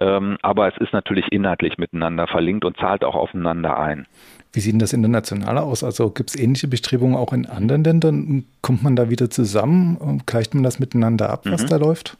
Ähm, 0.00 0.38
aber 0.42 0.68
es 0.68 0.76
ist 0.78 0.92
natürlich 0.92 1.26
inhaltlich 1.32 1.78
miteinander 1.78 2.26
verlinkt 2.26 2.64
und 2.64 2.76
zahlt 2.76 3.04
auch 3.04 3.14
aufeinander 3.14 3.78
ein. 3.78 4.06
Wie 4.52 4.60
sieht 4.60 4.72
denn 4.72 4.78
das 4.78 4.92
international 4.92 5.58
aus? 5.58 5.84
Also 5.84 6.10
gibt 6.10 6.30
es 6.30 6.36
ähnliche 6.36 6.68
Bestrebungen 6.68 7.16
auch 7.16 7.32
in 7.32 7.46
anderen 7.46 7.84
Ländern? 7.84 8.44
Kommt 8.62 8.82
man 8.82 8.96
da 8.96 9.10
wieder 9.10 9.30
zusammen? 9.30 10.22
Gleicht 10.26 10.54
man 10.54 10.62
das 10.62 10.78
miteinander 10.78 11.30
ab, 11.30 11.42
was 11.44 11.64
mhm. 11.64 11.68
da 11.68 11.76
läuft? 11.76 12.16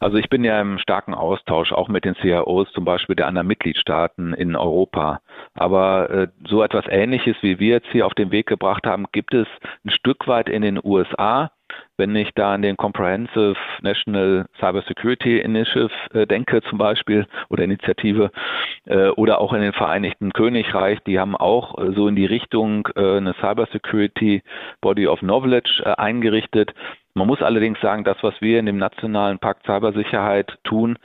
Also 0.00 0.16
ich 0.16 0.28
bin 0.28 0.44
ja 0.44 0.60
im 0.60 0.78
starken 0.78 1.14
Austausch 1.14 1.72
auch 1.72 1.88
mit 1.88 2.04
den 2.04 2.14
CIOs 2.16 2.70
zum 2.72 2.84
Beispiel 2.84 3.16
der 3.16 3.26
anderen 3.26 3.48
Mitgliedstaaten 3.48 4.32
in 4.32 4.54
Europa. 4.54 5.20
Aber 5.54 6.10
äh, 6.10 6.28
so 6.46 6.62
etwas 6.62 6.84
Ähnliches, 6.88 7.36
wie 7.40 7.58
wir 7.58 7.74
jetzt 7.74 7.88
hier 7.90 8.06
auf 8.06 8.14
den 8.14 8.30
Weg 8.30 8.46
gebracht 8.46 8.86
haben, 8.86 9.06
gibt 9.12 9.34
es 9.34 9.48
ein 9.84 9.90
Stück 9.90 10.28
weit 10.28 10.48
in 10.48 10.62
den 10.62 10.78
USA. 10.82 11.50
Wenn 11.96 12.14
ich 12.14 12.30
da 12.34 12.54
an 12.54 12.62
den 12.62 12.76
Comprehensive 12.76 13.56
National 13.82 14.46
Cybersecurity 14.58 15.38
Initiative 15.40 15.90
äh, 16.12 16.26
denke 16.26 16.62
zum 16.62 16.78
Beispiel 16.78 17.26
oder 17.48 17.64
Initiative 17.64 18.30
äh, 18.86 19.08
oder 19.08 19.40
auch 19.40 19.52
in 19.52 19.62
den 19.62 19.72
Vereinigten 19.72 20.32
Königreich, 20.32 20.98
die 21.06 21.18
haben 21.18 21.36
auch 21.36 21.78
äh, 21.78 21.92
so 21.92 22.08
in 22.08 22.16
die 22.16 22.26
Richtung 22.26 22.86
eine 22.96 23.34
Cybersecurity 23.34 24.42
Body 24.80 25.06
of 25.06 25.20
Knowledge 25.20 25.82
eingerichtet. 25.98 26.74
Man 27.14 27.26
muss 27.26 27.42
allerdings 27.42 27.80
sagen, 27.80 28.04
das, 28.04 28.16
was 28.22 28.34
wir 28.40 28.58
in 28.58 28.66
dem 28.66 28.78
nationalen 28.78 29.38
Pakt 29.38 29.64
Cybersicherheit 29.66 30.58
tun, 30.64 30.98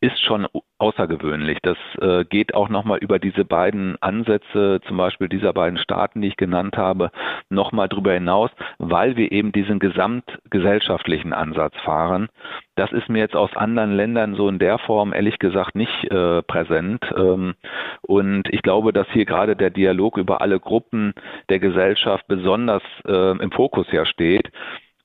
ist 0.00 0.20
schon 0.20 0.46
außergewöhnlich. 0.78 1.58
Das 1.62 1.76
äh, 2.00 2.24
geht 2.24 2.54
auch 2.54 2.68
nochmal 2.68 2.98
über 2.98 3.18
diese 3.18 3.44
beiden 3.44 4.00
Ansätze, 4.00 4.80
zum 4.86 4.96
Beispiel 4.96 5.28
dieser 5.28 5.52
beiden 5.52 5.78
Staaten, 5.78 6.20
die 6.22 6.28
ich 6.28 6.36
genannt 6.36 6.76
habe, 6.76 7.10
nochmal 7.50 7.88
drüber 7.88 8.12
hinaus, 8.12 8.50
weil 8.78 9.16
wir 9.16 9.32
eben 9.32 9.52
diesen 9.52 9.78
gesamtgesellschaftlichen 9.78 11.32
Ansatz 11.32 11.74
fahren. 11.84 12.28
Das 12.76 12.92
ist 12.92 13.08
mir 13.08 13.18
jetzt 13.18 13.34
aus 13.34 13.54
anderen 13.56 13.92
Ländern 13.92 14.36
so 14.36 14.48
in 14.48 14.60
der 14.60 14.78
Form 14.78 15.12
ehrlich 15.12 15.38
gesagt 15.38 15.74
nicht 15.74 16.04
äh, 16.12 16.42
präsent. 16.42 17.04
Ähm, 17.16 17.54
und 18.02 18.48
ich 18.52 18.62
glaube, 18.62 18.92
dass 18.92 19.08
hier 19.10 19.24
gerade 19.24 19.56
der 19.56 19.70
Dialog 19.70 20.16
über 20.16 20.40
alle 20.40 20.60
Gruppen 20.60 21.12
der 21.48 21.58
Gesellschaft 21.58 22.26
besonders 22.28 22.82
äh, 23.04 23.32
im 23.42 23.50
Fokus 23.50 23.86
ja 23.90 24.06
steht. 24.06 24.50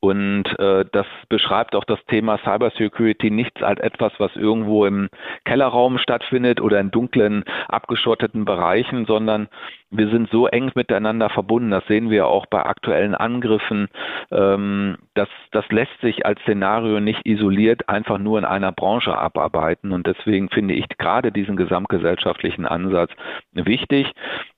Und 0.04 0.44
äh, 0.60 0.84
das 0.92 1.06
beschreibt 1.30 1.76
auch 1.76 1.86
das 1.86 1.98
Thema 2.08 2.38
Cybersecurity 2.40 3.32
nichts 3.32 3.64
als 3.64 3.80
etwas, 3.80 4.12
was 4.18 4.36
irgendwo 4.36 4.86
im 4.86 5.08
Kellerraum 5.46 5.98
stattfindet 5.98 6.60
oder 6.60 6.78
in 6.82 6.92
dunklen, 6.92 7.46
abgeschotteten 7.70 8.44
Bereichen, 8.44 9.06
sondern 9.06 9.48
wir 9.96 10.10
sind 10.10 10.30
so 10.30 10.48
eng 10.48 10.72
miteinander 10.76 11.30
verbunden. 11.30 11.72
Das 11.72 11.86
sehen 11.88 12.10
wir 12.10 12.28
auch 12.28 12.46
bei 12.48 12.64
aktuellen 12.64 13.16
Angriffen. 13.16 13.88
Ähm, 14.32 14.98
das, 15.14 15.30
das 15.52 15.66
lässt 15.70 16.00
sich 16.02 16.26
als 16.26 16.42
Szenario 16.42 17.00
nicht 17.00 17.26
isoliert 17.26 17.88
einfach 17.88 18.18
nur 18.18 18.40
in 18.40 18.46
einer 18.46 18.72
Branche 18.72 19.16
abarbeiten. 19.16 19.92
Und 19.92 20.08
deswegen 20.08 20.50
finde 20.50 20.74
ich 20.74 20.88
gerade 20.98 21.32
diesen 21.32 21.56
gesamtgesellschaftlichen 21.56 22.66
Ansatz 22.66 23.12
wichtig, 23.54 24.12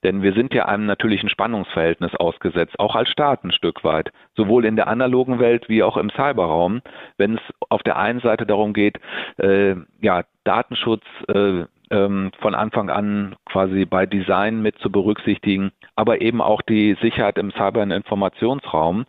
denn 0.04 0.22
wir 0.22 0.34
sind 0.34 0.54
ja 0.54 0.66
einem 0.66 0.86
natürlichen 0.86 1.30
Spannungsverhältnis 1.30 2.16
ausgesetzt, 2.16 2.80
auch 2.80 2.96
als 2.96 3.10
Staat 3.10 3.44
ein 3.44 3.52
Stück 3.52 3.84
weit, 3.84 4.12
sowohl 4.36 4.66
in 4.66 4.76
der 4.76 4.88
analogen 4.88 5.40
Welt 5.40 5.68
wie 5.68 5.84
auch 5.84 5.98
im 5.98 6.10
Cyberraum. 6.12 6.82
Wenn 7.18 7.36
es 7.36 7.42
auf 7.70 7.84
der 7.84 7.98
einen 7.98 8.22
Seite 8.22 8.46
darum 8.46 8.74
geht, 8.74 9.00
äh, 9.38 9.76
ja, 10.02 10.24
Datenschutz, 10.46 11.04
äh, 11.28 11.66
ähm, 11.92 12.32
von 12.40 12.56
Anfang 12.56 12.90
an 12.90 13.36
quasi 13.46 13.86
bei 13.86 14.06
Design 14.06 14.62
mit 14.62 14.78
zu 14.80 14.92
berücksichtigen, 14.92 15.72
aber 15.96 16.22
eben 16.22 16.42
auch 16.42 16.62
die 16.62 16.98
Sicherheit 17.02 17.38
im 17.38 17.52
Cyber- 17.52 17.84
und 17.84 17.92
Informationsraum 17.92 19.06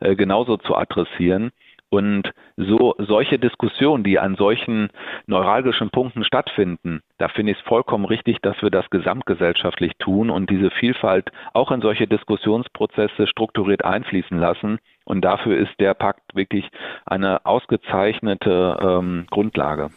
äh, 0.00 0.16
genauso 0.16 0.56
zu 0.56 0.76
adressieren. 0.76 1.50
Und 1.92 2.30
so 2.56 2.94
solche 2.98 3.40
Diskussionen, 3.40 4.04
die 4.04 4.20
an 4.20 4.36
solchen 4.36 4.90
neuralgischen 5.26 5.90
Punkten 5.90 6.22
stattfinden, 6.22 7.00
da 7.18 7.26
finde 7.26 7.50
ich 7.50 7.58
es 7.58 7.64
vollkommen 7.64 8.04
richtig, 8.04 8.40
dass 8.42 8.62
wir 8.62 8.70
das 8.70 8.88
gesamtgesellschaftlich 8.90 9.94
tun 9.98 10.30
und 10.30 10.50
diese 10.50 10.70
Vielfalt 10.70 11.32
auch 11.52 11.72
in 11.72 11.80
solche 11.80 12.06
Diskussionsprozesse 12.06 13.26
strukturiert 13.26 13.84
einfließen 13.84 14.38
lassen. 14.38 14.78
Und 15.04 15.22
dafür 15.22 15.58
ist 15.58 15.80
der 15.80 15.94
Pakt 15.94 16.36
wirklich 16.36 16.70
eine 17.06 17.44
ausgezeichnete 17.44 18.78
ähm, 18.80 19.26
Grundlage. 19.28 19.90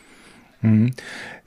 Mhm. 0.63 0.91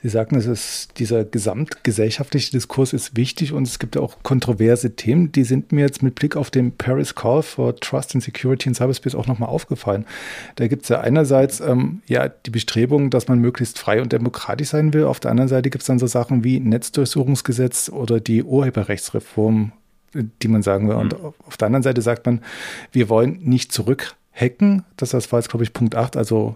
Sie 0.02 0.11
sagten, 0.11 0.37
es 0.37 0.46
ist, 0.46 0.98
dieser 0.98 1.24
gesamtgesellschaftliche 1.24 2.52
Diskurs 2.52 2.92
ist 2.92 3.16
wichtig 3.16 3.52
und 3.52 3.66
es 3.66 3.81
gibt 3.81 3.96
auch 3.96 4.22
kontroverse 4.22 4.94
Themen. 4.94 5.33
Die 5.33 5.42
sind 5.42 5.72
mir 5.72 5.81
jetzt 5.81 6.02
mit 6.02 6.14
Blick 6.14 6.37
auf 6.37 6.50
den 6.50 6.76
Paris 6.76 7.16
Call 7.16 7.42
for 7.42 7.74
Trust 7.74 8.14
and 8.14 8.22
Security 8.22 8.68
in 8.68 8.74
Cyberspace 8.76 9.16
auch 9.16 9.26
nochmal 9.26 9.48
aufgefallen. 9.48 10.05
Da 10.57 10.68
gibt 10.68 10.85
es 10.85 10.90
ja 10.90 11.00
einerseits 11.00 11.61
ähm, 11.61 12.02
ja 12.07 12.29
die 12.29 12.50
Bestrebung, 12.50 13.11
dass 13.11 13.26
man 13.26 13.40
möglichst 13.40 13.81
frei 13.81 14.00
und 14.00 14.12
demokratisch 14.12 14.68
sein 14.68 14.92
will. 14.92 15.05
Auf 15.05 15.18
der 15.18 15.33
anderen 15.33 15.48
Seite 15.48 15.70
gibt 15.70 15.83
es 15.83 15.87
dann 15.87 15.98
so 15.98 16.07
Sachen 16.07 16.44
wie 16.44 16.61
Netzdurchsuchungsgesetz 16.61 17.88
oder 17.88 18.20
die 18.20 18.44
Urheberrechtsreform, 18.44 19.72
die 20.14 20.48
man 20.48 20.62
sagen 20.62 20.88
will. 20.88 20.96
Und 20.96 21.20
mhm. 21.20 21.33
auf 21.46 21.57
der 21.57 21.66
anderen 21.66 21.83
Seite 21.83 22.02
sagt 22.02 22.26
man, 22.26 22.42
wir 22.92 23.09
wollen 23.09 23.40
nicht 23.42 23.72
zurückhacken. 23.72 24.85
Das 24.96 25.14
war 25.14 25.40
jetzt, 25.40 25.48
glaube 25.48 25.64
ich, 25.64 25.72
Punkt 25.72 25.96
8, 25.96 26.16
also 26.16 26.55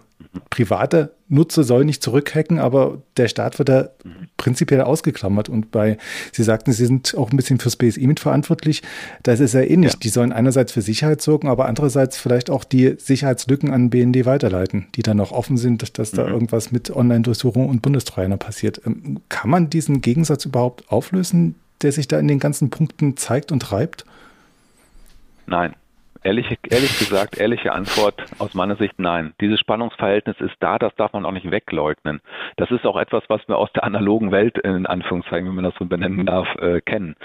private 0.48 1.12
Nutzer 1.28 1.64
sollen 1.64 1.86
nicht 1.86 2.02
zurückhacken, 2.02 2.58
aber 2.58 3.02
der 3.16 3.28
Staat 3.28 3.58
wird 3.58 3.68
da 3.68 3.90
prinzipiell 4.36 4.80
ausgeklammert. 4.80 5.48
Und 5.48 5.70
bei, 5.70 5.98
Sie 6.32 6.42
sagten, 6.42 6.72
Sie 6.72 6.86
sind 6.86 7.16
auch 7.16 7.30
ein 7.30 7.36
bisschen 7.36 7.58
fürs 7.58 7.76
BSI 7.76 8.06
mitverantwortlich. 8.06 8.82
Da 9.22 9.32
ist 9.32 9.54
ja 9.54 9.60
ähnlich. 9.60 9.92
Ja. 9.92 9.98
Die 10.02 10.08
sollen 10.08 10.32
einerseits 10.32 10.72
für 10.72 10.82
Sicherheit 10.82 11.20
sorgen, 11.20 11.48
aber 11.48 11.66
andererseits 11.66 12.18
vielleicht 12.18 12.50
auch 12.50 12.64
die 12.64 12.96
Sicherheitslücken 12.98 13.72
an 13.72 13.90
BND 13.90 14.24
weiterleiten, 14.24 14.86
die 14.94 15.02
dann 15.02 15.16
noch 15.16 15.32
offen 15.32 15.56
sind, 15.56 15.98
dass, 15.98 16.12
mhm. 16.12 16.16
da 16.16 16.28
irgendwas 16.28 16.72
mit 16.72 16.90
Online-Durchsuchung 16.90 17.68
und 17.68 17.82
Bundestrainer 17.82 18.36
passiert. 18.36 18.80
Ähm, 18.86 19.20
kann 19.28 19.50
man 19.50 19.70
diesen 19.70 20.00
Gegensatz 20.00 20.44
überhaupt 20.44 20.90
auflösen, 20.90 21.56
der 21.82 21.92
sich 21.92 22.08
da 22.08 22.18
in 22.18 22.28
den 22.28 22.38
ganzen 22.38 22.70
Punkten 22.70 23.16
zeigt 23.16 23.52
und 23.52 23.60
treibt? 23.60 24.04
Nein. 25.46 25.74
Ehrlich, 26.22 26.58
ehrlich 26.68 26.98
gesagt, 26.98 27.38
ehrliche 27.38 27.72
Antwort 27.72 28.22
aus 28.38 28.52
meiner 28.52 28.76
Sicht 28.76 28.98
nein. 28.98 29.32
Dieses 29.40 29.58
Spannungsverhältnis 29.58 30.38
ist 30.40 30.54
da, 30.60 30.78
das 30.78 30.94
darf 30.96 31.14
man 31.14 31.24
auch 31.24 31.32
nicht 31.32 31.50
wegleugnen. 31.50 32.20
Das 32.56 32.70
ist 32.70 32.84
auch 32.84 32.98
etwas, 32.98 33.22
was 33.28 33.40
wir 33.48 33.56
aus 33.56 33.72
der 33.72 33.84
analogen 33.84 34.30
Welt, 34.30 34.58
in 34.58 34.84
Anführungszeichen, 34.84 35.48
wenn 35.48 35.54
man 35.54 35.64
das 35.64 35.74
so 35.78 35.86
benennen 35.86 36.26
darf, 36.26 36.46
äh, 36.56 36.82
kennen. 36.82 37.16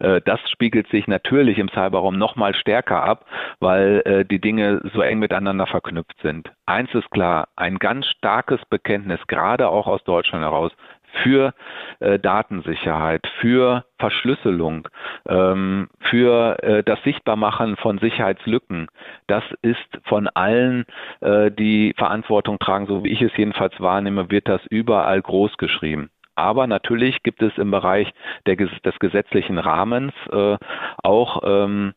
Äh, 0.00 0.20
das 0.22 0.38
spiegelt 0.50 0.86
sich 0.88 1.06
natürlich 1.06 1.58
im 1.58 1.70
Cyberraum 1.70 2.18
noch 2.18 2.36
mal 2.36 2.54
stärker 2.54 3.02
ab, 3.02 3.24
weil 3.60 4.02
äh, 4.04 4.24
die 4.26 4.40
Dinge 4.40 4.82
so 4.92 5.00
eng 5.00 5.18
miteinander 5.18 5.66
verknüpft 5.66 6.20
sind. 6.20 6.52
Eins 6.66 6.92
ist 6.92 7.10
klar, 7.10 7.48
ein 7.56 7.78
ganz 7.78 8.06
starkes 8.06 8.60
Bekenntnis, 8.68 9.20
gerade 9.28 9.68
auch 9.68 9.86
aus 9.86 10.04
Deutschland 10.04 10.44
heraus, 10.44 10.72
für 11.22 11.54
äh, 12.00 12.18
Datensicherheit, 12.18 13.26
für 13.40 13.84
Verschlüsselung, 13.98 14.88
ähm, 15.28 15.88
für 16.00 16.62
äh, 16.62 16.82
das 16.82 17.02
Sichtbarmachen 17.02 17.76
von 17.76 17.98
Sicherheitslücken. 17.98 18.88
Das 19.26 19.44
ist 19.62 20.00
von 20.04 20.28
allen, 20.28 20.84
äh, 21.20 21.50
die 21.50 21.94
Verantwortung 21.96 22.58
tragen, 22.58 22.86
so 22.86 23.04
wie 23.04 23.10
ich 23.10 23.22
es 23.22 23.36
jedenfalls 23.36 23.78
wahrnehme, 23.80 24.30
wird 24.30 24.48
das 24.48 24.64
überall 24.66 25.20
groß 25.20 25.56
geschrieben. 25.56 26.10
Aber 26.34 26.66
natürlich 26.66 27.22
gibt 27.22 27.42
es 27.42 27.56
im 27.58 27.70
Bereich 27.70 28.12
der, 28.46 28.56
des 28.56 28.98
gesetzlichen 28.98 29.58
Rahmens 29.58 30.14
äh, 30.30 30.56
auch 31.02 31.42
ähm, 31.44 31.92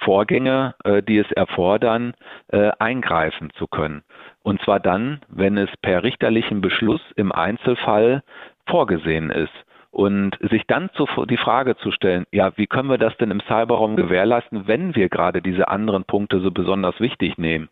Vorgänge, 0.00 0.74
äh, 0.84 1.02
die 1.02 1.18
es 1.18 1.30
erfordern, 1.32 2.14
äh, 2.48 2.70
eingreifen 2.78 3.50
zu 3.56 3.66
können. 3.66 4.02
Und 4.42 4.62
zwar 4.62 4.80
dann, 4.80 5.20
wenn 5.28 5.58
es 5.58 5.70
per 5.82 6.02
richterlichen 6.02 6.60
Beschluss 6.60 7.02
im 7.16 7.32
Einzelfall 7.32 8.22
vorgesehen 8.70 9.30
ist. 9.30 9.52
Und 9.92 10.38
sich 10.50 10.62
dann 10.68 10.88
zu, 10.94 11.06
die 11.26 11.36
Frage 11.36 11.76
zu 11.76 11.90
stellen, 11.90 12.24
ja, 12.30 12.52
wie 12.56 12.68
können 12.68 12.88
wir 12.88 12.98
das 12.98 13.16
denn 13.16 13.32
im 13.32 13.40
Cyberraum 13.40 13.96
gewährleisten, 13.96 14.68
wenn 14.68 14.94
wir 14.94 15.08
gerade 15.08 15.42
diese 15.42 15.68
anderen 15.68 16.04
Punkte 16.04 16.40
so 16.40 16.52
besonders 16.52 17.00
wichtig 17.00 17.38
nehmen? 17.38 17.68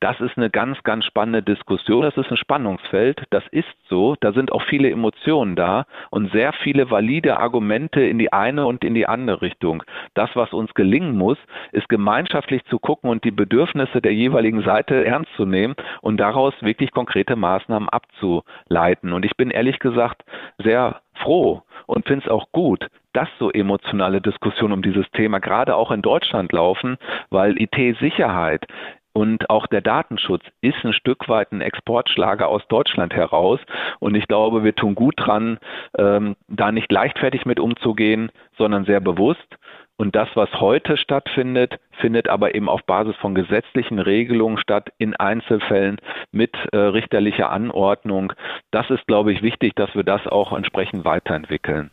Das 0.00 0.20
ist 0.20 0.36
eine 0.36 0.50
ganz, 0.50 0.82
ganz 0.82 1.06
spannende 1.06 1.42
Diskussion. 1.42 2.02
Das 2.02 2.16
ist 2.18 2.30
ein 2.30 2.36
Spannungsfeld. 2.36 3.24
Das 3.30 3.44
ist 3.50 3.68
so. 3.88 4.16
Da 4.20 4.32
sind 4.32 4.52
auch 4.52 4.62
viele 4.62 4.90
Emotionen 4.90 5.56
da 5.56 5.86
und 6.10 6.30
sehr 6.32 6.52
viele 6.52 6.90
valide 6.90 7.38
Argumente 7.38 8.02
in 8.02 8.18
die 8.18 8.32
eine 8.32 8.66
und 8.66 8.84
in 8.84 8.94
die 8.94 9.06
andere 9.06 9.40
Richtung. 9.40 9.82
Das, 10.14 10.28
was 10.34 10.52
uns 10.52 10.74
gelingen 10.74 11.16
muss, 11.16 11.38
ist 11.72 11.88
gemeinschaftlich 11.88 12.64
zu 12.66 12.78
gucken 12.78 13.08
und 13.08 13.24
die 13.24 13.30
Bedürfnisse 13.30 14.02
der 14.02 14.12
jeweiligen 14.12 14.62
Seite 14.62 15.04
ernst 15.06 15.32
zu 15.36 15.46
nehmen 15.46 15.74
und 16.02 16.18
daraus 16.18 16.52
wirklich 16.60 16.90
konkrete 16.90 17.34
Maßnahmen 17.34 17.88
abzuleiten. 17.88 19.12
Und 19.12 19.24
ich 19.24 19.36
bin 19.36 19.50
ehrlich 19.50 19.78
gesagt 19.78 20.22
sehr 20.62 21.00
froh 21.14 21.62
und 21.86 22.06
finde 22.06 22.24
es 22.26 22.30
auch 22.30 22.46
gut, 22.52 22.86
dass 23.12 23.28
so 23.38 23.50
emotionale 23.50 24.20
Diskussionen 24.20 24.72
um 24.72 24.82
dieses 24.82 25.10
Thema 25.12 25.38
gerade 25.38 25.76
auch 25.76 25.90
in 25.90 26.02
Deutschland 26.02 26.52
laufen, 26.52 26.96
weil 27.30 27.60
IT-Sicherheit 27.60 28.66
und 29.14 29.50
auch 29.50 29.66
der 29.66 29.82
Datenschutz 29.82 30.42
ist 30.62 30.82
ein 30.84 30.94
Stück 30.94 31.28
weit 31.28 31.52
ein 31.52 31.60
Exportschlager 31.60 32.48
aus 32.48 32.62
Deutschland 32.68 33.12
heraus. 33.12 33.60
Und 34.00 34.14
ich 34.14 34.26
glaube, 34.26 34.64
wir 34.64 34.74
tun 34.74 34.94
gut 34.94 35.14
dran, 35.18 35.58
ähm, 35.98 36.34
da 36.48 36.72
nicht 36.72 36.90
leichtfertig 36.90 37.44
mit 37.44 37.60
umzugehen, 37.60 38.30
sondern 38.56 38.86
sehr 38.86 39.00
bewusst. 39.00 39.58
Und 40.02 40.16
das, 40.16 40.28
was 40.34 40.50
heute 40.54 40.96
stattfindet, 40.96 41.78
findet 41.92 42.26
aber 42.26 42.56
eben 42.56 42.68
auf 42.68 42.82
Basis 42.86 43.14
von 43.20 43.36
gesetzlichen 43.36 44.00
Regelungen 44.00 44.58
statt, 44.58 44.92
in 44.98 45.14
Einzelfällen 45.14 45.98
mit 46.32 46.56
äh, 46.72 46.76
richterlicher 46.76 47.52
Anordnung. 47.52 48.32
Das 48.72 48.90
ist, 48.90 49.06
glaube 49.06 49.32
ich, 49.32 49.42
wichtig, 49.42 49.76
dass 49.76 49.94
wir 49.94 50.02
das 50.02 50.26
auch 50.26 50.52
entsprechend 50.54 51.04
weiterentwickeln. 51.04 51.92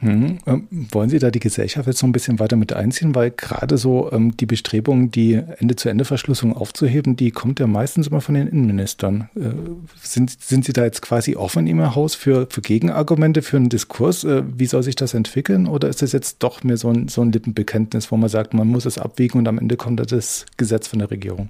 Hm. 0.00 0.38
Ähm, 0.46 0.68
wollen 0.70 1.10
Sie 1.10 1.18
da 1.18 1.30
die 1.30 1.40
Gesellschaft 1.40 1.88
jetzt 1.88 2.02
noch 2.02 2.08
ein 2.08 2.12
bisschen 2.12 2.38
weiter 2.38 2.56
mit 2.56 2.72
einziehen? 2.72 3.14
Weil 3.14 3.30
gerade 3.30 3.78
so 3.78 4.12
ähm, 4.12 4.36
die 4.36 4.46
Bestrebung, 4.46 5.10
die 5.10 5.34
Ende-zu-Ende-Verschlüsselung 5.34 6.56
aufzuheben, 6.56 7.16
die 7.16 7.32
kommt 7.32 7.58
ja 7.58 7.66
meistens 7.66 8.06
immer 8.06 8.20
von 8.20 8.36
den 8.36 8.46
Innenministern. 8.46 9.28
Äh, 9.34 9.50
sind, 9.96 10.30
sind 10.30 10.64
Sie 10.64 10.72
da 10.72 10.84
jetzt 10.84 11.02
quasi 11.02 11.36
offen 11.36 11.66
Ihrem 11.66 11.94
Haus 11.94 12.14
für, 12.14 12.46
für 12.48 12.60
Gegenargumente, 12.60 13.42
für 13.42 13.56
einen 13.56 13.68
Diskurs? 13.68 14.24
Äh, 14.24 14.44
wie 14.46 14.66
soll 14.66 14.82
sich 14.82 14.94
das 14.94 15.14
entwickeln? 15.14 15.66
Oder 15.66 15.88
ist 15.88 16.02
das 16.02 16.12
jetzt 16.12 16.42
doch 16.42 16.62
mehr 16.62 16.76
so 16.76 16.90
ein, 16.90 17.08
so 17.08 17.22
ein 17.22 17.32
Lippenbekenntnis, 17.32 18.12
wo 18.12 18.16
man 18.16 18.28
sagt, 18.28 18.54
man 18.54 18.68
muss 18.68 18.86
es 18.86 18.98
abwiegen 18.98 19.38
und 19.38 19.48
am 19.48 19.58
Ende 19.58 19.76
kommt 19.76 19.98
das 20.12 20.46
Gesetz 20.56 20.86
von 20.86 21.00
der 21.00 21.10
Regierung? 21.10 21.48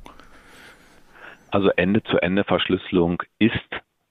Also 1.50 1.70
Ende-zu-Ende-Verschlüsselung 1.76 3.22
ist 3.38 3.52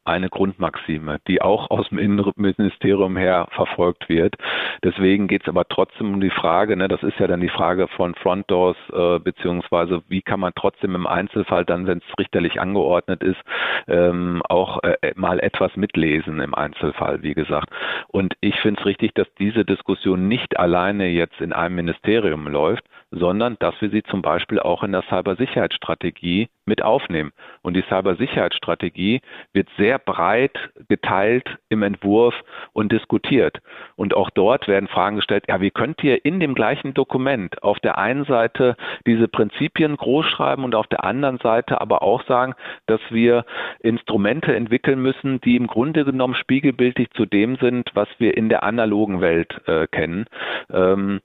eine 0.07 0.29
Grundmaxime, 0.29 1.19
die 1.27 1.41
auch 1.41 1.69
aus 1.69 1.89
dem 1.89 1.99
Innenministerium 1.99 3.17
her 3.17 3.47
verfolgt 3.51 4.09
wird. 4.09 4.35
Deswegen 4.83 5.27
geht 5.27 5.43
es 5.43 5.49
aber 5.49 5.67
trotzdem 5.67 6.13
um 6.13 6.21
die 6.21 6.29
Frage, 6.29 6.77
ne, 6.77 6.87
das 6.87 7.03
ist 7.03 7.19
ja 7.19 7.27
dann 7.27 7.41
die 7.41 7.49
Frage 7.49 7.87
von 7.87 8.15
Front 8.15 8.49
Doors, 8.49 8.77
äh, 8.93 9.19
beziehungsweise 9.19 10.01
wie 10.07 10.21
kann 10.21 10.39
man 10.39 10.53
trotzdem 10.55 10.95
im 10.95 11.07
Einzelfall 11.07 11.65
dann, 11.65 11.87
wenn 11.87 11.99
es 11.99 12.19
richterlich 12.19 12.59
angeordnet 12.59 13.23
ist, 13.23 13.39
ähm, 13.87 14.41
auch 14.47 14.81
äh, 14.83 15.13
mal 15.15 15.39
etwas 15.39 15.75
mitlesen 15.75 16.39
im 16.39 16.53
Einzelfall, 16.53 17.23
wie 17.23 17.33
gesagt. 17.33 17.69
Und 18.07 18.35
ich 18.41 18.59
finde 18.61 18.79
es 18.79 18.85
richtig, 18.85 19.13
dass 19.15 19.27
diese 19.39 19.65
Diskussion 19.65 20.27
nicht 20.27 20.57
alleine 20.59 21.07
jetzt 21.07 21.41
in 21.41 21.53
einem 21.53 21.75
Ministerium 21.75 22.47
läuft, 22.47 22.83
sondern 23.11 23.57
dass 23.59 23.79
wir 23.81 23.89
sie 23.89 24.03
zum 24.03 24.21
Beispiel 24.21 24.59
auch 24.59 24.83
in 24.83 24.91
der 24.91 25.03
Cybersicherheitsstrategie 25.03 26.49
mit 26.65 26.83
aufnehmen. 26.83 27.31
Und 27.61 27.75
die 27.75 27.83
Cybersicherheitsstrategie 27.83 29.21
wird 29.53 29.69
sehr 29.77 29.97
breit 29.97 30.57
geteilt 30.89 31.57
im 31.69 31.83
Entwurf 31.83 32.35
und 32.73 32.91
diskutiert. 32.91 33.59
Und 33.95 34.13
auch 34.13 34.29
dort 34.29 34.67
werden 34.67 34.89
Fragen 34.89 35.15
gestellt, 35.15 35.45
ja, 35.47 35.61
wie 35.61 35.71
könnt 35.71 36.03
ihr 36.03 36.25
in 36.25 36.39
dem 36.39 36.53
gleichen 36.53 36.93
Dokument 36.93 37.63
auf 37.63 37.79
der 37.79 37.97
einen 37.97 38.25
Seite 38.25 38.75
diese 39.05 39.27
Prinzipien 39.27 39.95
großschreiben 39.95 40.65
und 40.65 40.75
auf 40.75 40.87
der 40.87 41.05
anderen 41.05 41.37
Seite 41.37 41.79
aber 41.79 42.01
auch 42.01 42.23
sagen, 42.25 42.53
dass 42.85 43.01
wir 43.09 43.45
Instrumente 43.79 44.53
entwickeln 44.53 45.01
müssen, 45.01 45.39
die 45.41 45.55
im 45.55 45.67
Grunde 45.67 46.03
genommen 46.03 46.35
spiegelbildlich 46.35 47.11
zu 47.11 47.25
dem 47.25 47.55
sind, 47.55 47.91
was 47.93 48.09
wir 48.17 48.35
in 48.35 48.49
der 48.49 48.63
analogen 48.63 49.21
Welt 49.21 49.61
äh, 49.67 49.87
kennen. 49.87 50.25
Ähm, 50.71 51.21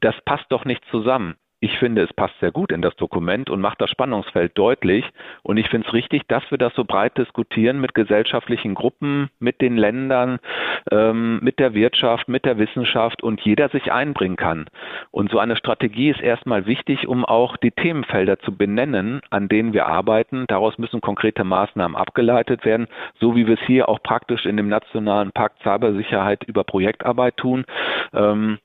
das 0.00 0.14
passt 0.24 0.46
doch 0.50 0.64
nicht 0.64 0.84
zusammen. 0.90 1.36
Ich 1.58 1.78
finde, 1.78 2.02
es 2.02 2.12
passt 2.12 2.38
sehr 2.38 2.52
gut 2.52 2.70
in 2.70 2.82
das 2.82 2.94
Dokument 2.96 3.48
und 3.48 3.62
macht 3.62 3.80
das 3.80 3.88
Spannungsfeld 3.88 4.56
deutlich. 4.58 5.04
Und 5.42 5.56
ich 5.56 5.70
finde 5.70 5.88
es 5.88 5.94
richtig, 5.94 6.28
dass 6.28 6.42
wir 6.50 6.58
das 6.58 6.74
so 6.74 6.84
breit 6.84 7.16
diskutieren 7.16 7.80
mit 7.80 7.94
gesellschaftlichen 7.94 8.74
Gruppen, 8.74 9.30
mit 9.38 9.62
den 9.62 9.78
Ländern, 9.78 10.38
ähm, 10.90 11.38
mit 11.42 11.58
der 11.58 11.72
Wirtschaft, 11.72 12.28
mit 12.28 12.44
der 12.44 12.58
Wissenschaft 12.58 13.22
und 13.22 13.40
jeder 13.40 13.70
sich 13.70 13.90
einbringen 13.90 14.36
kann. 14.36 14.66
Und 15.10 15.30
so 15.30 15.38
eine 15.38 15.56
Strategie 15.56 16.10
ist 16.10 16.20
erstmal 16.20 16.66
wichtig, 16.66 17.08
um 17.08 17.24
auch 17.24 17.56
die 17.56 17.70
Themenfelder 17.70 18.38
zu 18.40 18.54
benennen, 18.54 19.22
an 19.30 19.48
denen 19.48 19.72
wir 19.72 19.86
arbeiten. 19.86 20.44
Daraus 20.48 20.76
müssen 20.76 21.00
konkrete 21.00 21.42
Maßnahmen 21.42 21.96
abgeleitet 21.96 22.66
werden, 22.66 22.86
so 23.18 23.34
wie 23.34 23.46
wir 23.46 23.54
es 23.54 23.66
hier 23.66 23.88
auch 23.88 24.02
praktisch 24.02 24.44
in 24.44 24.58
dem 24.58 24.68
Nationalen 24.68 25.32
Pakt 25.32 25.62
Cybersicherheit 25.62 26.44
über 26.44 26.64
Projektarbeit 26.64 27.38
tun. 27.38 27.64
Ähm, 28.12 28.58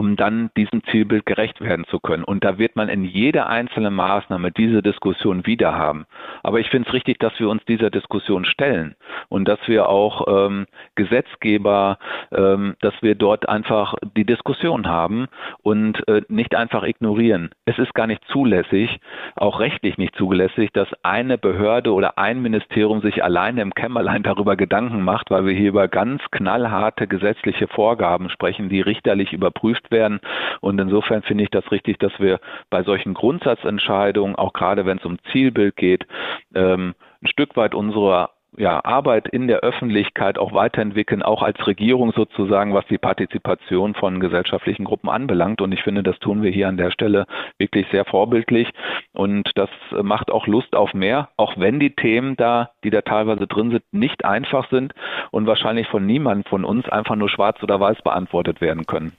um 0.00 0.16
dann 0.16 0.48
diesem 0.56 0.82
Zielbild 0.84 1.26
gerecht 1.26 1.60
werden 1.60 1.84
zu 1.90 2.00
können. 2.00 2.24
Und 2.24 2.42
da 2.42 2.56
wird 2.56 2.74
man 2.74 2.88
in 2.88 3.04
jeder 3.04 3.50
einzelnen 3.50 3.92
Maßnahme 3.92 4.50
diese 4.50 4.80
Diskussion 4.80 5.44
wieder 5.44 5.74
haben. 5.74 6.06
Aber 6.42 6.58
ich 6.58 6.70
finde 6.70 6.88
es 6.88 6.94
richtig, 6.94 7.18
dass 7.18 7.38
wir 7.38 7.50
uns 7.50 7.62
dieser 7.66 7.90
Diskussion 7.90 8.46
stellen 8.46 8.94
und 9.28 9.46
dass 9.46 9.58
wir 9.66 9.90
auch 9.90 10.46
ähm, 10.46 10.66
Gesetzgeber, 10.94 11.98
ähm, 12.32 12.76
dass 12.80 12.94
wir 13.02 13.14
dort 13.14 13.46
einfach 13.46 13.94
die 14.16 14.24
Diskussion 14.24 14.88
haben 14.88 15.26
und 15.62 16.08
äh, 16.08 16.22
nicht 16.28 16.54
einfach 16.54 16.82
ignorieren. 16.82 17.50
Es 17.66 17.78
ist 17.78 17.92
gar 17.92 18.06
nicht 18.06 18.24
zulässig, 18.32 19.00
auch 19.36 19.60
rechtlich 19.60 19.98
nicht 19.98 20.16
zulässig, 20.16 20.70
dass 20.72 20.88
eine 21.02 21.36
Behörde 21.36 21.92
oder 21.92 22.16
ein 22.16 22.40
Ministerium 22.40 23.02
sich 23.02 23.22
alleine 23.22 23.60
im 23.60 23.74
Kämmerlein 23.74 24.22
darüber 24.22 24.56
Gedanken 24.56 25.02
macht, 25.02 25.30
weil 25.30 25.44
wir 25.44 25.52
hier 25.52 25.68
über 25.68 25.88
ganz 25.88 26.22
knallharte 26.30 27.06
gesetzliche 27.06 27.68
Vorgaben 27.68 28.30
sprechen, 28.30 28.70
die 28.70 28.80
richterlich 28.80 29.34
überprüft 29.34 29.89
werden. 29.90 30.20
Und 30.60 30.80
insofern 30.80 31.22
finde 31.22 31.44
ich 31.44 31.50
das 31.50 31.70
richtig, 31.70 31.98
dass 31.98 32.12
wir 32.18 32.40
bei 32.70 32.82
solchen 32.82 33.14
Grundsatzentscheidungen, 33.14 34.36
auch 34.36 34.52
gerade 34.52 34.86
wenn 34.86 34.98
es 34.98 35.04
um 35.04 35.18
Zielbild 35.32 35.76
geht, 35.76 36.06
ähm, 36.54 36.94
ein 37.22 37.28
Stück 37.28 37.56
weit 37.56 37.74
unserer 37.74 38.30
ja, 38.56 38.84
Arbeit 38.84 39.28
in 39.28 39.46
der 39.46 39.60
Öffentlichkeit 39.60 40.38
auch 40.38 40.52
weiterentwickeln, 40.52 41.22
auch 41.22 41.42
als 41.42 41.64
Regierung 41.66 42.12
sozusagen, 42.12 42.74
was 42.74 42.84
die 42.86 42.98
Partizipation 42.98 43.94
von 43.94 44.20
gesellschaftlichen 44.20 44.84
Gruppen 44.84 45.08
anbelangt. 45.08 45.60
Und 45.60 45.72
ich 45.72 45.82
finde, 45.82 46.02
das 46.02 46.18
tun 46.18 46.42
wir 46.42 46.50
hier 46.50 46.68
an 46.68 46.76
der 46.76 46.90
Stelle 46.90 47.26
wirklich 47.58 47.86
sehr 47.90 48.04
vorbildlich. 48.04 48.68
Und 49.12 49.50
das 49.54 49.70
macht 50.02 50.30
auch 50.30 50.46
Lust 50.46 50.74
auf 50.74 50.94
mehr, 50.94 51.28
auch 51.36 51.58
wenn 51.58 51.78
die 51.78 51.94
Themen 51.94 52.36
da, 52.36 52.70
die 52.84 52.90
da 52.90 53.02
teilweise 53.02 53.46
drin 53.46 53.70
sind, 53.70 53.84
nicht 53.92 54.24
einfach 54.24 54.68
sind 54.70 54.94
und 55.30 55.46
wahrscheinlich 55.46 55.86
von 55.88 56.04
niemandem 56.04 56.44
von 56.48 56.64
uns 56.64 56.88
einfach 56.88 57.16
nur 57.16 57.28
schwarz 57.28 57.62
oder 57.62 57.78
weiß 57.78 58.02
beantwortet 58.02 58.60
werden 58.60 58.86
können. 58.86 59.12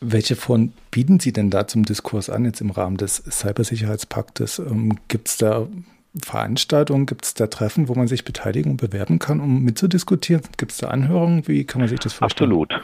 Welche 0.00 0.36
Formen 0.36 0.74
bieten 0.90 1.20
Sie 1.20 1.32
denn 1.32 1.50
da 1.50 1.66
zum 1.66 1.84
Diskurs 1.84 2.28
an, 2.28 2.44
jetzt 2.44 2.60
im 2.60 2.70
Rahmen 2.70 2.98
des 2.98 3.16
Cybersicherheitspaktes? 3.16 4.58
Ähm, 4.58 4.98
Gibt 5.08 5.28
es 5.28 5.38
da 5.38 5.66
Veranstaltungen, 6.22 7.06
gibt 7.06 7.24
es 7.24 7.34
da 7.34 7.46
Treffen, 7.46 7.88
wo 7.88 7.94
man 7.94 8.06
sich 8.06 8.24
beteiligen 8.24 8.72
und 8.72 8.80
bewerben 8.80 9.18
kann, 9.18 9.40
um 9.40 9.62
mitzudiskutieren? 9.62 10.42
Gibt 10.56 10.72
es 10.72 10.78
da 10.78 10.88
Anhörungen? 10.88 11.46
Wie 11.48 11.64
kann 11.64 11.80
man 11.80 11.88
sich 11.88 12.00
das 12.00 12.14
vorstellen? 12.14 12.50
Absolut. 12.50 12.80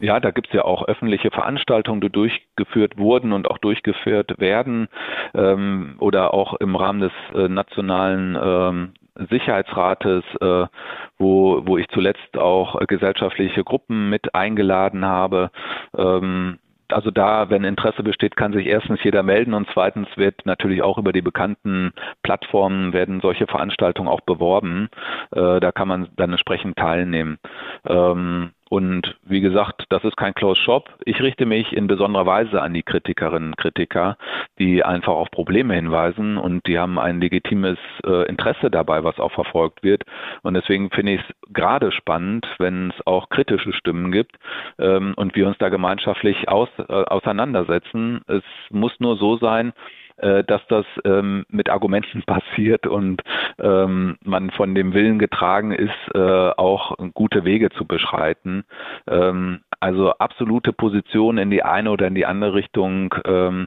Ja, 0.00 0.20
da 0.20 0.32
gibt 0.32 0.48
es 0.48 0.52
ja 0.52 0.64
auch 0.64 0.86
öffentliche 0.86 1.30
Veranstaltungen, 1.30 2.00
die 2.00 2.10
durchgeführt 2.10 2.98
wurden 2.98 3.32
und 3.32 3.48
auch 3.48 3.58
durchgeführt 3.58 4.38
werden 4.38 4.88
ähm, 5.34 5.94
oder 5.98 6.34
auch 6.34 6.54
im 6.54 6.76
Rahmen 6.76 7.00
des 7.00 7.12
äh, 7.34 7.48
nationalen 7.48 8.36
ähm, 8.40 8.92
Sicherheitsrates, 9.30 10.24
äh, 10.40 10.66
wo, 11.18 11.62
wo 11.64 11.78
ich 11.78 11.88
zuletzt 11.88 12.36
auch 12.36 12.80
äh, 12.80 12.86
gesellschaftliche 12.86 13.62
Gruppen 13.62 14.10
mit 14.10 14.34
eingeladen 14.34 15.04
habe. 15.04 15.50
Ähm, 15.96 16.58
also 16.94 17.10
da, 17.10 17.50
wenn 17.50 17.64
Interesse 17.64 18.02
besteht, 18.02 18.36
kann 18.36 18.52
sich 18.52 18.66
erstens 18.66 19.02
jeder 19.02 19.22
melden 19.22 19.54
und 19.54 19.68
zweitens 19.72 20.08
wird 20.16 20.46
natürlich 20.46 20.82
auch 20.82 20.98
über 20.98 21.12
die 21.12 21.22
bekannten 21.22 21.92
Plattformen 22.22 22.92
werden 22.92 23.20
solche 23.20 23.46
Veranstaltungen 23.46 24.08
auch 24.08 24.20
beworben. 24.20 24.88
Äh, 25.32 25.60
da 25.60 25.72
kann 25.72 25.88
man 25.88 26.08
dann 26.16 26.30
entsprechend 26.30 26.76
teilnehmen. 26.76 27.38
Ähm, 27.86 28.52
und 28.74 29.14
wie 29.22 29.40
gesagt, 29.40 29.84
das 29.90 30.02
ist 30.02 30.16
kein 30.16 30.34
Closed 30.34 30.60
Shop. 30.64 30.90
Ich 31.04 31.20
richte 31.20 31.46
mich 31.46 31.72
in 31.72 31.86
besonderer 31.86 32.26
Weise 32.26 32.60
an 32.60 32.74
die 32.74 32.82
Kritikerinnen 32.82 33.50
und 33.50 33.56
Kritiker, 33.56 34.16
die 34.58 34.82
einfach 34.82 35.12
auf 35.12 35.30
Probleme 35.30 35.74
hinweisen 35.74 36.38
und 36.38 36.66
die 36.66 36.76
haben 36.76 36.98
ein 36.98 37.20
legitimes 37.20 37.78
äh, 38.04 38.28
Interesse 38.28 38.72
dabei, 38.72 39.04
was 39.04 39.20
auch 39.20 39.30
verfolgt 39.30 39.84
wird. 39.84 40.02
Und 40.42 40.54
deswegen 40.54 40.90
finde 40.90 41.12
ich 41.12 41.20
es 41.20 41.52
gerade 41.52 41.92
spannend, 41.92 42.48
wenn 42.58 42.90
es 42.90 43.06
auch 43.06 43.28
kritische 43.28 43.72
Stimmen 43.72 44.10
gibt 44.10 44.34
ähm, 44.80 45.14
und 45.14 45.36
wir 45.36 45.46
uns 45.46 45.58
da 45.58 45.68
gemeinschaftlich 45.68 46.48
aus, 46.48 46.68
äh, 46.78 46.82
auseinandersetzen. 46.92 48.22
Es 48.26 48.42
muss 48.70 48.98
nur 48.98 49.16
so 49.18 49.36
sein, 49.36 49.72
äh, 50.16 50.44
dass 50.44 50.60
das 50.68 50.86
ähm, 51.04 51.44
mit 51.48 51.70
Argumenten 51.70 52.22
passiert 52.26 52.86
und 52.86 53.22
ähm, 53.58 54.16
man 54.24 54.50
von 54.50 54.74
dem 54.74 54.94
Willen 54.94 55.18
getragen 55.18 55.72
ist, 55.72 56.14
äh, 56.14 56.18
auch 56.18 56.96
gute 57.14 57.44
Wege 57.44 57.70
zu 57.70 57.84
beschreiten. 57.86 58.64
Ähm, 59.08 59.60
also 59.80 60.12
absolute 60.12 60.72
Positionen 60.72 61.38
in 61.38 61.50
die 61.50 61.62
eine 61.62 61.90
oder 61.90 62.06
in 62.06 62.14
die 62.14 62.26
andere 62.26 62.54
Richtung 62.54 63.14
ähm, 63.26 63.66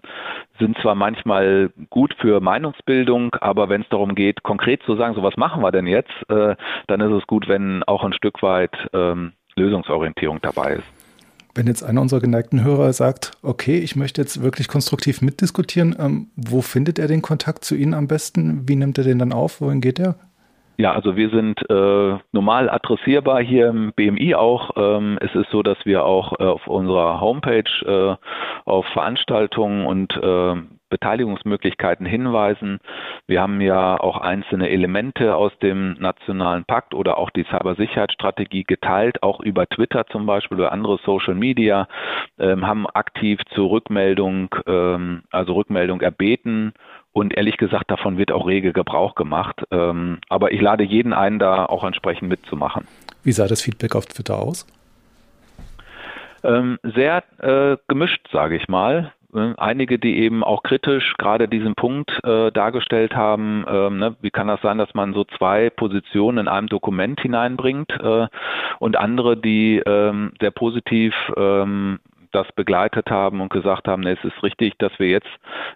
sind 0.60 0.78
zwar 0.80 0.96
manchmal 0.96 1.70
gut 1.90 2.16
für 2.20 2.40
Meinungsbildung, 2.40 3.36
aber 3.36 3.70
wenn 3.70 3.82
es 3.82 3.90
darum 3.90 4.16
geht, 4.16 4.42
konkret 4.44 4.82
zu 4.84 4.96
sagen, 4.96 5.16
so 5.16 5.24
was 5.24 5.38
machen 5.38 5.62
wir 5.62 5.72
denn 5.72 5.86
jetzt, 5.86 6.14
äh, 6.30 6.56
dann 6.88 7.02
ist 7.02 7.12
es 7.12 7.28
gut, 7.28 7.48
wenn 7.48 7.84
auch 7.84 8.04
ein 8.04 8.14
Stück 8.14 8.42
weit 8.42 8.76
ähm, 8.94 9.34
Lösungsorientierung 9.56 10.40
dabei 10.42 10.76
ist. 10.76 10.97
Wenn 11.58 11.66
jetzt 11.66 11.82
einer 11.82 12.02
unserer 12.02 12.20
geneigten 12.20 12.64
Hörer 12.64 12.94
sagt, 12.94 13.32
okay, 13.42 13.80
ich 13.80 13.96
möchte 13.96 14.22
jetzt 14.22 14.44
wirklich 14.44 14.68
konstruktiv 14.68 15.24
mitdiskutieren, 15.24 15.96
ähm, 16.00 16.28
wo 16.36 16.62
findet 16.62 17.00
er 17.00 17.08
den 17.08 17.24
Kontakt 17.24 17.66
zu 17.66 17.74
Ihnen 17.74 17.96
am 17.96 18.08
besten? 18.08 18.70
Wie 18.70 18.76
nimmt 18.76 19.00
er 19.00 19.04
den 19.04 19.18
dann 19.18 19.34
auf? 19.34 19.60
Wohin 19.60 19.82
geht 19.82 19.98
er? 19.98 20.18
Ja, 20.78 20.94
also 20.94 21.16
wir 21.16 21.32
sind 21.32 21.60
äh, 21.68 22.20
normal 22.32 22.70
adressierbar 22.70 23.42
hier 23.42 23.70
im 23.70 23.92
BMI 23.96 24.36
auch. 24.36 24.70
Ähm, 24.76 25.18
es 25.20 25.34
ist 25.34 25.50
so, 25.50 25.64
dass 25.64 25.80
wir 25.84 26.04
auch 26.04 26.40
äh, 26.40 26.44
auf 26.44 26.68
unserer 26.68 27.20
Homepage 27.20 27.64
äh, 27.84 28.16
auf 28.70 28.86
Veranstaltungen 28.94 29.88
und 29.88 30.16
äh, 30.16 30.56
Beteiligungsmöglichkeiten 30.90 32.06
hinweisen. 32.06 32.80
Wir 33.28 33.42
haben 33.42 33.62
ja 33.62 34.00
auch 34.00 34.18
einzelne 34.18 34.70
Elemente 34.70 35.36
aus 35.36 35.52
dem 35.60 35.94
nationalen 36.00 36.66
Pakt 36.66 36.94
oder 36.94 37.18
auch 37.18 37.30
die 37.30 37.44
Cybersicherheitsstrategie 37.46 38.64
geteilt, 38.64 39.24
auch 39.24 39.40
über 39.40 39.68
Twitter 39.68 40.06
zum 40.08 40.26
Beispiel 40.26 40.58
oder 40.58 40.72
andere 40.72 41.00
Social 41.06 41.36
Media, 41.36 41.88
ähm, 42.40 42.66
haben 42.66 42.88
aktiv 42.88 43.40
zur 43.54 43.70
Rückmeldung, 43.70 44.54
ähm, 44.66 45.24
also 45.32 45.54
Rückmeldung 45.54 46.02
erbeten 46.02 46.74
und 47.18 47.36
ehrlich 47.36 47.58
gesagt, 47.58 47.90
davon 47.90 48.18
wird 48.18 48.32
auch 48.32 48.48
rege 48.48 48.74
Gebrauch 48.74 49.16
gemacht. 49.16 49.64
Ähm, 49.72 50.20
aber 50.30 50.52
ich 50.52 50.62
lade 50.62 50.84
jeden 50.84 51.14
ein, 51.14 51.40
da 51.40 51.66
auch 51.66 51.84
entsprechend 51.84 52.30
mitzumachen. 52.30 52.88
Wie 53.24 53.32
sah 53.32 53.48
das 53.48 53.64
Feedback 53.64 53.96
auf 53.96 54.06
Twitter 54.06 54.38
aus? 54.38 54.68
Ähm, 56.44 56.78
sehr 56.84 57.24
äh, 57.40 57.78
gemischt, 57.88 58.28
sage 58.32 58.56
ich 58.56 58.68
mal. 58.68 59.14
Äh, 59.34 59.54
einige, 59.58 60.00
die 60.00 60.18
eben 60.20 60.44
auch 60.44 60.64
kritisch 60.64 61.16
gerade 61.18 61.48
diesen 61.48 61.76
Punkt 61.76 62.20
äh, 62.24 62.52
dargestellt 62.52 63.16
haben, 63.16 63.66
ähm, 63.68 63.98
ne, 63.98 64.16
wie 64.22 64.32
kann 64.32 64.48
das 64.48 64.62
sein, 64.62 64.78
dass 64.78 64.94
man 64.94 65.14
so 65.14 65.26
zwei 65.38 65.70
Positionen 65.70 66.40
in 66.40 66.48
einem 66.48 66.68
Dokument 66.68 67.20
hineinbringt 67.20 67.92
äh, 68.00 68.28
und 68.80 68.98
andere, 68.98 69.36
die 69.38 69.82
ähm, 69.86 70.32
sehr 70.40 70.52
positiv 70.52 71.14
ähm, 71.36 72.00
das 72.38 72.52
begleitet 72.54 73.10
haben 73.10 73.42
und 73.42 73.52
gesagt 73.52 73.88
haben, 73.88 74.06
es 74.06 74.24
ist 74.24 74.44
richtig, 74.44 74.78
dass 74.78 74.92
wir 75.00 75.10
jetzt 75.10 75.30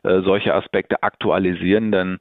äh, 0.03 0.21
solche 0.21 0.53
Aspekte 0.53 1.01
aktualisieren, 1.01 1.91
denn 1.91 2.19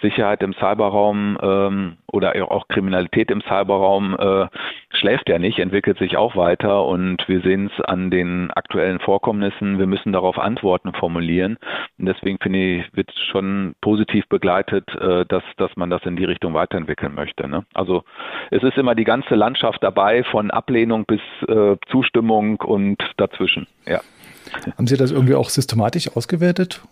Sicherheit 0.00 0.42
im 0.42 0.54
Cyberraum 0.54 1.38
ähm, 1.42 1.96
oder 2.10 2.32
auch 2.50 2.68
Kriminalität 2.68 3.30
im 3.30 3.42
Cyberraum 3.42 4.16
äh, 4.18 4.46
schläft 4.90 5.28
ja 5.28 5.38
nicht, 5.38 5.58
entwickelt 5.58 5.98
sich 5.98 6.16
auch 6.16 6.36
weiter 6.36 6.84
und 6.86 7.26
wir 7.28 7.40
sehen 7.40 7.70
es 7.72 7.84
an 7.84 8.10
den 8.10 8.50
aktuellen 8.50 8.98
Vorkommnissen. 8.98 9.78
Wir 9.78 9.86
müssen 9.86 10.12
darauf 10.12 10.38
Antworten 10.38 10.92
formulieren 10.94 11.58
und 11.98 12.06
deswegen 12.06 12.38
finde 12.38 12.58
ich, 12.58 12.96
wird 12.96 13.10
schon 13.30 13.74
positiv 13.80 14.26
begleitet, 14.28 14.88
äh, 14.94 15.26
dass, 15.26 15.42
dass 15.58 15.76
man 15.76 15.90
das 15.90 16.02
in 16.04 16.16
die 16.16 16.24
Richtung 16.24 16.54
weiterentwickeln 16.54 17.14
möchte. 17.14 17.46
Ne? 17.46 17.64
Also 17.74 18.04
es 18.50 18.62
ist 18.62 18.78
immer 18.78 18.94
die 18.94 19.04
ganze 19.04 19.34
Landschaft 19.34 19.82
dabei, 19.82 20.24
von 20.24 20.50
Ablehnung 20.50 21.04
bis 21.04 21.20
äh, 21.48 21.76
Zustimmung 21.90 22.60
und 22.60 23.02
dazwischen. 23.16 23.66
Ja. 23.86 24.00
Haben 24.76 24.86
Sie 24.86 24.96
das 24.96 25.10
irgendwie 25.10 25.34
auch 25.34 25.48
systematisch 25.48 26.14
ausgewertet? 26.16 26.82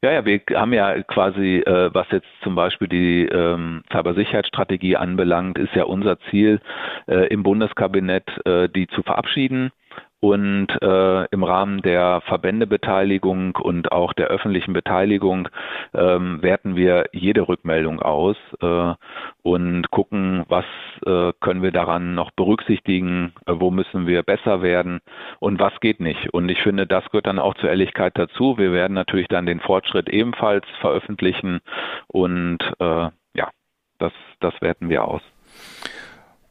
Ja, 0.00 0.12
ja, 0.12 0.24
wir 0.24 0.40
haben 0.54 0.72
ja 0.72 1.02
quasi, 1.02 1.56
äh, 1.56 1.92
was 1.92 2.06
jetzt 2.12 2.28
zum 2.42 2.54
Beispiel 2.54 2.86
die 2.86 3.24
ähm, 3.24 3.82
Cybersicherheitsstrategie 3.90 4.96
anbelangt, 4.96 5.58
ist 5.58 5.74
ja 5.74 5.84
unser 5.84 6.20
Ziel 6.30 6.60
äh, 7.08 7.26
im 7.28 7.42
Bundeskabinett, 7.42 8.28
äh, 8.46 8.68
die 8.68 8.86
zu 8.86 9.02
verabschieden 9.02 9.72
und 10.20 10.68
äh, 10.82 11.24
im 11.26 11.44
Rahmen 11.44 11.80
der 11.82 12.22
Verbändebeteiligung 12.22 13.54
und 13.56 13.92
auch 13.92 14.12
der 14.12 14.26
öffentlichen 14.28 14.72
Beteiligung 14.72 15.48
ähm, 15.94 16.42
werten 16.42 16.74
wir 16.74 17.06
jede 17.12 17.46
Rückmeldung 17.46 18.02
aus 18.02 18.36
äh, 18.60 18.94
und 19.42 19.90
gucken, 19.90 20.44
was 20.48 20.64
äh, 21.06 21.32
können 21.40 21.62
wir 21.62 21.70
daran 21.70 22.14
noch 22.14 22.32
berücksichtigen, 22.32 23.32
äh, 23.46 23.52
wo 23.54 23.70
müssen 23.70 24.06
wir 24.08 24.24
besser 24.24 24.60
werden 24.60 25.00
und 25.38 25.60
was 25.60 25.78
geht 25.80 26.00
nicht. 26.00 26.34
Und 26.34 26.48
ich 26.48 26.62
finde, 26.62 26.86
das 26.86 27.04
gehört 27.06 27.26
dann 27.26 27.38
auch 27.38 27.54
zur 27.54 27.70
Ehrlichkeit 27.70 28.18
dazu. 28.18 28.58
Wir 28.58 28.72
werden 28.72 28.94
natürlich 28.94 29.28
dann 29.28 29.46
den 29.46 29.60
Fortschritt 29.60 30.08
ebenfalls 30.08 30.66
veröffentlichen 30.80 31.60
und 32.08 32.58
äh, 32.80 33.08
ja, 33.34 33.50
das, 33.98 34.12
das 34.40 34.54
werten 34.60 34.88
wir 34.88 35.04
aus. 35.04 35.22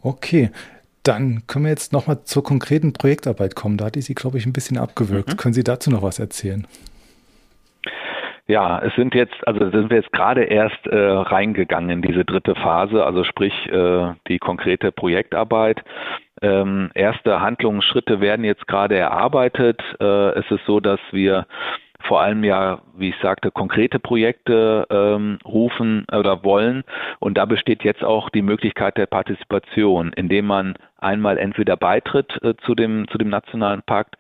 Okay. 0.02 0.52
Dann 1.08 1.44
können 1.48 1.66
wir 1.66 1.70
jetzt 1.70 1.94
nochmal 1.94 2.24
zur 2.24 2.44
konkreten 2.44 2.92
Projektarbeit 2.92 3.56
kommen. 3.56 3.78
Da 3.78 3.86
hatte 3.86 4.00
ich 4.00 4.06
Sie, 4.06 4.16
glaube 4.16 4.38
ich, 4.38 4.46
ein 4.46 4.52
bisschen 4.52 4.78
abgewürgt. 4.78 5.30
Mhm. 5.30 5.38
Können 5.38 5.54
Sie 5.54 5.64
dazu 5.64 5.90
noch 5.90 6.04
was 6.04 6.20
erzählen? 6.20 6.68
Ja, 8.48 8.80
es 8.80 8.94
sind 8.96 9.14
jetzt, 9.14 9.36
also 9.46 9.70
sind 9.70 9.90
wir 9.90 9.98
jetzt 9.98 10.12
gerade 10.14 10.44
erst 10.44 10.86
äh, 10.88 10.96
reingegangen 10.98 11.90
in 11.90 12.02
diese 12.02 12.24
dritte 12.24 12.56
Phase, 12.56 13.06
also 13.06 13.26
sprich 13.26 13.54
äh, 13.68 14.14
die 14.30 14.40
konkrete 14.40 14.94
Projektarbeit. 14.94 15.82
Ähm, 16.42 16.90
erste 16.94 17.42
Handlungsschritte 17.42 18.22
werden 18.22 18.46
jetzt 18.46 18.66
gerade 18.68 18.96
erarbeitet. 18.96 19.82
Äh, 20.00 20.40
es 20.40 20.50
ist 20.50 20.66
so, 20.66 20.80
dass 20.80 21.00
wir 21.12 21.46
vor 22.02 22.22
allem 22.22 22.44
ja, 22.44 22.80
wie 22.96 23.10
ich 23.10 23.16
sagte, 23.22 23.52
konkrete 23.52 24.00
Projekte 24.00 24.86
ähm, 24.90 25.40
rufen 25.44 26.06
oder 26.12 26.44
wollen. 26.44 26.84
Und 27.20 27.38
da 27.38 27.46
besteht 27.46 27.84
jetzt 27.84 28.04
auch 28.04 28.30
die 28.30 28.42
Möglichkeit 28.42 28.98
der 28.98 29.08
Partizipation, 29.08 30.14
indem 30.14 30.46
man 30.46 30.76
einmal 30.98 31.38
entweder 31.38 31.78
beitritt 31.78 32.42
äh, 32.44 32.56
zu 32.66 32.76
dem 32.76 33.08
zu 33.10 33.18
dem 33.18 33.30
nationalen 33.30 33.82
Pakt 33.84 34.16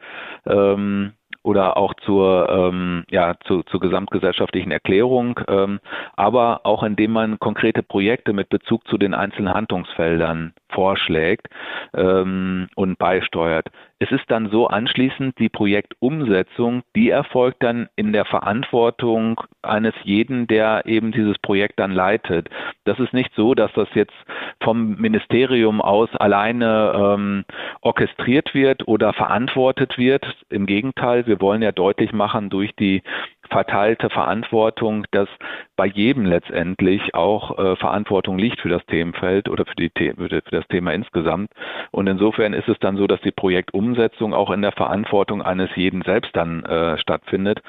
ähm, 0.46 1.14
oder 1.48 1.78
auch 1.78 1.94
zur, 2.06 2.50
ähm, 2.50 3.06
ja, 3.10 3.36
zu, 3.46 3.64
zur 3.64 3.80
gesamtgesellschaftlichen 3.80 4.70
Erklärung, 4.70 5.40
ähm, 5.48 5.80
aber 6.18 6.66
auch 6.66 6.84
indem 6.84 7.12
man 7.12 7.40
konkrete 7.40 7.84
Projekte 7.84 8.34
mit 8.34 8.50
Bezug 8.50 8.86
zu 8.90 8.98
den 8.98 9.14
einzelnen 9.14 9.54
Handlungsfeldern 9.54 10.54
vorschlägt 10.70 11.48
ähm, 11.94 12.68
und 12.76 12.98
beisteuert. 13.00 13.68
Es 14.00 14.12
ist 14.12 14.26
dann 14.28 14.50
so 14.52 14.68
anschließend 14.68 15.40
die 15.40 15.50
Projektumsetzung, 15.50 16.84
die 16.96 17.10
erfolgt 17.10 17.64
dann 17.64 17.90
in 17.96 18.14
der 18.14 18.26
Verantwortung 18.26 19.42
eines 19.64 19.96
jeden, 20.04 20.46
der 20.46 20.86
eben 20.86 21.12
dieses 21.12 21.38
Projekt 21.40 21.80
dann 21.80 21.92
leitet. 21.92 22.50
Das 22.84 23.00
ist 23.00 23.14
nicht 23.14 23.34
so, 23.36 23.56
dass 23.56 23.74
das 23.74 23.88
jetzt 23.96 24.14
vom 24.62 24.98
Ministerium 24.98 25.82
aus 25.82 26.10
alleine 26.16 26.94
ähm, 26.96 27.46
orchestriert 27.82 28.54
wird 28.54 28.88
oder 28.88 29.14
verantwortet 29.14 29.98
wird. 29.98 30.26
Im 30.50 30.68
Gegenteil, 30.68 31.26
wir 31.26 31.42
wollen 31.42 31.64
ja 31.64 31.72
deutlich 31.72 32.14
machen 32.14 32.52
durch 32.52 32.76
die 32.76 33.02
verteilte 33.50 34.10
Verantwortung, 34.10 35.06
dass 35.12 35.30
bei 35.76 35.86
jedem 35.86 36.26
letztendlich 36.26 37.14
auch 37.14 37.58
äh, 37.58 37.76
Verantwortung 37.76 38.38
liegt 38.38 38.62
für 38.62 38.70
das 38.70 38.86
Themenfeld 38.86 39.50
oder 39.50 39.66
für, 39.66 39.76
die 39.76 39.92
für 39.96 40.28
das 40.30 40.68
Thema 40.68 40.94
insgesamt. 40.94 41.52
Und 41.92 42.08
insofern 42.08 42.54
ist 42.54 42.68
es 42.68 42.80
dann 42.80 42.98
so, 42.98 43.08
dass 43.08 43.22
die 43.22 43.32
Projektumsetzung 43.32 44.34
auch 44.34 44.52
in 44.52 44.62
der 44.62 44.72
Verantwortung 44.72 45.42
eines 45.42 45.70
jeden 45.76 46.02
selbst 46.02 46.36
dann 46.36 46.64
äh, 46.64 46.98
stattfindet. 46.98 47.62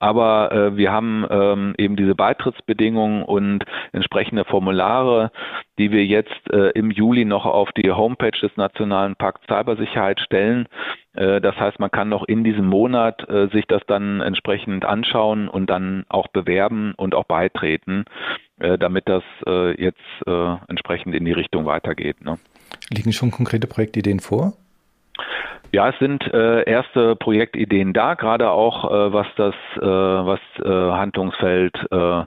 Aber 0.00 0.50
äh, 0.50 0.76
wir 0.76 0.90
haben 0.90 1.26
ähm, 1.30 1.74
eben 1.76 1.94
diese 1.94 2.14
Beitrittsbedingungen 2.14 3.22
und 3.22 3.64
entsprechende 3.92 4.44
Formulare, 4.46 5.30
die 5.78 5.92
wir 5.92 6.04
jetzt 6.06 6.50
äh, 6.52 6.70
im 6.70 6.90
Juli 6.90 7.26
noch 7.26 7.44
auf 7.44 7.70
die 7.72 7.90
Homepage 7.92 8.38
des 8.40 8.56
Nationalen 8.56 9.14
Pakts 9.14 9.46
Cybersicherheit 9.46 10.18
stellen. 10.20 10.66
Äh, 11.12 11.42
das 11.42 11.54
heißt, 11.56 11.78
man 11.78 11.90
kann 11.90 12.08
noch 12.08 12.24
in 12.24 12.44
diesem 12.44 12.66
Monat 12.66 13.28
äh, 13.28 13.48
sich 13.48 13.66
das 13.66 13.82
dann 13.86 14.22
entsprechend 14.22 14.86
anschauen 14.86 15.48
und 15.48 15.68
dann 15.68 16.04
auch 16.08 16.28
bewerben 16.28 16.94
und 16.96 17.14
auch 17.14 17.24
beitreten, 17.24 18.06
äh, 18.58 18.78
damit 18.78 19.06
das 19.06 19.22
äh, 19.46 19.78
jetzt 19.80 20.00
äh, 20.26 20.56
entsprechend 20.68 21.14
in 21.14 21.26
die 21.26 21.32
Richtung 21.32 21.66
weitergeht. 21.66 22.24
Ne? 22.24 22.38
Liegen 22.88 23.12
schon 23.12 23.30
konkrete 23.30 23.66
Projektideen 23.66 24.20
vor? 24.20 24.54
Ja, 25.72 25.88
es 25.88 25.98
sind 26.00 26.26
äh, 26.34 26.64
erste 26.68 27.14
Projektideen 27.14 27.92
da, 27.92 28.14
gerade 28.14 28.50
auch 28.50 28.90
äh, 28.90 29.12
was 29.12 29.26
das, 29.36 29.54
äh, 29.76 29.80
was 29.80 30.40
äh, 30.64 30.68
Handlungsfeld 30.68 31.76
äh, 31.92 32.24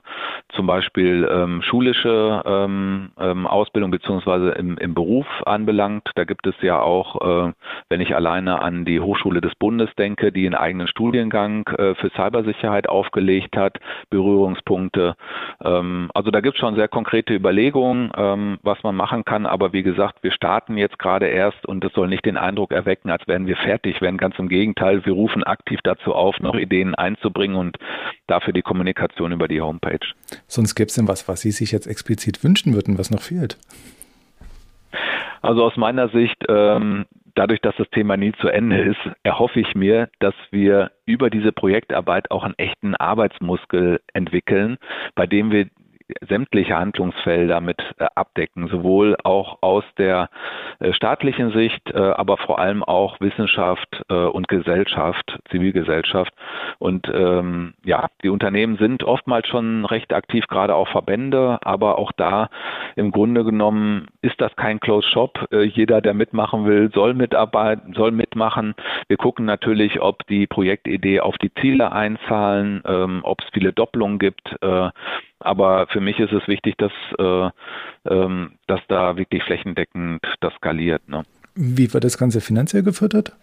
zum 0.56 0.68
Beispiel 0.68 1.28
ähm, 1.30 1.62
schulische 1.62 2.42
ähm, 2.46 3.12
ähm, 3.20 3.46
Ausbildung 3.46 3.92
beziehungsweise 3.92 4.52
im, 4.52 4.78
im 4.78 4.94
Beruf 4.94 5.26
anbelangt. 5.46 6.10
Da 6.16 6.24
gibt 6.24 6.48
es 6.48 6.56
ja 6.62 6.80
auch, 6.80 7.48
äh, 7.48 7.54
wenn 7.90 8.00
ich 8.00 8.16
alleine 8.16 8.62
an 8.62 8.86
die 8.86 9.02
Hochschule 9.02 9.42
des 9.42 9.56
Bundes 9.56 9.90
denke, 9.98 10.32
die 10.32 10.46
einen 10.46 10.56
eigenen 10.56 10.88
Studiengang 10.88 11.68
äh, 11.68 11.96
für 11.96 12.12
Cybersicherheit 12.12 12.88
aufgelegt 12.88 13.58
hat, 13.58 13.78
Berührungspunkte. 14.10 15.16
Ähm, 15.62 16.10
also 16.14 16.32
da 16.32 16.40
gibt 16.40 16.56
es 16.56 16.62
schon 16.62 16.76
sehr 16.76 16.88
konkrete 16.88 17.34
Überlegungen, 17.34 18.12
ähm, 18.16 18.58
was 18.64 18.82
man 18.84 18.96
machen 18.96 19.26
kann. 19.26 19.46
Aber 19.46 19.74
wie 19.74 19.84
gesagt, 19.84 20.24
wir 20.24 20.32
starten 20.32 20.78
jetzt 20.78 20.98
gerade 20.98 21.28
erst 21.28 21.66
und 21.66 21.84
es 21.84 21.92
soll 21.92 22.08
nicht 22.08 22.26
den 22.26 22.38
Eindruck 22.38 22.72
erwecken, 22.72 23.10
als 23.10 23.28
werden 23.34 23.48
wir 23.48 23.58
fertig 23.58 24.00
werden. 24.00 24.18
Ganz 24.18 24.38
im 24.38 24.48
Gegenteil, 24.48 25.04
wir 25.08 25.14
rufen 25.14 25.44
aktiv 25.44 25.80
dazu 25.84 26.14
auf, 26.14 26.40
noch 26.40 26.54
Ideen 26.54 26.94
einzubringen 26.94 27.56
und 27.56 27.78
dafür 28.28 28.54
die 28.54 28.62
Kommunikation 28.62 29.32
über 29.32 29.48
die 29.48 29.60
Homepage. 29.60 30.06
Sonst 30.46 30.76
gäbe 30.76 30.90
es 30.90 30.94
denn 30.94 31.08
was, 31.08 31.28
was 31.28 31.42
Sie 31.42 31.50
sich 31.50 31.72
jetzt 31.72 31.88
explizit 31.88 32.44
wünschen 32.44 32.76
würden, 32.76 33.00
was 33.00 33.10
noch 33.10 33.22
fehlt? 33.22 33.58
Also 35.42 35.64
aus 35.64 35.76
meiner 35.78 36.10
Sicht, 36.10 36.38
ähm, 36.48 37.06
dadurch, 37.34 37.60
dass 37.62 37.76
das 37.76 37.90
Thema 37.90 38.18
nie 38.18 38.34
zu 38.34 38.50
Ende 38.50 38.80
ist, 38.80 39.02
erhoffe 39.24 39.60
ich 39.60 39.74
mir, 39.74 40.10
dass 40.20 40.36
wir 40.52 40.92
über 41.08 41.32
diese 41.32 41.52
Projektarbeit 41.52 42.30
auch 42.30 42.44
einen 42.44 42.58
echten 42.60 42.94
Arbeitsmuskel 42.96 44.00
entwickeln, 44.14 44.78
bei 45.16 45.26
dem 45.26 45.50
wir 45.50 45.66
sämtliche 46.28 46.78
Handlungsfelder 46.78 47.62
mit 47.62 47.80
äh, 47.98 48.06
abdecken, 48.16 48.68
sowohl 48.68 49.16
auch 49.24 49.58
aus 49.62 49.84
der 49.98 50.30
äh, 50.80 50.94
staatlichen 50.94 51.52
Sicht, 51.52 51.92
äh, 51.92 51.98
aber 51.98 52.38
vor 52.38 52.60
allem 52.60 52.84
auch 52.84 53.20
Wissenschaft 53.20 54.04
und 54.10 54.48
Gesellschaft, 54.48 55.40
Zivilgesellschaft. 55.50 56.34
Und 56.80 57.10
ähm, 57.14 57.74
ja, 57.84 58.08
die 58.22 58.30
Unternehmen 58.30 58.78
sind 58.78 59.04
oftmals 59.04 59.48
schon 59.48 59.86
recht 59.86 60.14
aktiv, 60.14 60.46
gerade 60.48 60.76
auch 60.76 60.88
Verbände, 60.90 61.60
aber 61.64 61.98
auch 61.98 62.12
da 62.12 62.50
im 62.96 63.12
Grunde 63.12 63.44
genommen 63.44 64.08
ist 64.22 64.40
das 64.42 64.56
kein 64.56 64.80
Closed 64.80 65.10
Shop. 65.12 65.48
jeder, 65.52 66.02
der 66.02 66.14
mitmachen 66.14 66.66
will, 66.66 66.92
soll 66.94 67.14
mitarbeiten, 67.14 67.94
soll 67.94 68.12
mitmachen. 68.12 68.76
Wir 69.08 69.18
gucken 69.18 69.46
natürlich, 69.46 70.02
ob 70.02 70.26
die 70.28 70.48
Projektidee 70.48 71.22
auf 71.22 71.38
die 71.38 71.54
Ziele 71.56 71.92
einzahlen, 71.92 72.82
ähm, 72.86 73.22
ob 73.24 73.42
es 73.42 73.48
viele 73.54 73.74
Doppelungen 73.74 74.20
gibt. 74.20 74.56
Aber 75.44 75.88
für 75.88 76.00
mich 76.00 76.20
ist 76.20 76.32
es 76.32 76.48
wichtig, 76.48 76.76
dass, 76.78 76.92
äh, 77.20 77.50
ähm, 78.10 78.54
dass 78.68 78.80
da 78.88 79.18
wirklich 79.18 79.44
flächendeckend 79.44 80.22
das 80.40 80.54
skaliert. 80.56 81.08
Ne? 81.10 81.24
Wie 81.56 81.94
wird 81.94 82.04
das 82.04 82.18
Ganze 82.18 82.42
finanziell 82.42 82.84
gefördert? 82.84 83.34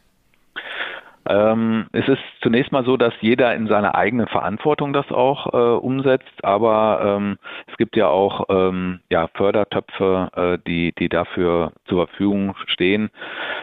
Ähm, 1.30 1.86
es 1.92 2.08
ist 2.08 2.22
zunächst 2.42 2.72
mal 2.72 2.84
so, 2.84 2.96
dass 2.96 3.14
jeder 3.20 3.54
in 3.54 3.68
seiner 3.68 3.94
eigenen 3.94 4.26
Verantwortung 4.26 4.92
das 4.92 5.10
auch 5.12 5.54
äh, 5.54 5.78
umsetzt, 5.78 6.44
aber 6.44 7.00
ähm, 7.04 7.38
es 7.68 7.76
gibt 7.76 7.94
ja 7.94 8.08
auch 8.08 8.46
ähm, 8.48 8.98
ja, 9.10 9.28
Fördertöpfe, 9.34 10.30
äh, 10.34 10.58
die, 10.66 10.92
die 10.98 11.08
dafür 11.08 11.72
zur 11.84 12.08
Verfügung 12.08 12.56
stehen. 12.66 13.10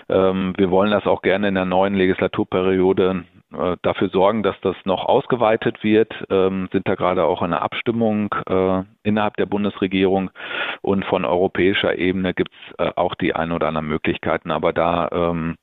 Ähm, 0.07 0.53
wir 0.55 0.71
wollen 0.71 0.91
das 0.91 1.05
auch 1.05 1.21
gerne 1.21 1.49
in 1.49 1.55
der 1.55 1.65
neuen 1.65 1.95
Legislaturperiode 1.95 3.25
äh, 3.53 3.75
dafür 3.81 4.09
sorgen, 4.09 4.43
dass 4.43 4.55
das 4.61 4.77
noch 4.85 5.03
ausgeweitet 5.03 5.83
wird, 5.83 6.13
ähm, 6.29 6.69
sind 6.71 6.87
da 6.87 6.95
gerade 6.95 7.25
auch 7.25 7.41
in 7.41 7.51
der 7.51 7.63
Abstimmung 7.63 8.33
äh, 8.47 8.83
innerhalb 9.03 9.35
der 9.35 9.45
Bundesregierung. 9.45 10.31
Und 10.81 11.03
von 11.03 11.25
europäischer 11.25 11.97
Ebene 11.97 12.33
gibt 12.33 12.51
es 12.53 12.85
äh, 12.85 12.91
auch 12.95 13.15
die 13.15 13.35
ein 13.35 13.51
oder 13.51 13.67
anderen 13.67 13.87
Möglichkeiten, 13.87 14.51
aber 14.51 14.71
da 14.71 15.09
ähm, 15.11 15.55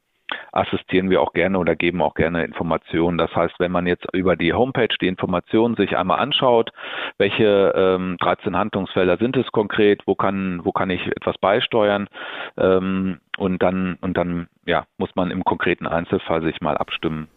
assistieren 0.53 1.11
wir 1.11 1.21
auch 1.21 1.33
gerne 1.33 1.59
oder 1.59 1.77
geben 1.77 2.03
auch 2.03 2.15
gerne 2.15 2.45
Informationen. 2.45 3.19
Das 3.19 3.35
heißt, 3.35 3.55
wenn 3.59 3.73
man 3.73 3.87
jetzt 3.87 4.07
über 4.13 4.37
die 4.37 4.53
Homepage 4.53 4.95
die 5.01 5.09
Informationen 5.09 5.77
sich 5.77 5.97
einmal 5.97 6.19
anschaut, 6.19 6.71
welche 7.19 7.73
ähm, 7.77 8.17
13 8.21 8.57
Handlungsfelder 8.57 9.17
sind 9.17 9.37
es 9.37 9.51
konkret, 9.53 10.03
wo 10.07 10.15
kann, 10.15 10.61
wo 10.65 10.73
kann 10.73 10.91
ich 10.91 11.07
etwas 11.07 11.39
beisteuern 11.39 12.09
ähm, 12.57 13.21
und 13.37 13.63
dann, 13.63 13.99
und 14.01 14.17
dann 14.17 14.49
ja, 14.67 14.87
muss 14.99 15.15
man 15.15 15.31
im 15.31 15.45
konkreten 15.45 15.87
Einzelfall 15.87 16.43
sich 16.43 16.61
mal 16.61 16.77
abstimmen, 16.77 17.29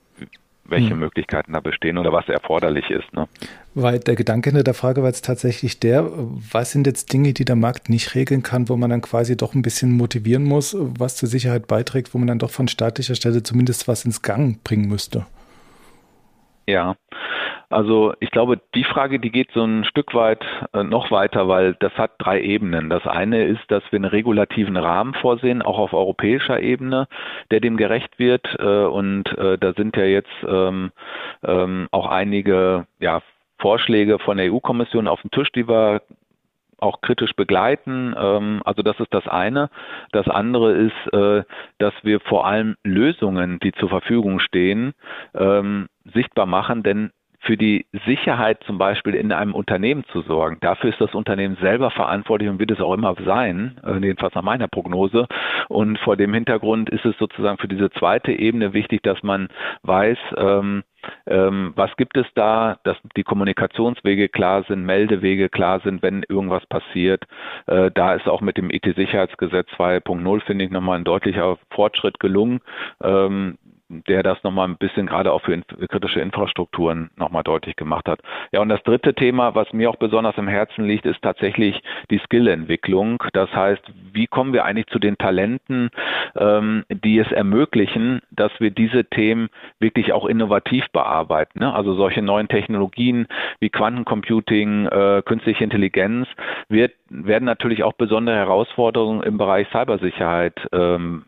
welche 0.69 0.91
hm. 0.91 0.99
Möglichkeiten 0.99 1.53
da 1.53 1.59
bestehen 1.59 1.97
oder 1.97 2.11
was 2.11 2.27
erforderlich 2.27 2.89
ist. 2.89 3.11
Ne? 3.13 3.27
Weil 3.73 3.99
der 3.99 4.15
Gedanke 4.15 4.49
hinter 4.49 4.63
der 4.63 4.73
Frage 4.73 5.01
war 5.01 5.09
jetzt 5.09 5.25
tatsächlich 5.25 5.79
der, 5.79 6.09
was 6.11 6.71
sind 6.71 6.87
jetzt 6.87 7.11
Dinge, 7.13 7.33
die 7.33 7.45
der 7.45 7.55
Markt 7.55 7.89
nicht 7.89 8.15
regeln 8.15 8.43
kann, 8.43 8.69
wo 8.69 8.75
man 8.75 8.89
dann 8.89 9.01
quasi 9.01 9.37
doch 9.37 9.53
ein 9.53 9.61
bisschen 9.61 9.91
motivieren 9.91 10.43
muss, 10.43 10.75
was 10.77 11.15
zur 11.15 11.29
Sicherheit 11.29 11.67
beiträgt, 11.67 12.13
wo 12.13 12.17
man 12.17 12.27
dann 12.27 12.39
doch 12.39 12.51
von 12.51 12.67
staatlicher 12.67 13.15
Stelle 13.15 13.43
zumindest 13.43 13.87
was 13.87 14.05
ins 14.05 14.21
Gang 14.21 14.63
bringen 14.63 14.87
müsste. 14.87 15.25
Ja, 16.67 16.95
also 17.69 18.13
ich 18.21 18.31
glaube, 18.31 18.61
die 18.75 18.85
Frage, 18.85 19.19
die 19.19 19.31
geht 19.31 19.51
so 19.51 19.63
ein 19.63 19.83
Stück 19.83 20.13
weit 20.13 20.45
äh, 20.73 20.83
noch 20.83 21.11
weiter, 21.11 21.49
weil 21.49 21.73
das 21.75 21.93
hat 21.97 22.11
drei 22.17 22.41
Ebenen. 22.41 22.89
Das 22.89 23.05
eine 23.05 23.43
ist, 23.43 23.69
dass 23.69 23.83
wir 23.91 23.97
einen 23.97 24.05
regulativen 24.05 24.77
Rahmen 24.77 25.13
vorsehen, 25.15 25.61
auch 25.61 25.77
auf 25.77 25.93
europäischer 25.93 26.61
Ebene, 26.61 27.07
der 27.51 27.59
dem 27.59 27.75
gerecht 27.75 28.19
wird. 28.19 28.47
Äh, 28.59 28.85
und 28.85 29.37
äh, 29.37 29.57
da 29.57 29.73
sind 29.73 29.97
ja 29.97 30.05
jetzt 30.05 30.31
ähm, 30.47 30.91
ähm, 31.43 31.89
auch 31.91 32.07
einige 32.07 32.87
ja, 32.99 33.21
Vorschläge 33.59 34.19
von 34.19 34.37
der 34.37 34.53
EU-Kommission 34.53 35.07
auf 35.09 35.21
dem 35.21 35.31
Tisch, 35.31 35.51
die 35.51 35.67
wir 35.67 36.03
auch 36.79 37.01
kritisch 37.01 37.33
begleiten. 37.33 38.15
Ähm, 38.17 38.61
also 38.63 38.81
das 38.81 38.97
ist 39.01 39.13
das 39.13 39.27
eine. 39.27 39.69
Das 40.13 40.29
andere 40.29 40.71
ist, 40.73 40.93
dass 41.79 41.93
wir 42.03 42.19
vor 42.21 42.45
allem 42.47 42.77
Lösungen, 42.83 43.59
die 43.59 43.71
zur 43.73 43.89
Verfügung 43.89 44.39
stehen, 44.39 44.93
sichtbar 46.13 46.45
machen, 46.45 46.83
denn 46.83 47.11
für 47.47 47.57
die 47.57 47.85
Sicherheit 48.05 48.61
zum 48.65 48.77
Beispiel 48.77 49.15
in 49.15 49.31
einem 49.31 49.55
Unternehmen 49.55 50.03
zu 50.11 50.21
sorgen. 50.21 50.57
Dafür 50.59 50.89
ist 50.89 50.99
das 50.99 51.15
Unternehmen 51.15 51.57
selber 51.61 51.91
verantwortlich 51.91 52.49
und 52.49 52.59
wird 52.59 52.71
es 52.71 52.81
auch 52.81 52.93
immer 52.93 53.15
sein, 53.25 53.79
äh, 53.85 53.93
jedenfalls 54.05 54.35
nach 54.35 54.43
meiner 54.43 54.67
Prognose. 54.67 55.27
Und 55.69 55.97
vor 55.99 56.17
dem 56.17 56.33
Hintergrund 56.33 56.89
ist 56.89 57.05
es 57.05 57.17
sozusagen 57.17 57.57
für 57.57 57.69
diese 57.69 57.89
zweite 57.91 58.33
Ebene 58.33 58.73
wichtig, 58.73 59.01
dass 59.01 59.23
man 59.23 59.47
weiß, 59.83 60.17
ähm, 60.35 60.83
ähm, 61.25 61.71
was 61.75 61.95
gibt 61.95 62.17
es 62.17 62.25
da, 62.35 62.79
dass 62.83 62.97
die 63.15 63.23
Kommunikationswege 63.23 64.27
klar 64.27 64.63
sind, 64.67 64.85
Meldewege 64.85 65.47
klar 65.47 65.79
sind, 65.79 66.01
wenn 66.01 66.23
irgendwas 66.27 66.65
passiert. 66.65 67.23
Äh, 67.67 67.91
da 67.93 68.15
ist 68.15 68.27
auch 68.27 68.41
mit 68.41 68.57
dem 68.57 68.69
IT-Sicherheitsgesetz 68.69 69.69
2.0, 69.77 70.41
finde 70.41 70.65
ich, 70.65 70.71
nochmal 70.71 70.97
ein 70.97 71.05
deutlicher 71.05 71.57
Fortschritt 71.71 72.19
gelungen. 72.19 72.59
Ähm, 73.01 73.57
der 73.89 74.23
das 74.23 74.43
nochmal 74.43 74.67
ein 74.67 74.77
bisschen 74.77 75.07
gerade 75.07 75.31
auch 75.31 75.41
für 75.41 75.61
kritische 75.89 76.19
Infrastrukturen 76.19 77.09
nochmal 77.15 77.43
deutlich 77.43 77.75
gemacht 77.75 78.07
hat. 78.07 78.19
Ja, 78.51 78.59
und 78.59 78.69
das 78.69 78.83
dritte 78.83 79.13
Thema, 79.13 79.55
was 79.55 79.71
mir 79.71 79.89
auch 79.89 79.95
besonders 79.95 80.37
im 80.37 80.47
Herzen 80.47 80.85
liegt, 80.85 81.05
ist 81.05 81.21
tatsächlich 81.21 81.81
die 82.09 82.19
Skillentwicklung. 82.19 83.23
Das 83.33 83.49
heißt, 83.53 83.81
wie 84.11 84.27
kommen 84.27 84.53
wir 84.53 84.65
eigentlich 84.65 84.87
zu 84.87 84.99
den 84.99 85.17
Talenten, 85.17 85.89
ähm, 86.35 86.83
die 86.89 87.19
es 87.19 87.31
ermöglichen, 87.31 88.21
dass 88.31 88.51
wir 88.59 88.71
diese 88.71 89.05
Themen 89.05 89.49
wirklich 89.79 90.11
auch 90.11 90.25
innovativ 90.25 90.85
bearbeiten. 90.91 91.59
Ne? 91.59 91.73
Also 91.73 91.93
solche 91.93 92.21
neuen 92.21 92.49
Technologien 92.49 93.27
wie 93.59 93.69
Quantencomputing, 93.69 94.87
äh, 94.87 95.21
künstliche 95.25 95.63
Intelligenz 95.63 96.27
wird, 96.67 96.93
werden 97.09 97.45
natürlich 97.45 97.83
auch 97.83 97.93
besondere 97.93 98.35
Herausforderungen 98.35 99.23
im 99.23 99.37
Bereich 99.37 99.67
Cybersicherheit 99.71 100.67
ähm, 100.73 101.23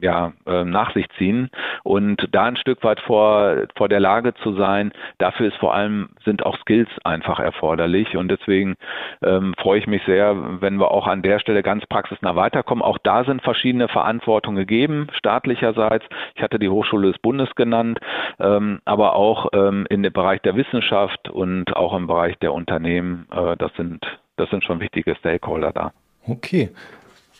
ja, 0.00 0.32
äh, 0.46 0.64
nach 0.64 0.92
sich 0.94 1.06
ziehen 1.18 1.50
und 1.82 2.28
da 2.32 2.44
ein 2.44 2.56
Stück 2.56 2.82
weit 2.84 3.00
vor, 3.00 3.66
vor 3.76 3.88
der 3.88 4.00
Lage 4.00 4.34
zu 4.34 4.54
sein, 4.54 4.92
dafür 5.18 5.48
ist 5.48 5.56
vor 5.56 5.74
allem, 5.74 6.10
sind 6.24 6.44
auch 6.44 6.58
Skills 6.58 6.88
einfach 7.04 7.40
erforderlich 7.40 8.16
und 8.16 8.28
deswegen 8.28 8.76
ähm, 9.22 9.54
freue 9.58 9.78
ich 9.78 9.86
mich 9.86 10.02
sehr, 10.04 10.60
wenn 10.60 10.78
wir 10.78 10.90
auch 10.90 11.06
an 11.06 11.22
der 11.22 11.38
Stelle 11.38 11.62
ganz 11.62 11.84
praxisnah 11.86 12.36
weiterkommen. 12.36 12.82
Auch 12.82 12.98
da 12.98 13.24
sind 13.24 13.42
verschiedene 13.42 13.88
Verantwortungen 13.88 14.58
gegeben, 14.58 15.08
staatlicherseits. 15.12 16.04
Ich 16.34 16.42
hatte 16.42 16.58
die 16.58 16.68
Hochschule 16.68 17.12
des 17.12 17.20
Bundes 17.20 17.54
genannt, 17.54 17.98
ähm, 18.38 18.80
aber 18.84 19.14
auch 19.14 19.48
ähm, 19.52 19.86
in 19.90 20.02
dem 20.02 20.12
Bereich 20.12 20.40
der 20.42 20.56
Wissenschaft 20.56 21.28
und 21.28 21.76
auch 21.76 21.94
im 21.94 22.06
Bereich 22.06 22.38
der 22.38 22.52
Unternehmen, 22.52 23.26
äh, 23.32 23.56
das 23.56 23.72
sind, 23.76 24.04
das 24.36 24.50
sind 24.50 24.64
schon 24.64 24.80
wichtige 24.80 25.14
Stakeholder 25.16 25.72
da. 25.72 25.92
Okay. 26.26 26.70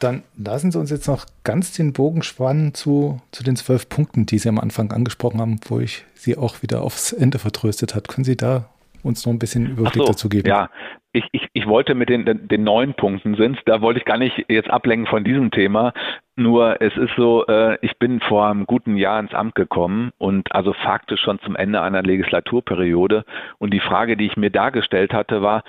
Dann 0.00 0.22
lassen 0.36 0.72
Sie 0.72 0.78
uns 0.78 0.90
jetzt 0.90 1.06
noch 1.06 1.26
ganz 1.44 1.72
den 1.72 1.92
Bogen 1.92 2.22
spannen 2.22 2.74
zu, 2.74 3.20
zu 3.30 3.44
den 3.44 3.56
zwölf 3.56 3.88
Punkten, 3.88 4.26
die 4.26 4.38
Sie 4.38 4.48
am 4.48 4.58
Anfang 4.58 4.92
angesprochen 4.92 5.40
haben, 5.40 5.60
wo 5.68 5.78
ich 5.78 6.04
Sie 6.14 6.36
auch 6.36 6.62
wieder 6.62 6.82
aufs 6.82 7.12
Ende 7.12 7.38
vertröstet 7.38 7.94
hat. 7.94 8.08
Können 8.08 8.24
Sie 8.24 8.36
da 8.36 8.68
uns 9.02 9.24
noch 9.24 9.32
ein 9.32 9.38
bisschen 9.38 9.66
Überblick 9.66 10.02
so, 10.02 10.04
dazu 10.04 10.28
geben? 10.28 10.48
Ja, 10.48 10.68
ich, 11.12 11.24
ich, 11.32 11.48
ich 11.52 11.66
wollte 11.66 11.94
mit 11.94 12.08
den, 12.08 12.24
den 12.24 12.64
neun 12.64 12.94
Punkten 12.94 13.34
sind, 13.34 13.58
da 13.66 13.80
wollte 13.80 13.98
ich 13.98 14.04
gar 14.04 14.18
nicht 14.18 14.44
jetzt 14.48 14.70
ablenken 14.70 15.06
von 15.06 15.24
diesem 15.24 15.50
Thema. 15.50 15.92
Nur 16.36 16.80
es 16.80 16.96
ist 16.96 17.12
so, 17.16 17.46
äh, 17.46 17.78
ich 17.82 17.98
bin 17.98 18.20
vor 18.20 18.46
einem 18.46 18.64
guten 18.64 18.96
Jahr 18.96 19.18
ins 19.18 19.34
Amt 19.34 19.54
gekommen 19.56 20.12
und 20.18 20.54
also 20.54 20.72
faktisch 20.72 21.20
schon 21.20 21.40
zum 21.40 21.56
Ende 21.56 21.82
einer 21.82 22.02
Legislaturperiode. 22.02 23.24
Und 23.58 23.74
die 23.74 23.80
Frage, 23.80 24.16
die 24.16 24.26
ich 24.26 24.36
mir 24.36 24.50
dargestellt 24.50 25.12
hatte, 25.12 25.42
war, 25.42 25.64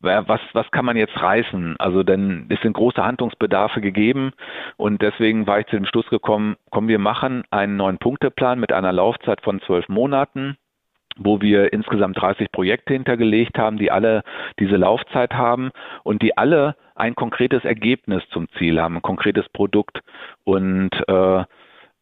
was, 0.00 0.40
was 0.52 0.70
kann 0.70 0.84
man 0.84 0.96
jetzt 0.96 1.20
reißen? 1.20 1.76
Also 1.78 2.02
denn 2.02 2.46
es 2.48 2.60
sind 2.60 2.74
große 2.74 3.04
Handlungsbedarfe 3.04 3.80
gegeben 3.80 4.32
und 4.76 5.02
deswegen 5.02 5.46
war 5.46 5.60
ich 5.60 5.66
zu 5.66 5.76
dem 5.76 5.86
Schluss 5.86 6.08
gekommen, 6.08 6.56
komm, 6.70 6.88
wir 6.88 6.98
machen 6.98 7.44
einen 7.50 7.76
neuen 7.76 7.98
Punkteplan 7.98 8.60
mit 8.60 8.72
einer 8.72 8.92
Laufzeit 8.92 9.40
von 9.42 9.60
zwölf 9.60 9.88
Monaten 9.88 10.56
wo 11.18 11.40
wir 11.40 11.72
insgesamt 11.72 12.20
30 12.20 12.52
Projekte 12.52 12.94
hintergelegt 12.94 13.58
haben, 13.58 13.76
die 13.76 13.90
alle 13.90 14.22
diese 14.58 14.76
Laufzeit 14.76 15.34
haben 15.34 15.70
und 16.04 16.22
die 16.22 16.36
alle 16.38 16.76
ein 16.94 17.14
konkretes 17.14 17.64
Ergebnis 17.64 18.22
zum 18.30 18.48
Ziel 18.50 18.80
haben, 18.80 18.96
ein 18.96 19.02
konkretes 19.02 19.48
Produkt. 19.48 20.00
Und, 20.44 20.90
äh, 21.08 21.44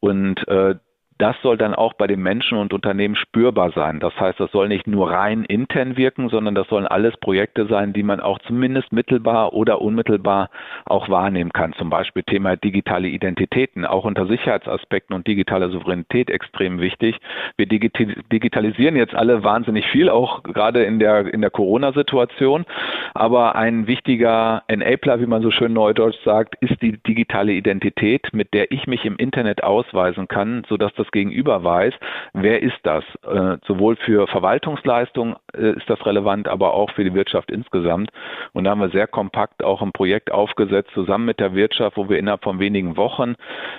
und 0.01 0.49
äh, 0.49 0.74
das 1.19 1.35
soll 1.43 1.57
dann 1.57 1.75
auch 1.75 1.95
bei 1.95 2.07
den 2.07 2.23
Menschen 2.23 2.59
und 2.59 2.75
Unternehmen 2.75 3.17
spürbar 3.17 3.73
sein. 3.73 4.01
Das 4.01 4.19
heißt, 4.21 4.39
das 4.39 4.51
soll 4.53 4.69
nicht 4.69 4.87
nur 4.87 5.11
rein 5.11 5.45
intern 5.45 5.97
wirken, 5.97 6.29
sondern 6.29 6.55
das 6.55 6.69
sollen 6.69 6.87
alles 6.87 7.17
Projekte 7.17 7.67
sein, 7.67 7.95
die 7.95 8.03
man 8.03 8.21
auch 8.21 8.39
zumindest 8.41 8.93
mittelbar 8.93 9.55
oder 9.55 9.81
unmittelbar 9.81 10.51
auch 10.85 11.09
wahrnehmen 11.09 11.53
kann. 11.53 11.73
Zum 11.75 11.89
Beispiel 11.89 12.23
Thema 12.23 12.57
digitale 12.57 13.09
Identitäten, 13.09 13.87
auch 13.87 14.05
unter 14.05 14.27
Sicherheitsaspekten 14.27 15.17
und 15.17 15.27
digitaler 15.27 15.71
Souveränität 15.71 16.29
extrem 16.29 16.81
wichtig. 16.81 17.17
Wir 17.57 17.67
digitalisieren 17.67 18.97
jetzt 18.97 19.14
alle 19.14 19.43
wahnsinnig 19.43 19.87
viel, 19.87 20.11
auch 20.11 20.43
gerade 20.43 20.85
in 20.85 20.99
der, 20.99 21.33
in 21.33 21.41
der 21.41 21.51
Corona-Situation. 21.51 22.67
Aber 23.14 23.57
ein 23.57 23.87
wichtiger 23.87 24.64
Enabler, 24.69 25.21
wie 25.21 25.27
man 25.27 25.41
so 25.41 25.51
schön 25.51 25.73
neudeutsch 25.73 26.23
sagt, 26.25 26.57
ist 26.61 26.83
die 26.83 26.99
digitale 27.03 27.53
Identität, 27.53 28.29
mit 28.33 28.53
der 28.53 28.71
ich 28.71 28.87
mich 28.87 29.07
im 29.07 29.17
Internet 29.17 29.64
ausweisen 29.64 30.29
kann, 30.29 30.64
sodass 30.69 30.93
das 30.95 31.06
Gegenüber 31.11 31.63
weiß, 31.65 31.95
wer 32.33 32.63
ist 32.63 32.79
das. 32.83 33.05
Äh, 33.27 33.59
sowohl 33.67 33.97
für 33.97 34.27
Verwaltungsleistung 34.27 35.37
äh, 35.55 35.73
ist 35.73 35.89
das 35.89 36.05
relevant, 36.07 36.49
aber 36.49 36.75
auch 36.75 36.91
für 36.91 37.05
die 37.05 37.15
Wirtschaft 37.15 37.51
insgesamt. 37.51 38.11
Und 38.53 38.65
da 38.65 38.71
haben 38.71 38.81
wir 38.81 38.91
sehr 38.91 39.07
kompakt 39.07 39.65
auch 39.65 39.83
ein 39.83 39.93
Projekt 39.93 40.31
aufgesetzt, 40.33 40.91
zusammen 40.95 41.27
mit 41.27 41.41
der 41.41 41.55
Wirtschaft, 41.55 41.97
wo 41.97 42.09
wir 42.09 42.19
innerhalb 42.19 42.43
von 42.45 42.59
wenigen 42.59 42.97
Wochen 42.97 43.35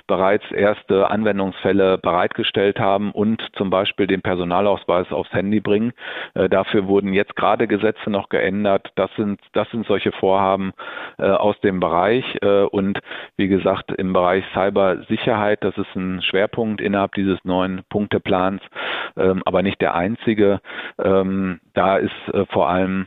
bereits 0.06 0.50
erste 0.50 1.10
Anwendungsfälle 1.10 1.98
bereitgestellt 1.98 2.78
haben 2.78 3.12
und 3.12 3.42
zum 3.54 3.70
Beispiel 3.70 4.06
den 4.06 4.22
Personalausweis 4.22 5.10
aufs 5.12 5.32
Handy 5.32 5.60
bringen. 5.60 5.92
Äh, 6.34 6.48
dafür 6.48 6.86
wurden 6.86 7.12
jetzt 7.12 7.36
gerade 7.36 7.66
Gesetze 7.66 8.10
noch 8.10 8.28
geändert. 8.28 8.90
Das 8.96 9.10
sind, 9.16 9.40
das 9.52 9.70
sind 9.70 9.86
solche 9.86 10.12
Vorhaben 10.12 10.72
äh, 11.18 11.24
aus 11.24 11.58
dem 11.60 11.80
Bereich. 11.80 12.24
Äh, 12.42 12.62
und 12.62 13.00
wie 13.36 13.48
gesagt, 13.48 13.92
im 13.92 14.12
Bereich 14.12 14.44
Cybersicherheit, 14.54 15.62
das 15.64 15.76
ist 15.76 15.94
ein 15.94 16.22
Schwerpunkt 16.22 16.80
innerhalb 16.80 17.12
dieses 17.18 17.38
neuen 17.44 17.82
Punkteplans, 17.88 18.62
ähm, 19.16 19.42
aber 19.44 19.62
nicht 19.62 19.80
der 19.80 19.94
einzige. 19.94 20.60
Ähm, 21.02 21.60
da 21.74 21.96
ist 21.96 22.12
äh, 22.32 22.46
vor 22.46 22.68
allem 22.68 23.06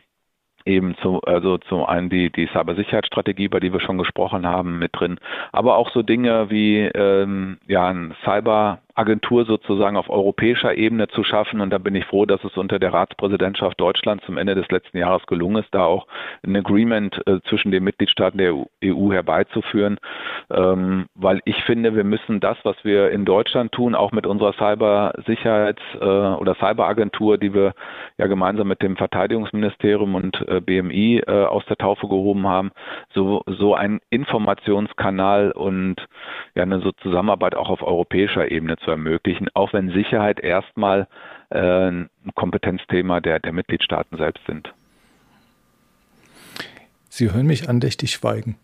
eben 0.65 0.95
zu, 1.01 1.21
also 1.21 1.57
zum 1.57 1.83
einen 1.85 2.09
die, 2.09 2.31
die 2.31 2.47
Cybersicherheitsstrategie, 2.47 3.45
über 3.45 3.59
die 3.59 3.73
wir 3.73 3.79
schon 3.79 3.97
gesprochen 3.97 4.45
haben, 4.45 4.79
mit 4.79 4.91
drin, 4.93 5.19
aber 5.51 5.77
auch 5.77 5.89
so 5.91 6.03
Dinge 6.03 6.49
wie 6.49 6.79
ähm, 6.81 7.57
ja 7.67 7.87
ein 7.87 8.13
Cyber 8.23 8.79
Agentur 8.95 9.45
sozusagen 9.45 9.97
auf 9.97 10.09
europäischer 10.09 10.75
Ebene 10.75 11.07
zu 11.07 11.23
schaffen. 11.23 11.61
Und 11.61 11.71
da 11.71 11.77
bin 11.77 11.95
ich 11.95 12.05
froh, 12.05 12.25
dass 12.25 12.43
es 12.43 12.57
unter 12.57 12.79
der 12.79 12.93
Ratspräsidentschaft 12.93 13.79
Deutschland 13.79 14.21
zum 14.25 14.37
Ende 14.37 14.55
des 14.55 14.69
letzten 14.69 14.97
Jahres 14.97 15.25
gelungen 15.27 15.63
ist, 15.63 15.73
da 15.73 15.85
auch 15.85 16.07
ein 16.45 16.55
Agreement 16.55 17.21
äh, 17.27 17.39
zwischen 17.47 17.71
den 17.71 17.83
Mitgliedstaaten 17.83 18.37
der 18.37 18.53
EU 18.83 19.11
herbeizuführen. 19.11 19.97
Ähm, 20.49 21.05
weil 21.15 21.41
ich 21.45 21.63
finde, 21.63 21.95
wir 21.95 22.03
müssen 22.03 22.39
das, 22.39 22.57
was 22.63 22.75
wir 22.83 23.11
in 23.11 23.25
Deutschland 23.25 23.71
tun, 23.71 23.95
auch 23.95 24.11
mit 24.11 24.25
unserer 24.27 24.51
Cybersicherheits- 24.51 25.99
äh, 25.99 26.39
oder 26.39 26.55
Cyberagentur, 26.55 27.37
die 27.37 27.53
wir 27.53 27.73
ja 28.17 28.27
gemeinsam 28.27 28.67
mit 28.67 28.81
dem 28.81 28.97
Verteidigungsministerium 28.97 30.15
und 30.15 30.47
äh, 30.47 30.59
BMI 30.59 31.23
äh, 31.25 31.31
aus 31.45 31.65
der 31.65 31.77
Taufe 31.77 32.07
gehoben 32.07 32.47
haben, 32.47 32.71
so, 33.13 33.43
so 33.45 33.75
ein 33.75 33.99
Informationskanal 34.09 35.51
und 35.51 36.07
ja 36.55 36.63
eine 36.63 36.79
so 36.79 36.91
Zusammenarbeit 36.91 37.55
auch 37.55 37.69
auf 37.69 37.81
europäischer 37.81 38.51
Ebene 38.51 38.77
zu 38.83 38.91
ermöglichen, 38.91 39.47
auch 39.53 39.73
wenn 39.73 39.91
Sicherheit 39.91 40.39
erstmal 40.39 41.07
äh, 41.49 41.89
ein 41.89 42.09
Kompetenzthema 42.35 43.19
der, 43.19 43.39
der 43.39 43.53
Mitgliedstaaten 43.53 44.17
selbst 44.17 44.45
sind. 44.45 44.73
Sie 47.09 47.31
hören 47.31 47.45
mich 47.45 47.67
andächtig 47.67 48.11
schweigen. 48.11 48.57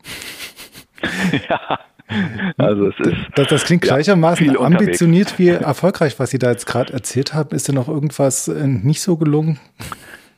ja. 1.50 1.80
Also 2.58 2.88
es 2.88 2.96
ist, 3.00 3.18
das, 3.36 3.48
das 3.48 3.66
klingt 3.66 3.82
gleichermaßen 3.82 4.54
ja, 4.54 4.60
ambitioniert 4.62 5.38
wie 5.38 5.50
erfolgreich, 5.50 6.18
was 6.20 6.30
Sie 6.30 6.40
da 6.40 6.52
jetzt 6.52 6.66
gerade 6.66 6.94
erzählt 6.94 7.34
haben. 7.34 7.54
Ist 7.54 7.68
denn 7.68 7.76
noch 7.76 7.90
irgendwas 7.90 8.48
äh, 8.48 8.66
nicht 8.66 9.02
so 9.02 9.18
gelungen? 9.18 9.60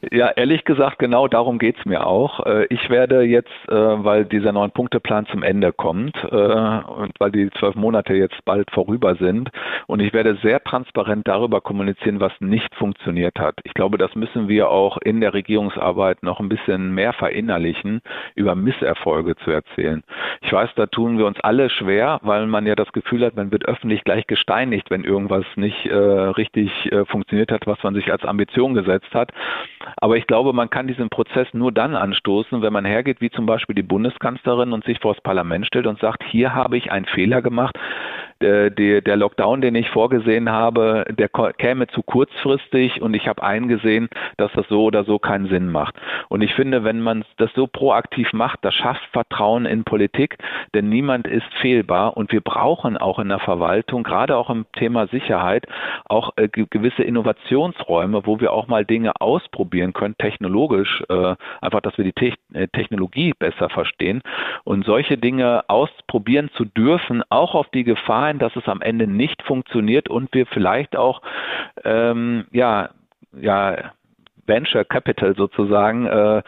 Ja, 0.02 0.30
ehrlich 0.30 0.64
gesagt, 0.64 0.98
genau 1.00 1.28
darum 1.28 1.60
geht's 1.60 1.84
mir 1.86 2.08
auch. 2.08 2.46
Äh, 2.46 2.68
ich 2.70 2.90
werde 2.90 3.24
jetzt, 3.24 3.52
äh, 3.68 3.74
weil 3.74 4.24
dieser 4.24 4.54
neun 4.54 4.72
Punkteplan 4.72 5.26
zum 5.26 5.44
Ende 5.44 5.74
kommt 5.74 6.16
äh, 6.24 6.28
und 6.28 7.12
weil 7.20 7.32
die 7.32 7.50
zwölf 7.60 7.76
Monate 7.76 8.14
jetzt 8.14 8.46
bald 8.46 8.72
vorüber 8.72 9.16
sind, 9.16 9.50
und 9.88 10.00
ich 10.00 10.14
werde 10.14 10.36
sehr 10.42 10.64
transparent 10.64 11.28
darüber 11.28 11.60
kommunizieren, 11.60 12.22
was 12.22 12.32
nicht 12.40 12.74
funktioniert 12.76 13.40
hat. 13.40 13.56
Ich 13.64 13.74
glaube, 13.74 13.98
das 13.98 14.16
müssen 14.16 14.48
wir 14.48 14.70
auch 14.70 14.98
in 15.00 15.20
der 15.20 15.34
Regierungsarbeit 15.34 16.24
noch 16.24 16.40
ein 16.40 16.48
bisschen 16.48 16.94
mehr 16.94 17.12
verinnerlichen, 17.12 18.02
über 18.36 18.56
Misserfolge 18.56 19.36
zu 19.38 19.52
erzählen. 19.52 20.04
Ich 20.42 20.54
weiß, 20.54 20.70
da 20.76 20.86
tun 20.86 21.18
wir 21.18 21.26
uns 21.26 21.40
alle 21.42 21.70
schwer, 21.70 22.20
weil 22.22 22.46
man 22.46 22.66
ja 22.66 22.76
das 22.76 22.92
Gefühl 22.94 23.26
hat, 23.26 23.36
man 23.36 23.52
wird 23.52 23.66
öffentlich 23.66 24.04
gleich 24.04 24.28
gesteinigt, 24.28 24.92
wenn 24.92 25.04
irgendwas 25.04 25.46
nicht 25.56 25.90
richtig 25.90 26.72
funktioniert 27.08 27.52
hat, 27.52 27.66
was 27.66 27.82
man 27.84 27.96
sich 27.96 28.12
als 28.12 28.24
Ambition 28.24 28.76
gesetzt 28.76 29.14
hat. 29.14 29.32
Aber 29.98 30.18
ich 30.18 30.28
glaube, 30.28 30.54
man 30.54 30.70
kann 30.70 30.88
diesen 30.88 31.10
Prozess 31.10 31.48
nur 31.54 31.72
dann 31.72 31.96
anstoßen, 31.96 32.62
wenn 32.62 32.74
man 32.74 32.86
hergeht, 32.86 33.22
wie 33.22 33.30
zum 33.30 33.46
Beispiel 33.46 33.76
die 33.76 33.84
Bundeskanzlerin 33.84 34.74
und 34.74 34.84
sich 34.86 35.00
vor 35.00 35.14
das 35.14 35.24
Parlament 35.24 35.66
stellt 35.66 35.88
und 35.88 36.00
sagt, 36.00 36.24
hier 36.24 36.54
habe 36.54 36.78
ich 36.78 36.92
einen 36.92 37.06
Fehler 37.06 37.42
gemacht, 37.42 37.78
äh, 38.40 38.72
der, 38.72 39.02
der 39.02 39.18
Lockdown, 39.18 39.62
den 39.62 39.76
ich 39.76 39.90
vorgesehen 39.90 40.50
habe, 40.50 41.06
der 41.10 41.28
käme 41.28 41.88
zu 41.88 42.04
kurzfristig 42.04 43.02
und 43.02 43.14
ich 43.14 43.28
habe 43.28 43.44
eingesehen, 43.44 44.10
dass 44.38 44.52
das 44.54 44.68
so 44.70 44.84
oder 44.84 45.04
so 45.04 45.20
keinen 45.20 45.48
Sinn 45.50 45.70
macht. 45.70 45.96
Und 46.30 46.42
ich 46.42 46.54
finde, 46.54 46.84
wenn 46.84 47.02
man 47.02 47.26
das 47.38 47.52
so 47.54 47.68
proaktiv 47.68 48.32
macht, 48.32 48.60
das 48.64 48.74
schafft 48.74 49.04
Vertrauen 49.12 49.66
in 49.66 49.84
Politik, 49.84 50.38
denn 50.74 50.90
niemand 50.90 51.28
ist 51.28 51.54
fehlbar 51.62 52.16
und 52.16 52.32
wir 52.32 52.42
brauchen 52.42 52.98
auch 52.98 53.20
in 53.20 53.30
der 53.30 53.40
Verwaltung, 53.40 54.04
gerade 54.04 54.38
auch 54.38 54.50
im 54.50 54.66
Thema 54.74 55.08
Sicherheit, 55.08 55.66
auch 56.06 56.32
äh, 56.38 56.48
gewisse 56.48 57.04
Innovationsräume, 57.04 58.26
wo 58.26 58.40
wir 58.40 58.54
auch 58.54 58.68
mal 58.68 58.86
Dinge 58.86 59.20
ausprobieren 59.20 59.79
können, 59.94 60.16
technologisch, 60.18 61.04
äh, 61.10 61.36
einfach, 61.62 61.82
dass 61.82 61.98
wir 61.98 62.06
die 62.06 62.14
Te 62.14 62.34
äh, 62.54 62.68
Technologie 62.68 63.34
besser 63.38 63.70
verstehen. 63.70 64.22
Und 64.64 64.86
solche 64.86 65.18
Dinge 65.18 65.64
ausprobieren 65.68 66.50
zu 66.56 66.66
dürfen, 66.66 67.24
auch 67.30 67.56
auf 67.56 67.68
die 67.70 67.84
Gefahr 67.84 68.30
sein, 68.30 68.40
dass 68.40 68.56
es 68.56 68.68
am 68.68 68.82
Ende 68.82 69.08
nicht 69.08 69.42
funktioniert 69.44 70.10
und 70.10 70.34
wir 70.34 70.46
vielleicht 70.46 70.96
auch 70.96 71.22
ähm, 71.84 72.46
ja 72.52 72.90
ja 73.34 73.92
Venture 74.50 74.84
Capital 74.84 75.36
sozusagen 75.36 76.06
äh, 76.08 76.42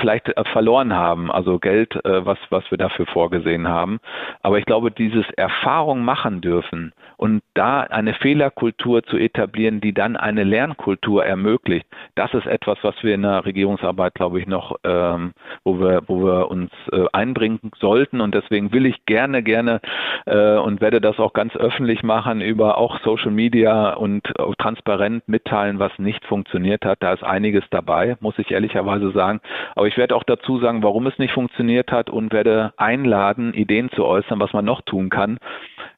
vielleicht 0.00 0.28
äh, 0.36 0.44
verloren 0.52 0.94
haben, 0.94 1.30
also 1.30 1.60
Geld, 1.60 1.94
äh, 2.04 2.26
was, 2.26 2.38
was 2.50 2.68
wir 2.70 2.78
dafür 2.78 3.06
vorgesehen 3.06 3.68
haben. 3.68 4.00
Aber 4.42 4.58
ich 4.58 4.64
glaube, 4.64 4.90
dieses 4.90 5.26
Erfahrung 5.36 6.04
machen 6.04 6.40
dürfen 6.40 6.92
und 7.16 7.42
da 7.54 7.82
eine 7.82 8.14
Fehlerkultur 8.14 9.04
zu 9.04 9.16
etablieren, 9.16 9.80
die 9.80 9.92
dann 9.92 10.16
eine 10.16 10.44
Lernkultur 10.44 11.24
ermöglicht, 11.24 11.86
das 12.14 12.32
ist 12.34 12.46
etwas, 12.46 12.78
was 12.82 12.94
wir 13.02 13.14
in 13.14 13.22
der 13.22 13.44
Regierungsarbeit, 13.44 14.14
glaube 14.14 14.40
ich, 14.40 14.46
noch, 14.46 14.76
ähm, 14.82 15.32
wo 15.62 15.78
wir, 15.78 16.02
wo 16.06 16.24
wir 16.24 16.50
uns 16.50 16.70
äh, 16.90 17.04
einbringen 17.12 17.60
sollten. 17.78 18.20
Und 18.20 18.34
deswegen 18.34 18.72
will 18.72 18.86
ich 18.86 19.04
gerne, 19.04 19.42
gerne 19.42 19.80
äh, 20.26 20.56
und 20.56 20.80
werde 20.80 21.00
das 21.00 21.18
auch 21.18 21.34
ganz 21.34 21.54
öffentlich 21.56 22.02
machen 22.02 22.40
über 22.40 22.78
auch 22.78 22.98
Social 23.00 23.30
Media 23.30 23.92
und 23.92 24.26
äh, 24.38 24.52
transparent 24.58 25.28
mitteilen, 25.28 25.78
was 25.78 25.92
nicht 25.98 26.24
funktioniert 26.24 26.84
hat. 26.84 27.02
Da 27.02 27.12
ist 27.12 27.22
ein 27.22 27.41
einiges 27.42 27.64
dabei, 27.70 28.16
muss 28.20 28.38
ich 28.38 28.52
ehrlicherweise 28.52 29.10
sagen. 29.10 29.40
Aber 29.74 29.88
ich 29.88 29.96
werde 29.96 30.14
auch 30.14 30.22
dazu 30.22 30.60
sagen, 30.60 30.84
warum 30.84 31.08
es 31.08 31.18
nicht 31.18 31.34
funktioniert 31.34 31.90
hat 31.90 32.08
und 32.08 32.32
werde 32.32 32.72
einladen, 32.76 33.52
Ideen 33.52 33.90
zu 33.90 34.04
äußern, 34.04 34.38
was 34.38 34.52
man 34.52 34.64
noch 34.64 34.80
tun 34.82 35.10
kann. 35.10 35.38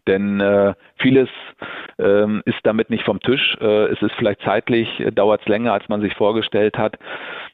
Denn 0.07 0.40
äh, 0.40 0.74
vieles 0.97 1.28
ähm, 1.99 2.42
ist 2.47 2.59
damit 2.62 2.88
nicht 2.88 3.05
vom 3.05 3.20
Tisch. 3.20 3.57
Äh, 3.61 3.86
es 3.92 4.01
ist 4.01 4.14
vielleicht 4.16 4.40
zeitlich, 4.42 4.88
äh, 5.01 5.12
dauert 5.12 5.42
es 5.42 5.49
länger, 5.49 5.72
als 5.74 5.88
man 5.88 6.01
sich 6.01 6.14
vorgestellt 6.14 6.78
hat. 6.78 6.97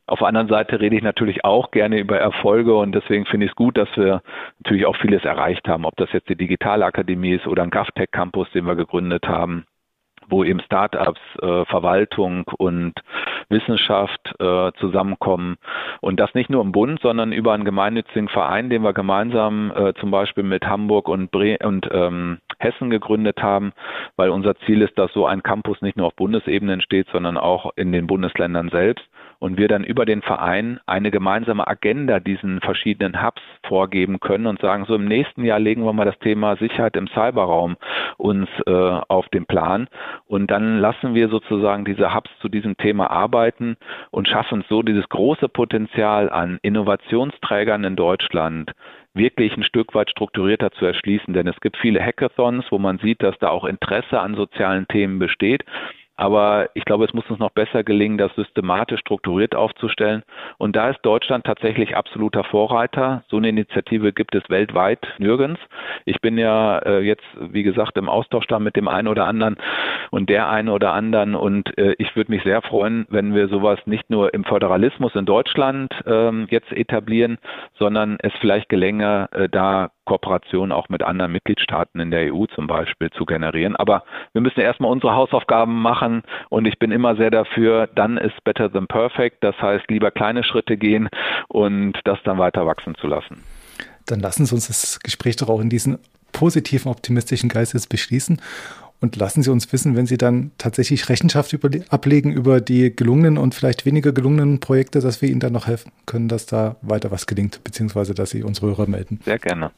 Auf 0.06 0.20
der 0.20 0.28
anderen 0.28 0.48
Seite 0.48 0.80
rede 0.80 0.96
ich 0.96 1.02
natürlich 1.02 1.44
auch 1.44 1.70
gerne 1.70 1.98
über 1.98 2.18
Erfolge 2.18 2.74
und 2.74 2.92
deswegen 2.92 3.26
finde 3.26 3.46
ich 3.46 3.52
es 3.52 3.56
gut, 3.56 3.76
dass 3.76 3.88
wir 3.96 4.22
natürlich 4.62 4.86
auch 4.86 4.96
vieles 4.96 5.24
erreicht 5.24 5.68
haben. 5.68 5.84
Ob 5.84 5.96
das 5.96 6.12
jetzt 6.12 6.28
die 6.28 6.36
Digitalakademie 6.36 7.34
ist 7.34 7.46
oder 7.46 7.62
ein 7.62 7.70
GovTech 7.70 8.10
Campus, 8.10 8.50
den 8.52 8.66
wir 8.66 8.76
gegründet 8.76 9.28
haben 9.28 9.66
wo 10.30 10.44
eben 10.44 10.60
Startups, 10.60 11.20
äh, 11.42 11.64
Verwaltung 11.66 12.44
und 12.58 12.94
Wissenschaft 13.48 14.34
äh, 14.38 14.72
zusammenkommen. 14.78 15.56
Und 16.00 16.20
das 16.20 16.34
nicht 16.34 16.50
nur 16.50 16.62
im 16.62 16.72
Bund, 16.72 17.00
sondern 17.00 17.32
über 17.32 17.52
einen 17.52 17.64
gemeinnützigen 17.64 18.28
Verein, 18.28 18.70
den 18.70 18.82
wir 18.82 18.92
gemeinsam 18.92 19.72
äh, 19.74 19.92
zum 19.94 20.10
Beispiel 20.10 20.44
mit 20.44 20.64
Hamburg 20.66 21.08
und, 21.08 21.30
Bre 21.30 21.58
und 21.62 21.88
ähm, 21.92 22.38
Hessen 22.58 22.90
gegründet 22.90 23.42
haben, 23.42 23.72
weil 24.16 24.30
unser 24.30 24.54
Ziel 24.60 24.82
ist, 24.82 24.98
dass 24.98 25.12
so 25.12 25.26
ein 25.26 25.42
Campus 25.42 25.82
nicht 25.82 25.96
nur 25.96 26.06
auf 26.06 26.14
Bundesebene 26.14 26.72
entsteht, 26.74 27.08
sondern 27.10 27.36
auch 27.36 27.72
in 27.76 27.92
den 27.92 28.06
Bundesländern 28.06 28.68
selbst 28.68 29.04
und 29.40 29.58
wir 29.58 29.66
dann 29.66 29.82
über 29.82 30.04
den 30.04 30.22
Verein 30.22 30.78
eine 30.86 31.10
gemeinsame 31.10 31.66
Agenda 31.66 32.20
diesen 32.20 32.60
verschiedenen 32.60 33.22
Hubs 33.22 33.42
vorgeben 33.66 34.20
können 34.20 34.46
und 34.46 34.60
sagen, 34.60 34.84
so 34.86 34.94
im 34.94 35.06
nächsten 35.06 35.44
Jahr 35.44 35.58
legen 35.58 35.84
wir 35.84 35.92
mal 35.92 36.04
das 36.04 36.18
Thema 36.20 36.56
Sicherheit 36.56 36.96
im 36.96 37.08
Cyberraum 37.08 37.76
uns 38.18 38.48
äh, 38.66 38.70
auf 38.70 39.28
den 39.30 39.46
Plan 39.46 39.88
und 40.26 40.50
dann 40.50 40.78
lassen 40.78 41.14
wir 41.14 41.28
sozusagen 41.28 41.84
diese 41.84 42.14
Hubs 42.14 42.30
zu 42.40 42.48
diesem 42.48 42.76
Thema 42.76 43.10
arbeiten 43.10 43.76
und 44.10 44.28
schaffen 44.28 44.64
so 44.68 44.82
dieses 44.82 45.08
große 45.08 45.48
Potenzial 45.48 46.30
an 46.30 46.58
Innovationsträgern 46.62 47.82
in 47.84 47.96
Deutschland, 47.96 48.72
wirklich 49.14 49.56
ein 49.56 49.64
Stück 49.64 49.94
weit 49.94 50.10
strukturierter 50.10 50.70
zu 50.72 50.86
erschließen. 50.86 51.34
Denn 51.34 51.46
es 51.46 51.60
gibt 51.60 51.76
viele 51.76 52.00
Hackathons, 52.00 52.64
wo 52.70 52.78
man 52.78 52.98
sieht, 52.98 53.22
dass 53.22 53.38
da 53.38 53.48
auch 53.48 53.64
Interesse 53.64 54.20
an 54.20 54.34
sozialen 54.34 54.86
Themen 54.88 55.18
besteht. 55.18 55.64
Aber 56.20 56.68
ich 56.74 56.84
glaube, 56.84 57.06
es 57.06 57.14
muss 57.14 57.30
uns 57.30 57.38
noch 57.38 57.52
besser 57.52 57.82
gelingen, 57.82 58.18
das 58.18 58.30
systematisch 58.36 59.00
strukturiert 59.00 59.54
aufzustellen. 59.54 60.22
Und 60.58 60.76
da 60.76 60.90
ist 60.90 61.00
Deutschland 61.00 61.46
tatsächlich 61.46 61.96
absoluter 61.96 62.44
Vorreiter. 62.44 63.24
So 63.30 63.38
eine 63.38 63.48
Initiative 63.48 64.12
gibt 64.12 64.34
es 64.34 64.42
weltweit 64.50 65.00
nirgends. 65.16 65.58
Ich 66.04 66.20
bin 66.20 66.36
ja 66.36 66.78
äh, 66.80 67.00
jetzt, 67.00 67.24
wie 67.40 67.62
gesagt, 67.62 67.96
im 67.96 68.10
Austausch 68.10 68.46
da 68.48 68.58
mit 68.58 68.76
dem 68.76 68.86
einen 68.86 69.08
oder 69.08 69.24
anderen 69.24 69.56
und 70.10 70.28
der 70.28 70.50
einen 70.50 70.68
oder 70.68 70.92
anderen. 70.92 71.34
Und 71.34 71.78
äh, 71.78 71.94
ich 71.96 72.14
würde 72.14 72.32
mich 72.32 72.42
sehr 72.42 72.60
freuen, 72.60 73.06
wenn 73.08 73.34
wir 73.34 73.48
sowas 73.48 73.78
nicht 73.86 74.10
nur 74.10 74.34
im 74.34 74.44
Föderalismus 74.44 75.14
in 75.14 75.24
Deutschland 75.24 75.90
äh, 76.04 76.44
jetzt 76.50 76.70
etablieren, 76.70 77.38
sondern 77.78 78.18
es 78.20 78.34
vielleicht 78.42 78.68
gelänge, 78.68 79.30
äh, 79.32 79.48
da 79.48 79.90
Kooperationen 80.10 80.72
auch 80.72 80.88
mit 80.88 81.04
anderen 81.04 81.30
Mitgliedstaaten 81.30 82.00
in 82.00 82.10
der 82.10 82.34
EU 82.34 82.46
zum 82.46 82.66
Beispiel 82.66 83.10
zu 83.10 83.26
generieren. 83.26 83.76
Aber 83.76 84.02
wir 84.32 84.40
müssen 84.40 84.58
erstmal 84.58 84.90
unsere 84.90 85.14
Hausaufgaben 85.14 85.80
machen 85.80 86.22
und 86.48 86.66
ich 86.66 86.80
bin 86.80 86.90
immer 86.90 87.14
sehr 87.14 87.30
dafür, 87.30 87.86
dann 87.86 88.16
ist 88.16 88.42
better 88.42 88.72
than 88.72 88.88
perfect. 88.88 89.44
Das 89.44 89.54
heißt, 89.62 89.84
lieber 89.88 90.10
kleine 90.10 90.42
Schritte 90.42 90.76
gehen 90.76 91.08
und 91.46 91.92
das 92.02 92.18
dann 92.24 92.38
weiter 92.38 92.66
wachsen 92.66 92.96
zu 92.96 93.06
lassen. 93.06 93.44
Dann 94.06 94.18
lassen 94.18 94.46
Sie 94.46 94.54
uns 94.54 94.66
das 94.66 94.98
Gespräch 94.98 95.36
doch 95.36 95.48
auch 95.48 95.60
in 95.60 95.70
diesen 95.70 95.98
positiven, 96.32 96.90
optimistischen 96.90 97.48
Geistes 97.48 97.86
beschließen 97.86 98.40
und 99.00 99.16
lassen 99.16 99.42
Sie 99.42 99.50
uns 99.50 99.72
wissen, 99.72 99.96
wenn 99.96 100.06
Sie 100.06 100.18
dann 100.18 100.52
tatsächlich 100.58 101.08
Rechenschaft 101.08 101.52
über, 101.52 101.70
ablegen 101.88 102.32
über 102.32 102.60
die 102.60 102.94
gelungenen 102.94 103.38
und 103.38 103.54
vielleicht 103.54 103.86
weniger 103.86 104.12
gelungenen 104.12 104.60
Projekte, 104.60 105.00
dass 105.00 105.22
wir 105.22 105.28
Ihnen 105.28 105.40
dann 105.40 105.52
noch 105.52 105.66
helfen 105.66 105.92
können, 106.06 106.28
dass 106.28 106.46
da 106.46 106.76
weiter 106.82 107.10
was 107.10 107.26
gelingt, 107.26 107.64
beziehungsweise 107.64 108.14
dass 108.14 108.30
Sie 108.30 108.42
unsere 108.42 108.68
Hörer 108.68 108.86
melden. 108.86 109.20
Sehr 109.24 109.38
gerne. 109.38 109.70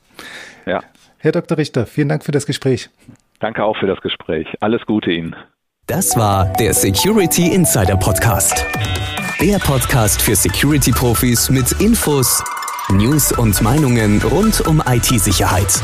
Ja. 0.66 0.82
Herr 1.18 1.32
Dr. 1.32 1.56
Richter, 1.56 1.86
vielen 1.86 2.08
Dank 2.08 2.24
für 2.24 2.32
das 2.32 2.46
Gespräch. 2.46 2.90
Danke 3.38 3.64
auch 3.64 3.76
für 3.76 3.86
das 3.86 4.00
Gespräch. 4.00 4.46
Alles 4.60 4.84
Gute 4.86 5.12
Ihnen. 5.12 5.36
Das 5.86 6.16
war 6.16 6.52
der 6.54 6.74
Security 6.74 7.52
Insider 7.52 7.96
Podcast. 7.96 8.66
Der 9.40 9.58
Podcast 9.58 10.22
für 10.22 10.36
Security-Profis 10.36 11.50
mit 11.50 11.72
Infos, 11.80 12.42
News 12.88 13.32
und 13.32 13.60
Meinungen 13.60 14.22
rund 14.22 14.60
um 14.66 14.80
IT-Sicherheit. 14.86 15.82